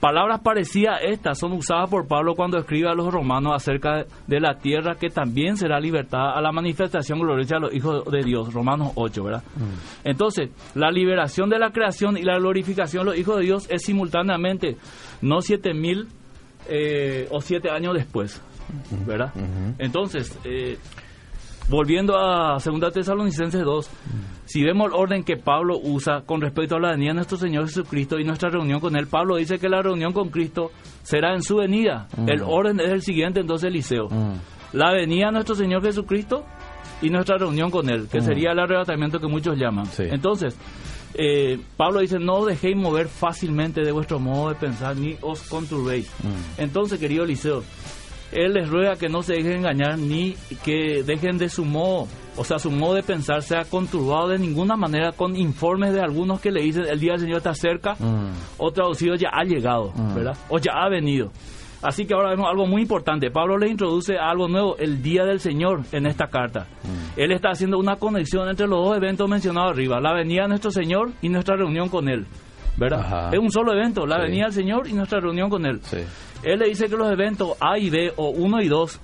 Palabras 0.00 0.40
parecidas 0.40 1.00
a 1.00 1.04
estas 1.04 1.38
son 1.38 1.52
usadas 1.52 1.90
por 1.90 2.06
Pablo 2.06 2.34
cuando 2.34 2.58
escribe 2.58 2.88
a 2.88 2.94
los 2.94 3.12
romanos 3.12 3.54
acerca 3.54 4.04
de 4.26 4.40
la 4.40 4.58
tierra 4.58 4.94
que 4.94 5.08
también 5.08 5.56
será 5.56 5.80
libertada 5.80 6.32
a 6.32 6.40
la 6.40 6.52
manifestación 6.52 7.18
gloriosa 7.18 7.56
de 7.56 7.60
los 7.60 7.74
hijos 7.74 8.04
de 8.10 8.22
Dios. 8.22 8.52
Romanos 8.52 8.92
8, 8.94 9.24
¿verdad? 9.24 9.42
Entonces, 10.04 10.50
la 10.74 10.90
liberación 10.90 11.50
de 11.50 11.58
la 11.58 11.70
creación 11.70 12.16
y 12.16 12.22
la 12.22 12.38
glorificación 12.38 13.04
de 13.04 13.10
los 13.10 13.18
hijos 13.18 13.36
de 13.38 13.44
Dios 13.44 13.66
es 13.70 13.82
simultáneamente, 13.82 14.76
no 15.20 15.40
siete 15.40 15.74
mil 15.74 16.08
eh, 16.68 17.26
o 17.30 17.40
siete 17.40 17.70
años 17.70 17.94
después, 17.94 18.40
¿verdad? 19.06 19.32
Entonces, 19.78 20.38
eh, 20.44 20.78
volviendo 21.68 22.16
a 22.16 22.58
2 22.58 22.92
Tesalonicenses 22.92 23.62
2, 23.62 23.90
si 24.44 24.62
vemos 24.62 24.88
el 24.88 24.94
orden 24.94 25.24
que 25.24 25.36
Pablo 25.36 25.78
usa 25.82 26.22
con 26.24 26.40
respecto 26.40 26.76
a 26.76 26.80
la 26.80 26.90
venida 26.92 27.10
de 27.10 27.16
nuestro 27.16 27.36
Señor 27.36 27.66
Jesucristo 27.66 28.18
y 28.18 28.24
nuestra 28.24 28.48
reunión 28.48 28.80
con 28.80 28.96
Él, 28.96 29.06
Pablo 29.06 29.36
dice 29.36 29.58
que 29.58 29.68
la 29.68 29.82
reunión 29.82 30.12
con 30.12 30.30
Cristo 30.30 30.70
será 31.02 31.34
en 31.34 31.42
su 31.42 31.56
venida. 31.56 32.08
El 32.26 32.42
orden 32.42 32.80
es 32.80 32.90
el 32.90 33.02
siguiente, 33.02 33.40
entonces, 33.40 33.68
Eliseo. 33.68 34.08
Mm. 34.08 34.34
La 34.72 34.92
venida 34.92 35.26
de 35.26 35.32
nuestro 35.32 35.54
Señor 35.54 35.82
Jesucristo 35.82 36.44
y 37.02 37.10
nuestra 37.10 37.36
reunión 37.36 37.70
con 37.70 37.88
Él, 37.90 38.08
que 38.10 38.20
sería 38.20 38.52
el 38.52 38.58
arrebatamiento 38.58 39.18
que 39.18 39.28
muchos 39.28 39.56
llaman. 39.56 39.86
Sí. 39.86 40.04
Entonces, 40.10 40.56
eh, 41.14 41.58
Pablo 41.76 42.00
dice, 42.00 42.18
no 42.18 42.44
dejéis 42.44 42.76
mover 42.76 43.08
fácilmente 43.08 43.82
de 43.82 43.92
vuestro 43.92 44.18
modo 44.18 44.50
de 44.50 44.54
pensar, 44.54 44.96
ni 44.96 45.16
os 45.20 45.42
conturbéis. 45.42 46.10
Mm. 46.22 46.62
Entonces, 46.62 46.98
querido 46.98 47.24
Eliseo, 47.24 47.62
él 48.32 48.52
les 48.54 48.68
ruega 48.68 48.96
que 48.96 49.08
no 49.08 49.22
se 49.22 49.34
dejen 49.34 49.58
engañar 49.58 49.98
ni 49.98 50.34
que 50.64 51.02
dejen 51.04 51.38
de 51.38 51.48
su 51.48 51.64
modo, 51.64 52.06
o 52.36 52.44
sea, 52.44 52.58
su 52.58 52.70
modo 52.70 52.94
de 52.94 53.02
pensar 53.02 53.42
sea 53.42 53.64
conturbado 53.64 54.28
de 54.28 54.38
ninguna 54.38 54.76
manera 54.76 55.12
con 55.12 55.34
informes 55.36 55.92
de 55.92 56.00
algunos 56.00 56.40
que 56.40 56.50
le 56.50 56.62
dicen 56.62 56.84
el 56.88 57.00
día 57.00 57.12
del 57.12 57.20
Señor 57.22 57.38
está 57.38 57.54
cerca, 57.54 57.94
Mm. 57.98 58.32
o 58.58 58.70
traducido 58.70 59.14
ya 59.16 59.30
ha 59.32 59.44
llegado, 59.44 59.92
Mm. 59.94 60.14
¿verdad? 60.14 60.36
O 60.48 60.58
ya 60.58 60.72
ha 60.74 60.88
venido. 60.88 61.30
Así 61.80 62.06
que 62.06 62.12
ahora 62.14 62.30
vemos 62.30 62.48
algo 62.50 62.66
muy 62.66 62.82
importante. 62.82 63.30
Pablo 63.30 63.56
le 63.56 63.68
introduce 63.70 64.18
algo 64.18 64.48
nuevo, 64.48 64.76
el 64.78 65.00
día 65.00 65.24
del 65.24 65.38
Señor, 65.38 65.82
en 65.92 66.06
esta 66.06 66.26
carta. 66.26 66.66
Él 67.16 67.30
está 67.30 67.50
haciendo 67.50 67.78
una 67.78 67.94
conexión 67.94 68.48
entre 68.48 68.66
los 68.66 68.84
dos 68.84 68.96
eventos 68.96 69.28
mencionados 69.28 69.72
arriba, 69.74 70.00
la 70.00 70.12
venida 70.12 70.42
de 70.42 70.48
nuestro 70.48 70.72
Señor 70.72 71.10
y 71.22 71.28
nuestra 71.28 71.54
reunión 71.56 71.88
con 71.88 72.08
Él. 72.08 72.26
¿verdad? 72.76 73.00
Ajá. 73.00 73.30
Es 73.32 73.40
un 73.40 73.50
solo 73.50 73.72
evento, 73.72 74.06
la 74.06 74.16
Sí. 74.16 74.22
venida 74.22 74.44
del 74.44 74.52
Señor 74.52 74.86
y 74.88 74.92
nuestra 74.92 75.18
reunión 75.18 75.50
con 75.50 75.66
Él. 75.66 75.80
Sí. 75.82 75.98
Él 76.42 76.60
le 76.60 76.68
dice 76.68 76.88
que 76.88 76.96
los 76.96 77.10
eventos 77.10 77.56
A 77.60 77.78
y 77.78 77.90
B, 77.90 78.12
o 78.16 78.30
1 78.30 78.62
y 78.62 78.68
2, 78.68 79.00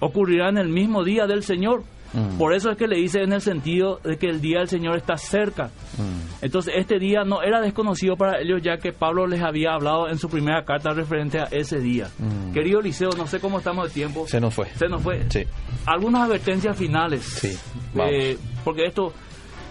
ocurrirán 0.00 0.58
el 0.58 0.68
mismo 0.68 1.04
día 1.04 1.26
del 1.26 1.42
Señor. 1.42 1.82
Mm. 2.12 2.38
Por 2.38 2.54
eso 2.54 2.70
es 2.70 2.76
que 2.76 2.86
le 2.86 2.96
dice 2.96 3.22
en 3.22 3.32
el 3.32 3.40
sentido 3.40 3.98
de 4.04 4.16
que 4.16 4.28
el 4.28 4.40
día 4.40 4.60
del 4.60 4.68
Señor 4.68 4.96
está 4.96 5.16
cerca. 5.16 5.70
Mm. 5.98 6.44
Entonces 6.44 6.74
este 6.76 6.98
día 6.98 7.24
no 7.24 7.42
era 7.42 7.60
desconocido 7.60 8.16
para 8.16 8.40
ellos 8.40 8.62
ya 8.62 8.76
que 8.76 8.92
Pablo 8.92 9.26
les 9.26 9.42
había 9.42 9.72
hablado 9.72 10.08
en 10.08 10.18
su 10.18 10.28
primera 10.28 10.64
carta 10.64 10.92
referente 10.92 11.40
a 11.40 11.48
ese 11.50 11.80
día. 11.80 12.08
Mm. 12.18 12.52
Querido 12.52 12.80
Liceo, 12.80 13.10
no 13.16 13.26
sé 13.26 13.40
cómo 13.40 13.58
estamos 13.58 13.88
de 13.88 13.94
tiempo. 13.94 14.28
Se 14.28 14.40
nos 14.40 14.54
fue. 14.54 14.66
Se 14.76 14.86
nos 14.86 15.02
fue. 15.02 15.24
Sí. 15.28 15.44
Algunas 15.86 16.22
advertencias 16.28 16.76
finales. 16.76 17.24
Sí. 17.24 17.58
Eh, 17.96 18.38
porque 18.62 18.84
esto 18.84 19.12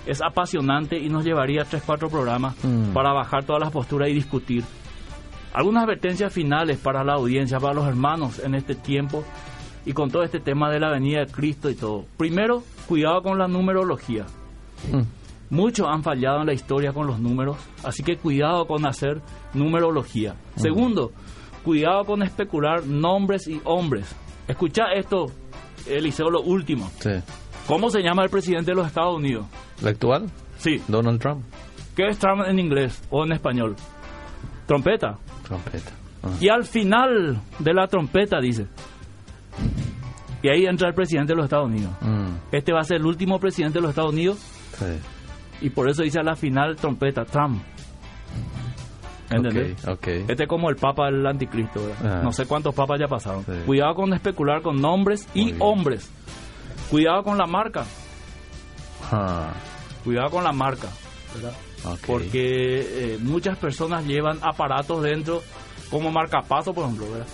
es 0.05 0.21
apasionante 0.21 0.97
y 0.97 1.07
nos 1.07 1.23
llevaría 1.23 1.63
tres, 1.63 1.83
cuatro 1.85 2.09
programas 2.09 2.55
para 2.93 3.13
bajar 3.13 3.45
todas 3.45 3.61
las 3.61 3.71
posturas 3.71 4.09
y 4.09 4.13
discutir. 4.13 4.63
Algunas 5.53 5.83
advertencias 5.83 6.33
finales 6.33 6.77
para 6.77 7.03
la 7.03 7.13
audiencia, 7.13 7.59
para 7.59 7.73
los 7.73 7.87
hermanos 7.87 8.39
en 8.39 8.55
este 8.55 8.75
tiempo 8.75 9.23
y 9.85 9.93
con 9.93 10.09
todo 10.09 10.23
este 10.23 10.39
tema 10.39 10.71
de 10.71 10.79
la 10.79 10.89
venida 10.89 11.19
de 11.19 11.27
Cristo 11.27 11.69
y 11.69 11.75
todo. 11.75 12.05
Primero, 12.17 12.63
cuidado 12.87 13.21
con 13.21 13.37
la 13.37 13.47
numerología. 13.47 14.25
Mm. 14.91 15.01
Muchos 15.49 15.87
han 15.87 16.01
fallado 16.01 16.39
en 16.39 16.47
la 16.47 16.53
historia 16.53 16.93
con 16.93 17.05
los 17.05 17.19
números, 17.19 17.57
así 17.83 18.01
que 18.01 18.17
cuidado 18.17 18.65
con 18.65 18.85
hacer 18.87 19.21
numerología. 19.53 20.35
Segundo, 20.55 21.11
cuidado 21.63 22.05
con 22.05 22.23
especular 22.23 22.85
nombres 22.87 23.47
y 23.47 23.61
hombres. 23.65 24.15
Escucha 24.47 24.85
esto, 24.95 25.27
Eliseo, 25.87 26.31
lo 26.31 26.41
último. 26.41 26.89
Sí. 26.99 27.11
¿Cómo 27.67 27.91
se 27.91 28.01
llama 28.01 28.23
el 28.23 28.29
presidente 28.29 28.71
de 28.71 28.75
los 28.75 28.87
Estados 28.87 29.15
Unidos? 29.15 29.45
¿La 29.81 29.91
actual? 29.91 30.25
Sí, 30.57 30.81
Donald 30.87 31.21
Trump. 31.21 31.43
¿qué 31.95 32.07
es 32.07 32.17
Trump 32.17 32.43
en 32.47 32.59
inglés 32.59 33.01
o 33.09 33.23
en 33.23 33.33
español? 33.33 33.75
Trompeta. 34.65 35.17
Trompeta. 35.43 35.91
Ah. 36.23 36.29
Y 36.39 36.49
al 36.49 36.63
final 36.65 37.41
de 37.59 37.73
la 37.73 37.87
trompeta 37.87 38.39
dice. 38.39 38.67
Y 40.41 40.49
ahí 40.49 40.65
entra 40.65 40.89
el 40.89 40.93
presidente 40.93 41.31
de 41.33 41.37
los 41.37 41.45
Estados 41.45 41.67
Unidos. 41.67 41.91
Mm. 42.01 42.27
Este 42.51 42.73
va 42.73 42.79
a 42.81 42.83
ser 42.83 42.97
el 42.97 43.05
último 43.05 43.39
presidente 43.39 43.77
de 43.79 43.81
los 43.81 43.89
Estados 43.89 44.11
Unidos 44.11 44.37
Sí. 44.77 44.85
y 45.61 45.69
por 45.69 45.89
eso 45.89 46.03
dice 46.03 46.19
a 46.19 46.23
la 46.23 46.35
final 46.35 46.75
trompeta, 46.75 47.23
Trump. 47.25 47.61
¿Entendés? 49.29 49.75
Este 50.27 50.43
es 50.43 50.49
como 50.49 50.69
el 50.69 50.75
papa 50.75 51.05
del 51.07 51.25
anticristo. 51.25 51.79
Ah. 52.03 52.21
No 52.23 52.31
sé 52.31 52.45
cuántos 52.45 52.75
papas 52.75 52.99
ya 52.99 53.07
pasaron. 53.07 53.43
Sí. 53.45 53.51
Cuidado 53.65 53.95
con 53.95 54.13
especular 54.13 54.61
con 54.61 54.79
nombres 54.81 55.27
y 55.33 55.55
hombres. 55.59 56.11
Cuidado 56.91 57.23
con 57.23 57.37
la 57.37 57.45
marca. 57.47 57.83
Ah, 59.11 59.51
Cuidado 60.03 60.29
con 60.29 60.43
la 60.43 60.51
marca. 60.51 60.87
¿verdad? 61.33 61.53
Porque 62.05 63.13
eh, 63.13 63.17
muchas 63.21 63.57
personas 63.57 64.05
llevan 64.05 64.39
aparatos 64.41 65.01
dentro 65.03 65.41
como 65.89 66.11
marcapaso, 66.11 66.73
por 66.73 66.85
ejemplo. 66.85 67.05
¿verdad? 67.11 67.27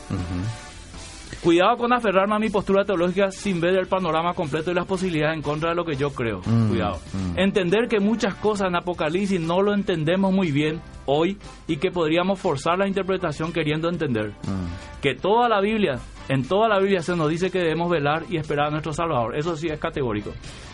Cuidado 1.41 1.77
con 1.77 1.93
aferrarme 1.93 2.35
a 2.35 2.39
mi 2.39 2.49
postura 2.49 2.83
teológica 2.83 3.31
sin 3.31 3.61
ver 3.61 3.75
el 3.77 3.87
panorama 3.87 4.33
completo 4.33 4.71
y 4.71 4.73
las 4.73 4.85
posibilidades 4.85 5.35
en 5.37 5.41
contra 5.41 5.69
de 5.69 5.75
lo 5.75 5.85
que 5.85 5.95
yo 5.95 6.09
creo. 6.09 6.41
Mm, 6.45 6.67
Cuidado. 6.69 6.99
mm. 7.13 7.39
Entender 7.39 7.87
que 7.87 7.99
muchas 7.99 8.35
cosas 8.35 8.67
en 8.67 8.75
Apocalipsis 8.75 9.39
no 9.39 9.61
lo 9.61 9.73
entendemos 9.73 10.33
muy 10.33 10.51
bien 10.51 10.81
hoy 11.05 11.37
y 11.67 11.77
que 11.77 11.91
podríamos 11.91 12.39
forzar 12.39 12.77
la 12.77 12.87
interpretación 12.87 13.53
queriendo 13.53 13.87
entender. 13.87 14.31
Mm. 14.43 15.01
Que 15.01 15.15
toda 15.15 15.47
la 15.47 15.61
Biblia, 15.61 15.99
en 16.29 16.47
toda 16.47 16.69
la 16.69 16.79
Biblia 16.79 17.01
se 17.01 17.15
nos 17.15 17.27
dice 17.27 17.49
que 17.49 17.59
debemos 17.59 17.89
velar 17.89 18.23
y 18.29 18.37
esperar 18.37 18.67
a 18.67 18.69
nuestro 18.69 18.93
Salvador. 18.93 19.35
Eso 19.35 19.55
sí 19.57 19.67
es 19.67 19.79
categórico. 19.79 20.31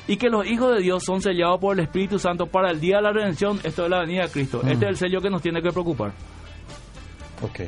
Y 0.08 0.18
que 0.18 0.30
los 0.30 0.46
hijos 0.46 0.76
de 0.76 0.82
Dios 0.82 1.04
son 1.04 1.22
sellados 1.22 1.60
por 1.60 1.80
el 1.80 1.86
Espíritu 1.86 2.20
Santo 2.20 2.46
para 2.46 2.70
el 2.70 2.80
día 2.80 2.98
de 2.98 3.04
la 3.04 3.12
redención. 3.14 3.60
Esto 3.64 3.86
es 3.86 3.90
la 3.90 4.02
venida 4.02 4.24
de 4.24 4.30
Cristo. 4.30 4.62
Mm. 4.62 4.68
Este 4.68 4.86
es 4.86 4.90
el 4.90 4.98
sello 4.98 5.22
que 5.22 5.30
nos 5.30 5.42
tiene 5.42 5.62
que 5.62 5.72
preocupar. 5.72 6.12
Ok. 7.42 7.62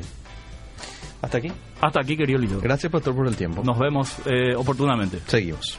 Hasta 1.22 1.38
aquí. 1.38 1.50
Hasta 1.80 2.00
aquí, 2.00 2.16
querido 2.16 2.38
Lito. 2.38 2.60
Gracias, 2.60 2.92
pastor, 2.92 3.14
por 3.14 3.26
el 3.26 3.36
tiempo. 3.36 3.64
Nos 3.64 3.78
vemos 3.78 4.18
eh, 4.26 4.54
oportunamente. 4.54 5.18
Seguimos. 5.26 5.78